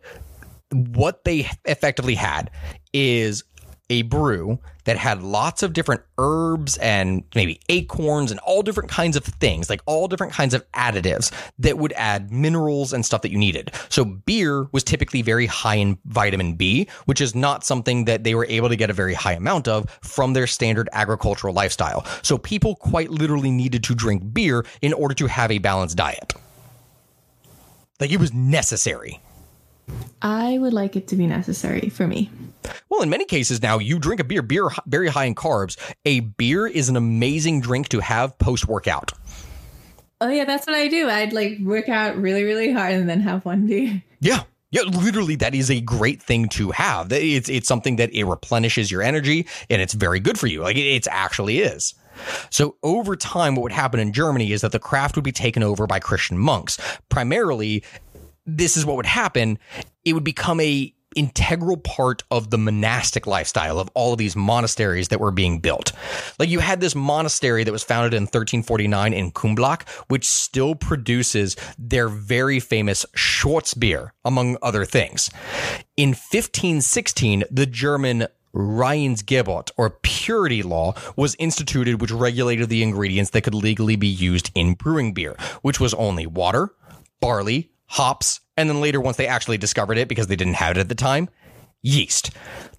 what 0.71 1.25
they 1.25 1.49
effectively 1.67 2.15
had 2.15 2.51
is 2.93 3.45
a 3.91 4.03
brew 4.03 4.59
that 4.85 4.97
had 4.97 5.23
lots 5.23 5.63
of 5.63 5.73
different 5.73 6.03
herbs 6.19 6.77
and 6.79 7.23
maybe 7.35 7.61
acorns 7.69 8.31
and 8.31 8.41
all 8.41 8.63
different 8.63 8.91
kinds 8.91 9.17
of 9.17 9.25
things, 9.25 9.69
like 9.69 9.81
all 9.87 10.09
different 10.09 10.33
kinds 10.33 10.55
of 10.55 10.71
additives 10.73 11.31
that 11.59 11.79
would 11.79 11.93
add 11.95 12.33
minerals 12.33 12.93
and 12.93 13.05
stuff 13.05 13.23
that 13.23 13.31
you 13.31 13.39
needed. 13.39 13.71
So 13.89 14.05
beer 14.05 14.69
was 14.73 14.85
typically 14.85 15.23
very 15.23 15.47
high 15.47 15.77
in 15.77 15.99
vitamin 16.07 16.55
B, 16.55 16.89
which 17.05 17.21
is 17.21 17.35
not 17.35 17.65
something 17.65 18.07
that 18.07 18.25
they 18.25 18.35
were 18.35 18.47
able 18.49 18.69
to 18.69 18.77
get 18.77 18.91
a 18.91 18.95
very 18.95 19.15
high 19.15 19.35
amount 19.35 19.69
of 19.69 19.91
from 20.03 20.33
their 20.33 20.47
standard 20.47 20.89
agricultural 20.93 21.55
lifestyle. 21.55 22.07
So 22.23 22.39
people 22.39 22.77
quite 22.77 23.11
literally 23.11 23.51
needed 23.51 23.85
to 23.85 23.95
drink 23.95 24.33
beer 24.33 24.65
in 24.83 24.93
order 24.93 25.15
to 25.15 25.27
have 25.27 25.51
a 25.51 25.59
balanced 25.59 25.97
diet. 25.97 26.33
Like 28.01 28.11
it 28.11 28.21
was 28.21 28.33
necessary. 28.33 29.21
I 30.23 30.59
would 30.59 30.73
like 30.73 30.97
it 30.97 31.09
to 31.09 31.17
be 31.17 31.27
necessary 31.27 31.89
for 31.91 32.07
me. 32.07 32.31
Well, 32.89 33.03
in 33.03 33.11
many 33.11 33.25
cases 33.25 33.63
now, 33.63 33.79
you 33.79 33.99
drink 33.99 34.21
a 34.21 34.25
beer, 34.25 34.43
beer 34.43 34.71
very 34.87 35.09
high 35.09 35.25
in 35.25 35.35
carbs. 35.35 35.77
A 36.05 36.21
beer 36.21 36.67
is 36.67 36.89
an 36.89 36.97
amazing 36.97 37.61
drink 37.61 37.89
to 37.91 38.01
have 38.01 38.39
post 38.39 38.67
workout. 38.67 39.13
Oh 40.21 40.29
yeah, 40.29 40.45
that's 40.45 40.67
what 40.67 40.77
I 40.77 40.89
do. 40.89 41.09
I'd 41.09 41.33
like 41.33 41.59
work 41.61 41.89
out 41.89 42.17
really, 42.17 42.45
really 42.45 42.73
hard 42.73 42.95
and 42.95 43.09
then 43.09 43.21
have 43.21 43.45
one 43.45 43.67
beer. 43.67 44.03
Yeah. 44.21 44.45
Yeah, 44.71 44.83
literally, 44.83 45.37
that 45.37 45.55
is 45.55 45.71
a 45.71 45.81
great 45.81 46.21
thing 46.21 46.49
to 46.49 46.73
have. 46.73 47.13
It's 47.13 47.49
it's 47.49 47.69
something 47.69 47.95
that 47.97 48.11
it 48.13 48.25
replenishes 48.25 48.91
your 48.91 49.03
energy, 49.03 49.47
and 49.71 49.81
it's 49.81 49.95
very 49.95 50.19
good 50.19 50.37
for 50.37 50.49
you. 50.49 50.63
Like 50.63 50.77
it, 50.77 50.81
it 50.81 51.07
actually 51.09 51.61
is. 51.61 51.95
So 52.51 52.77
over 52.83 53.15
time, 53.15 53.55
what 53.55 53.63
would 53.63 53.73
happen 53.73 54.01
in 54.01 54.13
Germany 54.13 54.51
is 54.51 54.63
that 54.63 54.73
the 54.73 54.81
craft 54.81 55.15
would 55.17 55.25
be 55.25 55.33
taken 55.33 55.63
over 55.63 55.87
by 55.87 56.01
Christian 56.01 56.39
monks. 56.39 56.79
Primarily, 57.09 57.85
this 58.47 58.77
is 58.77 58.85
what 58.87 58.97
would 58.97 59.07
happen. 59.07 59.59
It 60.05 60.13
would 60.13 60.25
become 60.25 60.61
a 60.61 60.95
integral 61.15 61.77
part 61.77 62.23
of 62.31 62.51
the 62.51 62.59
monastic 62.59 63.27
lifestyle 63.27 63.79
of 63.79 63.89
all 63.95 64.13
of 64.13 64.19
these 64.19 64.37
monasteries 64.37 65.09
that 65.09 65.21
were 65.21 65.31
being 65.31 65.61
built. 65.61 65.93
Like 66.39 66.49
you 66.49 66.59
had 66.59 66.81
this 66.81 66.95
monastery 66.95 67.65
that 67.65 67.73
was 67.73 67.85
founded 67.85 68.15
in 68.15 68.25
1349 68.25 69.13
in 69.13 69.31
Kulmbach, 69.31 69.89
which 70.09 70.27
still 70.27 70.75
produces 70.75 71.57
their 71.79 72.09
very 72.09 72.61
famous 72.61 73.07
Schwarzbier, 73.17 74.11
among 74.25 74.57
other 74.63 74.85
things. 74.85 75.31
In 75.97 76.11
1516, 76.11 77.45
the 77.51 77.67
German 77.67 78.27
Reinheitsgebot 78.55 79.71
or 79.77 79.91
purity 80.03 80.63
law 80.63 80.95
was 81.17 81.35
instituted, 81.39 82.01
which 82.01 82.13
regulated 82.13 82.69
the 82.69 82.83
ingredients 82.83 83.31
that 83.31 83.43
could 83.43 83.55
legally 83.55 83.97
be 83.97 84.09
used 84.09 84.51
in 84.55 84.75
brewing 84.75 85.13
beer, 85.13 85.37
which 85.63 85.81
was 85.81 85.93
only 85.95 86.27
water, 86.27 86.71
barley, 87.21 87.71
hops, 87.95 88.41
and 88.57 88.69
then 88.69 88.81
later, 88.81 89.01
once 89.01 89.17
they 89.17 89.29
actually 89.29 89.57
discovered 89.57 89.97
it 89.99 90.09
because 90.09 90.27
they 90.27 90.35
didn't 90.35 90.55
have 90.55 90.77
it 90.77 90.81
at 90.81 90.89
the 90.89 90.97
time, 90.97 91.29
yeast. 91.81 92.33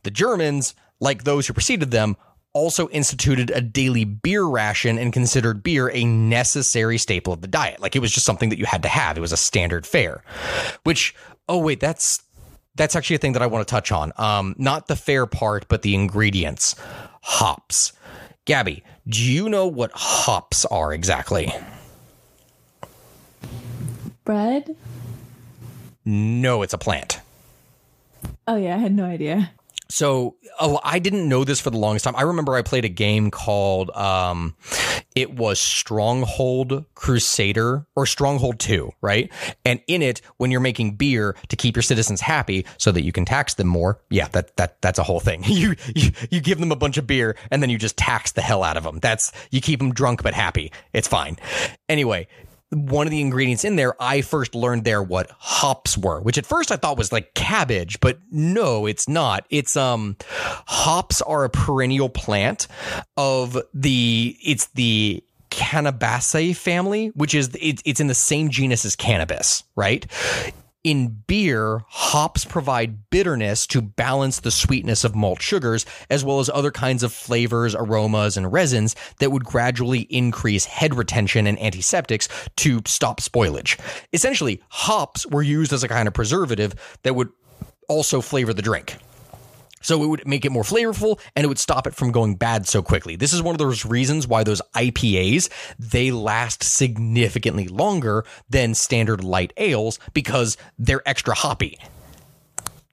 The 0.03 0.11
Germans, 0.11 0.75
like 0.99 1.23
those 1.23 1.47
who 1.47 1.53
preceded 1.53 1.91
them, 1.91 2.17
also 2.51 2.89
instituted 2.89 3.49
a 3.51 3.61
daily 3.61 4.03
beer 4.03 4.43
ration 4.43 4.97
and 4.97 5.13
considered 5.13 5.63
beer 5.63 5.89
a 5.93 6.03
necessary 6.03 6.97
staple 6.97 7.31
of 7.31 7.39
the 7.39 7.47
diet. 7.47 7.79
Like 7.79 7.95
it 7.95 7.99
was 7.99 8.11
just 8.11 8.25
something 8.25 8.49
that 8.49 8.59
you 8.59 8.65
had 8.65 8.83
to 8.83 8.89
have. 8.89 9.17
It 9.17 9.21
was 9.21 9.31
a 9.31 9.37
standard 9.37 9.87
fare. 9.87 10.21
Which, 10.83 11.15
oh 11.47 11.59
wait, 11.59 11.79
that's 11.79 12.21
that's 12.75 12.97
actually 12.97 13.15
a 13.15 13.19
thing 13.19 13.33
that 13.33 13.41
I 13.41 13.47
want 13.47 13.65
to 13.65 13.71
touch 13.71 13.93
on. 13.93 14.11
Um, 14.17 14.53
not 14.57 14.87
the 14.87 14.97
fare 14.97 15.25
part, 15.25 15.69
but 15.69 15.81
the 15.81 15.95
ingredients. 15.95 16.75
Hops. 17.21 17.93
Gabby, 18.43 18.83
do 19.07 19.23
you 19.23 19.47
know 19.47 19.65
what 19.65 19.91
hops 19.93 20.65
are 20.65 20.93
exactly? 20.93 21.53
Bread? 24.25 24.75
No, 26.05 26.61
it's 26.61 26.73
a 26.73 26.77
plant. 26.77 27.19
Oh 28.47 28.55
yeah, 28.55 28.75
I 28.75 28.79
had 28.79 28.93
no 28.93 29.05
idea. 29.05 29.51
So 29.89 30.35
oh, 30.59 30.79
I 30.83 30.99
didn't 30.99 31.29
know 31.29 31.43
this 31.43 31.59
for 31.59 31.69
the 31.69 31.77
longest 31.77 32.05
time. 32.05 32.15
I 32.15 32.23
remember 32.23 32.55
I 32.55 32.61
played 32.61 32.85
a 32.85 32.89
game 32.89 33.29
called 33.31 33.91
um, 33.91 34.55
it 35.15 35.33
was 35.35 35.59
Stronghold 35.59 36.85
Crusader 36.95 37.85
or 37.95 38.05
Stronghold 38.05 38.59
Two, 38.59 38.91
right? 39.01 39.31
And 39.63 39.81
in 39.87 40.01
it, 40.01 40.21
when 40.37 40.51
you're 40.51 40.59
making 40.59 40.95
beer 40.95 41.35
to 41.49 41.55
keep 41.55 41.75
your 41.75 41.83
citizens 41.83 42.19
happy 42.19 42.65
so 42.77 42.91
that 42.91 43.03
you 43.03 43.11
can 43.11 43.25
tax 43.25 43.53
them 43.53 43.67
more, 43.67 43.99
yeah, 44.09 44.27
that 44.29 44.57
that 44.57 44.81
that's 44.81 44.99
a 44.99 45.03
whole 45.03 45.19
thing. 45.19 45.43
You 45.55 45.75
you, 45.95 46.11
you 46.29 46.41
give 46.41 46.59
them 46.59 46.73
a 46.73 46.75
bunch 46.75 46.97
of 46.97 47.07
beer 47.07 47.37
and 47.49 47.61
then 47.63 47.69
you 47.69 47.77
just 47.77 47.95
tax 47.95 48.33
the 48.33 48.41
hell 48.41 48.61
out 48.61 48.75
of 48.75 48.83
them. 48.83 48.99
That's 48.99 49.31
you 49.51 49.61
keep 49.61 49.79
them 49.79 49.93
drunk 49.93 50.21
but 50.21 50.33
happy. 50.33 50.71
It's 50.91 51.07
fine. 51.07 51.37
Anyway, 51.87 52.27
one 52.71 53.07
of 53.07 53.11
the 53.11 53.21
ingredients 53.21 53.63
in 53.63 53.75
there, 53.75 53.95
I 54.01 54.21
first 54.21 54.55
learned 54.55 54.83
there 54.83 55.01
what 55.01 55.29
hops 55.31 55.97
were, 55.97 56.19
which 56.21 56.37
at 56.37 56.45
first 56.45 56.71
I 56.71 56.75
thought 56.75 56.97
was 56.97 57.11
like 57.11 57.33
cabbage, 57.33 57.99
but 57.99 58.19
no, 58.31 58.85
it's 58.85 59.07
not. 59.07 59.45
It's 59.49 59.77
um 59.77 60.17
hops 60.29 61.21
are 61.21 61.43
a 61.43 61.49
perennial 61.49 62.09
plant 62.09 62.67
of 63.17 63.57
the 63.73 64.37
it's 64.43 64.67
the 64.67 65.23
Cannabaceae 65.51 66.55
family, 66.55 67.07
which 67.09 67.33
is 67.33 67.55
it, 67.55 67.81
it's 67.85 67.99
in 67.99 68.07
the 68.07 68.15
same 68.15 68.49
genus 68.49 68.83
as 68.83 68.95
cannabis, 68.95 69.63
right? 69.75 70.05
In 70.85 71.23
beer, 71.25 71.81
hops 71.87 72.45
provide 72.45 73.09
bitterness 73.09 73.65
to 73.67 73.81
balance 73.81 74.39
the 74.39 74.51
sweetness 74.51 75.03
of 75.03 75.15
malt 75.15 75.41
sugars, 75.41 75.83
as 76.11 76.23
well 76.23 76.39
as 76.39 76.47
other 76.47 76.69
kinds 76.69 77.01
of 77.01 77.11
flavors, 77.11 77.73
aromas, 77.73 78.37
and 78.37 78.53
resins 78.53 78.95
that 79.17 79.31
would 79.31 79.43
gradually 79.43 80.01
increase 80.11 80.65
head 80.65 80.93
retention 80.93 81.47
and 81.47 81.59
antiseptics 81.59 82.29
to 82.57 82.83
stop 82.85 83.19
spoilage. 83.19 83.79
Essentially, 84.13 84.61
hops 84.69 85.25
were 85.25 85.41
used 85.41 85.73
as 85.73 85.83
a 85.83 85.87
kind 85.87 86.07
of 86.07 86.13
preservative 86.13 86.75
that 87.01 87.15
would 87.15 87.29
also 87.89 88.21
flavor 88.21 88.53
the 88.53 88.61
drink. 88.61 88.95
So 89.85 90.01
it 90.01 90.07
would 90.07 90.27
make 90.27 90.45
it 90.45 90.51
more 90.51 90.63
flavorful 90.63 91.19
and 91.35 91.45
it 91.45 91.47
would 91.47 91.59
stop 91.59 91.85
it 91.85 91.93
from 91.93 92.11
going 92.11 92.37
bad 92.37 92.67
so 92.67 92.81
quickly. 92.81 93.15
This 93.15 93.33
is 93.33 93.43
one 93.43 93.53
of 93.53 93.59
those 93.59 93.85
reasons 93.85 94.27
why 94.27 94.43
those 94.43 94.59
IPAs, 94.73 95.47
they 95.77 96.09
last 96.09 96.63
significantly 96.63 97.67
longer 97.67 98.25
than 98.49 98.73
standard 98.73 99.23
light 99.23 99.53
ales 99.57 99.99
because 100.15 100.57
they're 100.79 101.07
extra 101.07 101.35
hoppy. 101.35 101.77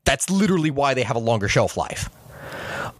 That's 0.04 0.28
literally 0.28 0.70
why 0.70 0.92
they 0.92 1.02
have 1.02 1.16
a 1.16 1.20
longer 1.20 1.48
shelf 1.48 1.78
life. 1.78 2.10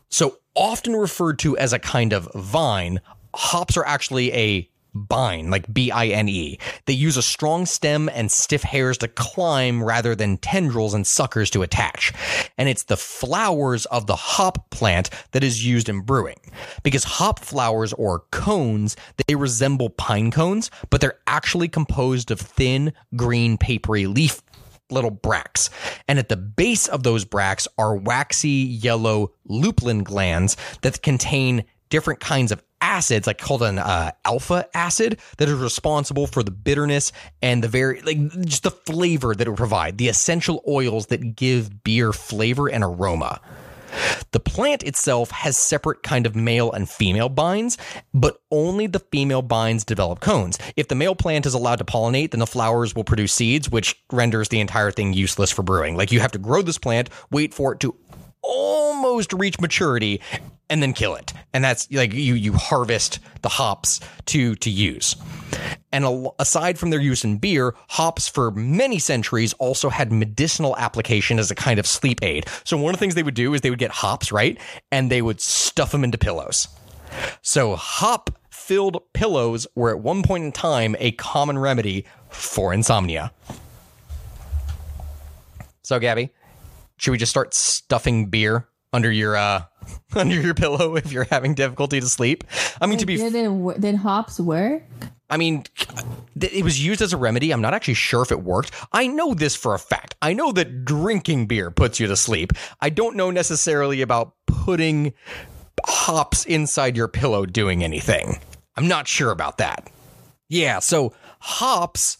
So 0.09 0.39
often 0.57 0.97
referred 0.97 1.39
to 1.41 1.59
as 1.59 1.75
a 1.75 1.79
kind 1.79 2.15
of 2.15 2.31
vine, 2.35 3.03
hops 3.35 3.77
are 3.77 3.85
actually 3.85 4.33
a 4.33 4.71
bine, 4.95 5.51
like 5.51 5.73
B 5.73 5.91
I 5.91 6.09
N 6.09 6.29
E. 6.29 6.59
They 6.87 6.93
use 6.93 7.17
a 7.17 7.23
strong 7.23 7.67
stem 7.67 8.09
and 8.09 8.31
stiff 8.31 8.63
hairs 8.63 8.99
to 8.99 9.09
climb 9.09 9.83
rather 9.83 10.15
than 10.15 10.37
tendrils 10.39 10.95
and 10.95 11.07
suckers 11.07 11.51
to 11.51 11.63
attach. 11.63 12.13
And 12.59 12.69
it's 12.69 12.85
the 12.85 12.97
flowers 12.97 13.87
of 13.87 14.07
the 14.07 14.17
hop 14.17 14.71
plant 14.71 15.11
that 15.33 15.45
is 15.45 15.67
used 15.67 15.89
in 15.89 16.01
brewing. 16.01 16.41
Because 16.83 17.05
hop 17.05 17.41
flowers 17.41 17.93
or 17.93 18.21
cones, 18.31 18.97
they 19.27 19.35
resemble 19.35 19.91
pine 19.91 20.31
cones, 20.31 20.71
but 20.91 21.01
they're 21.01 21.19
actually 21.27 21.69
composed 21.69 22.31
of 22.31 22.41
thin, 22.41 22.93
green, 23.17 23.57
papery 23.59 24.07
leaf 24.07 24.43
little 24.91 25.11
bracts. 25.11 25.71
And 26.07 26.19
at 26.19 26.29
the 26.29 26.37
base 26.37 26.87
of 26.87 27.03
those 27.03 27.25
bracts 27.25 27.67
are 27.79 27.97
waxy 27.97 28.51
yellow 28.51 29.33
lupulin 29.49 30.05
glands 30.05 30.57
that 30.83 31.03
contain 31.03 31.65
different 31.89 32.21
kinds 32.21 32.53
of 32.53 32.63
acids, 32.83 33.27
like 33.27 33.39
called 33.39 33.63
an 33.63 33.79
uh, 33.79 34.11
alpha 34.25 34.69
acid, 34.75 35.19
that 35.39 35.49
is 35.49 35.55
responsible 35.55 36.27
for 36.27 36.43
the 36.43 36.51
bitterness 36.51 37.13
and 37.41 37.65
the 37.65 37.69
very, 37.69 38.03
like, 38.03 38.19
just 38.45 38.65
the 38.65 38.71
flavor 38.71 39.35
that 39.35 39.47
it 39.47 39.51
will 39.51 39.57
provide, 39.57 39.97
the 39.97 40.09
essential 40.09 40.63
oils 40.69 41.07
that 41.07 41.37
give 41.37 41.83
beer 41.85 42.13
flavor 42.13 42.69
and 42.69 42.85
aroma. 42.85 43.41
The 44.31 44.41
plant 44.41 44.83
itself 44.83 45.31
has 45.31 45.57
separate 45.57 46.03
kind 46.03 46.25
of 46.25 46.35
male 46.35 46.73
and 46.73 46.89
female 46.89 47.29
binds, 47.29 47.77
but 48.15 48.39
only 48.51 48.87
the 48.87 49.01
female 49.01 49.43
binds 49.43 49.85
develop 49.85 50.21
cones. 50.21 50.59
If 50.77 50.89
the 50.89 50.95
male 50.95 51.15
plant 51.15 51.45
is 51.45 51.53
allowed 51.53 51.77
to 51.77 51.85
pollinate, 51.85 52.31
then 52.31 52.41
the 52.41 52.47
flowers 52.47 52.95
will 52.95 53.05
produce 53.05 53.35
seeds, 53.35 53.71
which 53.71 54.03
renders 54.11 54.49
the 54.49 54.61
entire 54.61 54.91
thing 54.91 55.13
useless 55.13 55.51
for 55.51 55.63
brewing. 55.63 55.97
Like 55.97 56.11
you 56.11 56.21
have 56.21 56.33
to 56.33 56.39
grow 56.39 56.63
this 56.63 56.79
plant, 56.79 57.11
wait 57.31 57.53
for 57.53 57.75
it 57.75 57.81
to 57.81 57.95
almost 58.43 59.33
reach 59.35 59.61
maturity 59.61 60.21
and 60.73 60.83
then 60.83 60.95
kill 60.95 61.15
it. 61.15 61.35
And 61.53 61.63
that's 61.63 61.89
like 61.93 62.15
you 62.15 62.33
you 62.33 62.55
harvest 62.55 63.21
the 63.43 63.51
hops 63.51 64.01
to 64.27 64.55
to 64.57 64.71
use. 64.71 65.15
And 65.93 66.29
aside 66.39 66.79
from 66.79 66.89
their 66.89 67.01
use 67.01 67.25
in 67.25 67.37
beer 67.37 67.75
hops 67.91 68.27
for 68.27 68.51
many 68.53 68.99
centuries 68.99 69.53
also 69.55 69.91
had 69.91 70.11
medicinal 70.11 70.75
application 70.79 71.39
as 71.39 71.51
a 71.51 71.55
kind 71.55 71.79
of 71.79 71.87
sleep 71.87 72.21
aid. 72.23 72.47
So 72.65 72.79
one 72.79 72.95
of 72.95 72.99
the 72.99 73.05
things 73.05 73.15
they 73.15 73.23
would 73.23 73.35
do 73.35 73.53
is 73.53 73.61
they 73.61 73.69
would 73.69 73.79
get 73.79 73.91
hops 73.91 74.33
right? 74.33 74.59
And 74.91 75.11
they 75.11 75.21
would 75.21 75.43
stuff 75.43 75.93
them 75.93 76.05
into 76.05 76.17
pillows. 76.17 76.69
So 77.43 77.77
hop 77.77 78.31
filled 78.49 79.03
pillows 79.13 79.67
were 79.75 79.91
at 79.91 79.99
one 79.99 80.23
point 80.23 80.45
in 80.45 80.53
time 80.53 80.97
a 80.99 81.13
common 81.13 81.59
remedy 81.59 82.07
for 82.31 82.73
insomnia. 82.73 83.31
So 85.83 85.99
gabby 85.99 86.31
should 86.97 87.11
we 87.11 87.19
just 87.19 87.31
start 87.31 87.53
stuffing 87.53 88.31
beer 88.31 88.69
under 88.95 89.13
your 89.13 89.37
uh 89.37 89.65
under 90.15 90.41
your 90.41 90.55
pillow 90.55 90.97
if 90.97 91.13
you're 91.13 91.25
having 91.25 91.55
difficulty 91.55 92.01
to 92.01 92.07
sleep? 92.07 92.45
I 92.81 92.87
mean, 92.87 92.99
to 92.99 93.07
be 93.07 93.17
did, 93.17 93.35
it, 93.35 93.81
did 93.81 93.97
hops 93.97 94.39
work? 94.41 94.83
I 95.31 95.39
mean, 95.39 95.65
it 96.39 96.63
was 96.63 96.85
used 96.85 97.01
as 97.01 97.15
a 97.15 97.17
remedy. 97.17 97.53
I'm 97.53 97.63
not 97.63 97.73
actually 97.73 97.95
sure 97.95 98.23
if 98.23 98.31
it 98.31 98.43
worked. 98.43 98.71
I 98.93 99.07
know 99.07 99.33
this 99.33 99.57
for 99.57 99.75
a 99.75 99.79
fact. 99.79 100.15
I 100.21 100.35
know 100.35 100.53
that 100.53 100.85
drinking 100.85 101.47
beer 101.47 101.71
puts 101.71 101.99
you 101.99 102.07
to 102.09 102.17
sleep. 102.17 102.53
I 102.83 102.91
don't 102.91 103.17
know 103.17 103.31
necessarily 103.31 104.03
about 104.03 104.35
putting 104.47 105.15
hops 105.87 106.45
inside 106.45 106.97
your 106.97 107.09
pillow 107.09 107.47
doing 107.47 107.83
anything. 107.83 108.41
I'm 108.77 108.89
not 108.89 109.09
sure 109.09 109.31
about 109.31 109.59
that. 109.59 109.91
Yeah, 110.49 110.81
so 110.81 111.15
hops, 111.41 112.19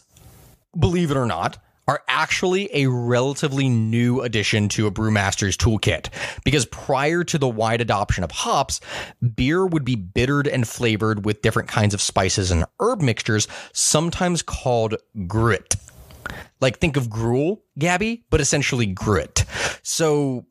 believe 0.77 1.11
it 1.11 1.17
or 1.17 1.27
not, 1.27 1.62
are 1.87 2.01
actually 2.07 2.69
a 2.73 2.87
relatively 2.87 3.67
new 3.67 4.21
addition 4.21 4.69
to 4.69 4.87
a 4.87 4.91
brewmaster's 4.91 5.57
toolkit 5.57 6.09
because 6.43 6.65
prior 6.67 7.23
to 7.23 7.37
the 7.37 7.47
wide 7.47 7.81
adoption 7.81 8.23
of 8.23 8.31
hops, 8.31 8.79
beer 9.35 9.65
would 9.65 9.83
be 9.83 9.95
bittered 9.95 10.47
and 10.47 10.67
flavored 10.67 11.25
with 11.25 11.41
different 11.41 11.69
kinds 11.69 11.93
of 11.93 12.01
spices 12.01 12.51
and 12.51 12.65
herb 12.79 13.01
mixtures, 13.01 13.47
sometimes 13.73 14.41
called 14.41 14.95
gruit. 15.27 15.75
Like 16.61 16.79
think 16.79 16.95
of 16.95 17.09
gruel, 17.09 17.61
Gabby, 17.77 18.23
but 18.29 18.39
essentially 18.39 18.85
gruit. 18.85 19.43
So 19.83 20.45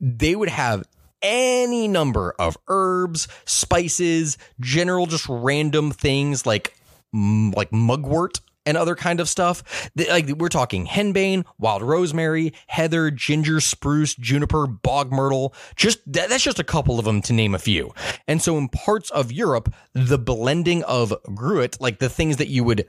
they 0.00 0.36
would 0.36 0.50
have 0.50 0.84
any 1.22 1.88
number 1.88 2.34
of 2.38 2.58
herbs, 2.68 3.26
spices, 3.46 4.36
general 4.60 5.06
just 5.06 5.26
random 5.28 5.90
things 5.90 6.44
like 6.44 6.74
mm, 7.14 7.54
like 7.54 7.72
mugwort 7.72 8.40
and 8.66 8.76
other 8.76 8.94
kind 8.94 9.20
of 9.20 9.28
stuff. 9.28 9.90
Like 9.96 10.28
we're 10.36 10.48
talking 10.48 10.86
henbane, 10.86 11.44
wild 11.58 11.82
rosemary, 11.82 12.52
heather, 12.66 13.10
ginger, 13.10 13.60
spruce, 13.60 14.14
juniper, 14.14 14.66
bog 14.66 15.12
myrtle. 15.12 15.54
Just 15.76 16.00
that's 16.06 16.42
just 16.42 16.58
a 16.58 16.64
couple 16.64 16.98
of 16.98 17.04
them 17.04 17.22
to 17.22 17.32
name 17.32 17.54
a 17.54 17.58
few. 17.58 17.94
And 18.28 18.42
so 18.42 18.58
in 18.58 18.68
parts 18.68 19.10
of 19.10 19.32
Europe, 19.32 19.72
the 19.94 20.18
blending 20.18 20.82
of 20.84 21.14
gruit, 21.34 21.80
like 21.80 22.00
the 22.00 22.08
things 22.08 22.36
that 22.36 22.48
you 22.48 22.64
would 22.64 22.86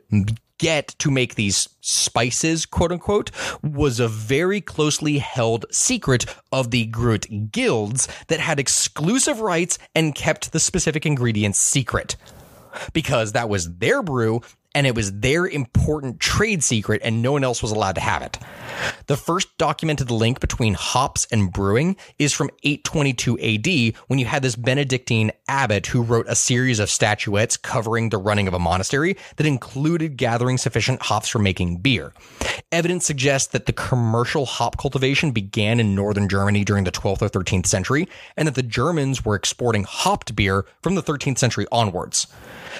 get 0.57 0.95
to 0.99 1.11
make 1.11 1.35
these 1.35 1.69
spices, 1.81 2.65
quote 2.65 2.91
unquote, 2.91 3.31
was 3.63 3.99
a 3.99 4.07
very 4.07 4.61
closely 4.61 5.19
held 5.19 5.65
secret 5.71 6.25
of 6.51 6.71
the 6.71 6.85
Gruit 6.87 7.51
guilds 7.51 8.07
that 8.27 8.39
had 8.39 8.59
exclusive 8.59 9.39
rights 9.39 9.77
and 9.93 10.15
kept 10.15 10.51
the 10.51 10.59
specific 10.59 11.05
ingredients 11.05 11.59
secret 11.59 12.15
because 12.93 13.31
that 13.31 13.49
was 13.49 13.77
their 13.77 14.03
brew 14.03 14.41
and 14.77 14.85
it 14.85 14.93
was 14.93 15.11
their 15.11 15.47
important 15.47 16.19
trade 16.19 16.63
secret 16.63 17.01
and 17.03 17.23
no 17.23 17.31
one 17.31 17.43
else 17.43 17.63
was 17.63 17.71
allowed 17.71 17.95
to 17.95 18.01
have 18.01 18.21
it. 18.21 18.37
The 19.07 19.17
first 19.17 19.57
documented 19.57 20.11
link 20.11 20.39
between 20.39 20.75
hops 20.75 21.25
and 21.31 21.51
brewing 21.51 21.95
is 22.19 22.31
from 22.31 22.51
822 22.61 23.39
AD 23.39 23.99
when 24.05 24.19
you 24.19 24.27
had 24.27 24.43
this 24.43 24.55
Benedictine 24.55 25.31
abbot 25.47 25.87
who 25.87 26.03
wrote 26.03 26.27
a 26.29 26.35
series 26.35 26.77
of 26.77 26.91
statuettes 26.91 27.57
covering 27.57 28.09
the 28.09 28.19
running 28.19 28.47
of 28.47 28.53
a 28.53 28.59
monastery 28.59 29.17
that 29.37 29.47
included 29.47 30.15
gathering 30.15 30.59
sufficient 30.59 31.01
hops 31.01 31.27
for 31.27 31.39
making 31.39 31.77
beer. 31.77 32.13
Evidence 32.71 33.03
suggests 33.03 33.51
that 33.53 33.65
the 33.65 33.73
commercial 33.73 34.45
hop 34.45 34.77
cultivation 34.77 35.31
began 35.31 35.79
in 35.79 35.95
northern 35.95 36.29
Germany 36.29 36.63
during 36.63 36.83
the 36.83 36.91
12th 36.91 37.23
or 37.23 37.29
13th 37.29 37.65
century 37.65 38.07
and 38.35 38.47
that 38.47 38.53
the 38.53 38.61
Germans 38.61 39.25
were 39.25 39.33
exporting 39.33 39.85
hopped 39.85 40.35
beer 40.35 40.67
from 40.83 40.93
the 40.93 41.01
13th 41.01 41.39
century 41.39 41.65
onwards. 41.71 42.27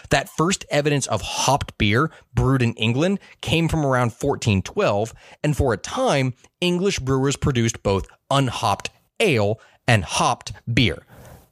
That 0.10 0.30
first 0.30 0.66
evidence 0.70 1.08
of 1.08 1.22
hopped 1.22 1.78
beer 1.78 2.12
brewed 2.34 2.62
in 2.62 2.74
England 2.74 3.20
came 3.42 3.68
from 3.68 3.86
around 3.86 4.12
1412, 4.12 5.14
and 5.44 5.56
for 5.56 5.74
a 5.74 5.78
time, 5.78 6.34
English 6.62 7.00
brewers 7.00 7.36
produced 7.36 7.84
both 7.84 8.08
unhopped 8.30 8.90
ale 9.20 9.60
and 9.88 10.04
hopped 10.04 10.54
beer. 10.72 11.04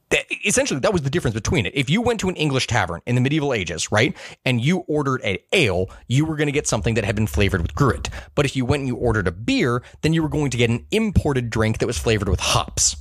That- 0.09 0.25
essentially, 0.45 0.79
that 0.81 0.93
was 0.93 1.01
the 1.01 1.09
difference 1.09 1.33
between 1.33 1.65
it. 1.65 1.73
If 1.75 1.89
you 1.89 2.01
went 2.01 2.19
to 2.19 2.29
an 2.29 2.35
English 2.35 2.67
tavern 2.67 3.01
in 3.05 3.15
the 3.15 3.21
medieval 3.21 3.53
ages, 3.53 3.91
right, 3.91 4.15
and 4.45 4.63
you 4.63 4.79
ordered 4.87 5.21
an 5.21 5.37
ale, 5.51 5.89
you 6.07 6.25
were 6.25 6.35
going 6.35 6.47
to 6.47 6.51
get 6.51 6.67
something 6.67 6.93
that 6.93 7.05
had 7.05 7.15
been 7.15 7.27
flavored 7.27 7.61
with 7.61 7.73
gruit. 7.73 8.09
But 8.35 8.45
if 8.45 8.55
you 8.55 8.65
went 8.65 8.81
and 8.81 8.87
you 8.87 8.95
ordered 8.95 9.27
a 9.27 9.31
beer, 9.31 9.81
then 10.01 10.13
you 10.13 10.21
were 10.21 10.29
going 10.29 10.51
to 10.51 10.57
get 10.57 10.69
an 10.69 10.85
imported 10.91 11.49
drink 11.49 11.79
that 11.79 11.87
was 11.87 11.97
flavored 11.97 12.29
with 12.29 12.39
hops 12.39 12.95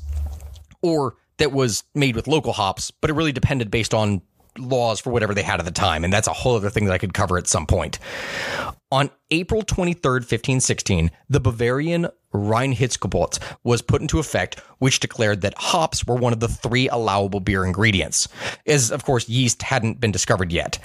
or 0.80 1.16
that 1.38 1.52
was 1.52 1.84
made 1.94 2.16
with 2.16 2.26
local 2.26 2.52
hops, 2.52 2.90
but 2.90 3.10
it 3.10 3.14
really 3.14 3.32
depended 3.32 3.70
based 3.70 3.92
on 3.92 4.22
laws 4.58 5.00
for 5.00 5.10
whatever 5.10 5.34
they 5.34 5.42
had 5.42 5.60
at 5.60 5.66
the 5.66 5.72
time. 5.72 6.04
And 6.04 6.12
that's 6.12 6.28
a 6.28 6.32
whole 6.32 6.56
other 6.56 6.70
thing 6.70 6.84
that 6.86 6.94
I 6.94 6.98
could 6.98 7.14
cover 7.14 7.38
at 7.38 7.46
some 7.46 7.66
point. 7.66 7.98
On 8.90 9.10
April 9.30 9.62
23rd, 9.62 10.20
1516, 10.20 11.10
the 11.28 11.40
Bavarian 11.40 12.08
Reinheitsgebot 12.32 13.38
was 13.62 13.82
put 13.82 14.02
into 14.02 14.18
effect, 14.18 14.58
which 14.78 15.00
declared 15.00 15.40
that 15.40 15.54
hops 15.56 16.06
were 16.06 16.16
one 16.16 16.32
of 16.32 16.40
the 16.40 16.48
three 16.48 16.88
allowable 16.88 17.40
beer 17.40 17.64
ingredients, 17.64 18.28
as 18.66 18.90
of 18.90 19.04
course 19.04 19.28
yeast 19.28 19.62
hadn't 19.62 20.00
been 20.00 20.12
discovered 20.12 20.52
yet. 20.52 20.78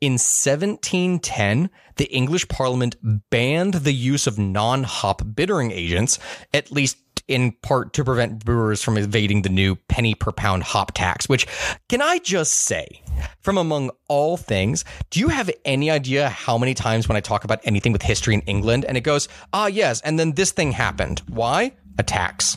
In 0.00 0.12
1710, 0.14 1.70
the 1.96 2.12
English 2.12 2.48
Parliament 2.48 2.96
banned 3.30 3.74
the 3.74 3.92
use 3.92 4.26
of 4.26 4.38
non-hop 4.38 5.22
bittering 5.34 5.70
agents, 5.70 6.18
at 6.52 6.72
least 6.72 6.98
in 7.28 7.52
part 7.62 7.92
to 7.94 8.04
prevent 8.04 8.44
brewers 8.44 8.82
from 8.82 8.98
evading 8.98 9.42
the 9.42 9.48
new 9.48 9.76
penny 9.76 10.14
per 10.14 10.32
pound 10.32 10.62
hop 10.62 10.92
tax, 10.92 11.28
which 11.28 11.46
can 11.88 12.02
I 12.02 12.18
just 12.18 12.54
say, 12.54 13.02
from 13.40 13.58
among 13.58 13.90
all 14.08 14.36
things, 14.36 14.84
do 15.10 15.20
you 15.20 15.28
have 15.28 15.50
any 15.64 15.90
idea 15.90 16.28
how 16.28 16.58
many 16.58 16.74
times 16.74 17.08
when 17.08 17.16
I 17.16 17.20
talk 17.20 17.44
about 17.44 17.60
anything 17.64 17.92
with 17.92 18.02
history 18.02 18.34
in 18.34 18.40
England 18.42 18.84
and 18.84 18.96
it 18.96 19.02
goes, 19.02 19.28
ah, 19.52 19.66
yes, 19.66 20.00
and 20.02 20.18
then 20.18 20.32
this 20.32 20.52
thing 20.52 20.72
happened? 20.72 21.22
Why? 21.28 21.72
A 21.98 22.02
tax. 22.02 22.56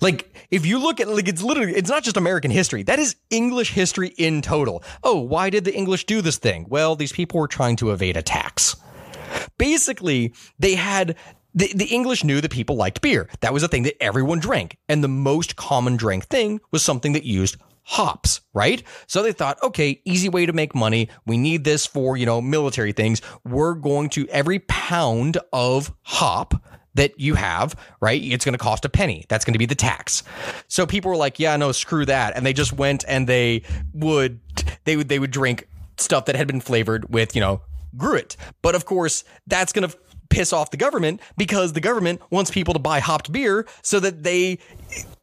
Like, 0.00 0.34
if 0.50 0.66
you 0.66 0.78
look 0.78 1.00
at 1.00 1.08
like 1.08 1.28
it's 1.28 1.42
literally 1.42 1.74
it's 1.74 1.90
not 1.90 2.02
just 2.02 2.16
American 2.16 2.50
history. 2.50 2.82
That 2.82 2.98
is 2.98 3.16
English 3.30 3.70
history 3.72 4.08
in 4.16 4.42
total. 4.42 4.82
Oh, 5.02 5.20
why 5.20 5.50
did 5.50 5.64
the 5.64 5.74
English 5.74 6.06
do 6.06 6.20
this 6.20 6.38
thing? 6.38 6.66
Well, 6.68 6.96
these 6.96 7.12
people 7.12 7.38
were 7.38 7.48
trying 7.48 7.76
to 7.76 7.92
evade 7.92 8.16
a 8.16 8.22
tax. 8.22 8.76
Basically, 9.58 10.34
they 10.58 10.74
had 10.74 11.16
the, 11.54 11.72
the 11.74 11.86
English 11.86 12.24
knew 12.24 12.40
that 12.40 12.50
people 12.50 12.76
liked 12.76 13.00
beer. 13.00 13.28
That 13.40 13.52
was 13.52 13.62
a 13.62 13.68
thing 13.68 13.82
that 13.84 14.02
everyone 14.02 14.38
drank. 14.38 14.76
And 14.88 15.02
the 15.02 15.08
most 15.08 15.56
common 15.56 15.96
drink 15.96 16.26
thing 16.26 16.60
was 16.70 16.82
something 16.82 17.12
that 17.12 17.24
used 17.24 17.56
hops, 17.82 18.40
right? 18.54 18.82
So 19.06 19.22
they 19.22 19.32
thought, 19.32 19.62
okay, 19.62 20.00
easy 20.04 20.28
way 20.28 20.46
to 20.46 20.52
make 20.52 20.74
money. 20.74 21.08
We 21.26 21.36
need 21.36 21.64
this 21.64 21.86
for, 21.86 22.16
you 22.16 22.26
know, 22.26 22.40
military 22.40 22.92
things. 22.92 23.20
We're 23.44 23.74
going 23.74 24.10
to 24.10 24.28
every 24.28 24.60
pound 24.60 25.38
of 25.52 25.92
hop 26.02 26.54
that 26.94 27.18
you 27.18 27.34
have, 27.34 27.74
right? 28.00 28.20
It's 28.22 28.44
going 28.44 28.52
to 28.52 28.58
cost 28.58 28.84
a 28.84 28.88
penny. 28.88 29.24
That's 29.28 29.44
going 29.44 29.54
to 29.54 29.58
be 29.58 29.66
the 29.66 29.74
tax. 29.74 30.22
So 30.68 30.86
people 30.86 31.10
were 31.10 31.16
like, 31.16 31.38
yeah, 31.38 31.56
no, 31.56 31.72
screw 31.72 32.04
that. 32.06 32.36
And 32.36 32.44
they 32.44 32.52
just 32.52 32.72
went 32.72 33.04
and 33.08 33.26
they 33.26 33.62
would, 33.92 34.40
they 34.84 34.96
would, 34.96 35.08
they 35.08 35.18
would 35.18 35.30
drink 35.30 35.68
stuff 35.98 36.26
that 36.26 36.36
had 36.36 36.46
been 36.46 36.60
flavored 36.60 37.12
with, 37.12 37.34
you 37.34 37.40
know, 37.40 37.62
gruit. 37.96 38.36
But 38.62 38.74
of 38.74 38.84
course, 38.84 39.24
that's 39.46 39.72
going 39.72 39.88
to 39.88 39.96
piss 40.30 40.52
off 40.52 40.70
the 40.70 40.76
government 40.76 41.20
because 41.36 41.74
the 41.74 41.80
government 41.80 42.22
wants 42.30 42.50
people 42.50 42.72
to 42.72 42.80
buy 42.80 43.00
hopped 43.00 43.30
beer 43.30 43.66
so 43.82 44.00
that 44.00 44.22
they, 44.22 44.58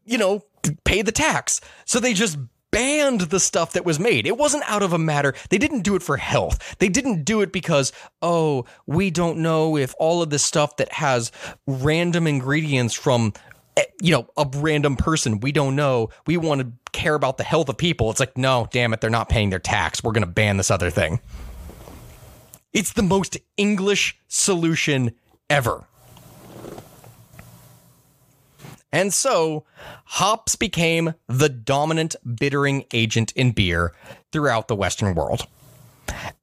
you 0.06 0.18
know, 0.18 0.44
pay 0.84 1.02
the 1.02 1.12
tax. 1.12 1.62
So 1.86 2.00
they 2.00 2.14
just 2.14 2.38
banned 2.72 3.22
the 3.22 3.40
stuff 3.40 3.74
that 3.74 3.86
was 3.86 4.00
made. 4.00 4.28
It 4.28 4.38
wasn't 4.38 4.64
out 4.70 4.84
of 4.84 4.94
a 4.94 4.98
matter. 4.98 5.34
They 5.50 5.58
didn't 5.58 5.82
do 5.82 5.96
it 5.96 6.04
for 6.04 6.18
health. 6.18 6.76
They 6.80 6.90
didn't 6.90 7.24
do 7.24 7.42
it 7.42 7.52
because, 7.52 7.92
oh, 8.22 8.66
we 8.86 9.10
don't 9.10 9.40
know 9.40 9.78
if 9.78 9.96
all 10.00 10.22
of 10.22 10.30
this 10.30 10.44
stuff 10.44 10.78
that 10.78 10.92
has 10.94 11.32
random 11.66 12.28
ingredients 12.28 12.94
from 12.94 13.34
eh, 13.78 13.86
you 14.02 14.12
know, 14.12 14.28
a 14.38 14.48
random 14.58 14.96
person. 14.96 15.40
We 15.40 15.52
don't 15.52 15.76
know. 15.76 16.10
We 16.26 16.38
want 16.38 16.62
to 16.62 16.72
care 16.92 17.16
about 17.16 17.38
the 17.38 17.44
health 17.44 17.70
of 17.70 17.78
people. 17.78 18.12
It's 18.12 18.20
like, 18.20 18.38
no, 18.38 18.68
damn 18.72 18.94
it, 18.94 19.02
they're 19.02 19.10
not 19.10 19.30
paying 19.30 19.50
their 19.50 19.60
tax. 19.60 20.04
We're 20.04 20.12
going 20.12 20.26
to 20.26 20.32
ban 20.32 20.58
this 20.58 20.70
other 20.70 20.90
thing. 20.90 21.20
It's 22.78 22.94
the 22.94 23.02
most 23.02 23.40
English 23.58 24.20
solution 24.28 25.16
ever. 25.50 25.88
And 28.92 29.12
so, 29.12 29.66
hops 30.06 30.56
became 30.56 31.16
the 31.28 31.50
dominant 31.50 32.16
bittering 32.40 32.86
agent 32.94 33.32
in 33.32 33.50
beer 33.50 33.94
throughout 34.32 34.68
the 34.68 34.76
Western 34.76 35.16
world. 35.16 35.48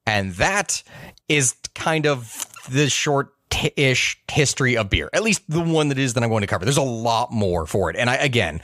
And 0.08 0.32
that 0.32 0.82
is 1.28 1.54
kind 1.76 2.04
of 2.04 2.46
the 2.68 2.90
short 2.90 3.33
ish 3.76 4.20
history 4.30 4.76
of 4.76 4.90
beer, 4.90 5.08
at 5.12 5.22
least 5.22 5.42
the 5.48 5.60
one 5.60 5.88
that 5.88 5.98
is 5.98 6.14
that 6.14 6.22
I'm 6.22 6.30
going 6.30 6.42
to 6.42 6.46
cover. 6.46 6.64
There's 6.64 6.76
a 6.76 6.82
lot 6.82 7.32
more 7.32 7.66
for 7.66 7.90
it. 7.90 7.96
And 7.96 8.10
I, 8.10 8.16
again, 8.16 8.60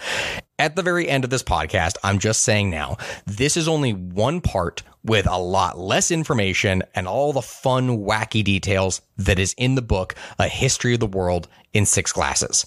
at 0.58 0.76
the 0.76 0.82
very 0.82 1.08
end 1.08 1.24
of 1.24 1.30
this 1.30 1.42
podcast, 1.42 1.96
I'm 2.02 2.18
just 2.18 2.42
saying 2.42 2.70
now, 2.70 2.96
this 3.26 3.56
is 3.56 3.68
only 3.68 3.92
one 3.92 4.40
part 4.40 4.82
with 5.02 5.26
a 5.26 5.38
lot 5.38 5.78
less 5.78 6.10
information 6.10 6.82
and 6.94 7.08
all 7.08 7.32
the 7.32 7.40
fun, 7.40 8.04
wacky 8.04 8.44
details 8.44 9.00
that 9.16 9.38
is 9.38 9.54
in 9.56 9.74
the 9.74 9.82
book, 9.82 10.14
A 10.38 10.48
History 10.48 10.94
of 10.94 11.00
the 11.00 11.06
World 11.06 11.48
in 11.72 11.86
Six 11.86 12.12
Glasses. 12.12 12.66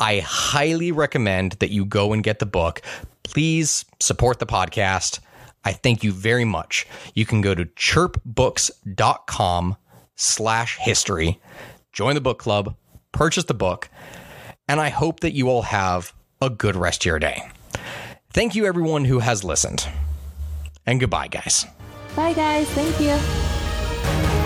I 0.00 0.20
highly 0.20 0.92
recommend 0.92 1.52
that 1.52 1.70
you 1.70 1.84
go 1.84 2.12
and 2.12 2.22
get 2.22 2.38
the 2.38 2.46
book. 2.46 2.80
Please 3.22 3.84
support 4.00 4.38
the 4.38 4.46
podcast. 4.46 5.20
I 5.64 5.72
thank 5.72 6.04
you 6.04 6.12
very 6.12 6.44
much. 6.44 6.86
You 7.14 7.26
can 7.26 7.40
go 7.40 7.54
to 7.54 7.64
chirpbooks.com 7.64 9.76
slash 10.16 10.78
history, 10.78 11.40
join 11.92 12.14
the 12.14 12.20
book 12.20 12.38
club, 12.38 12.74
purchase 13.12 13.44
the 13.44 13.54
book, 13.54 13.88
and 14.68 14.80
I 14.80 14.88
hope 14.88 15.20
that 15.20 15.32
you 15.32 15.48
all 15.48 15.62
have 15.62 16.12
a 16.40 16.50
good 16.50 16.76
rest 16.76 17.02
of 17.02 17.06
your 17.06 17.18
day. 17.18 17.42
Thank 18.30 18.54
you, 18.54 18.66
everyone 18.66 19.04
who 19.04 19.20
has 19.20 19.44
listened. 19.44 19.88
And 20.84 21.00
goodbye, 21.00 21.28
guys. 21.28 21.66
Bye, 22.14 22.32
guys. 22.32 22.68
Thank 22.70 23.00
you. 23.00 24.45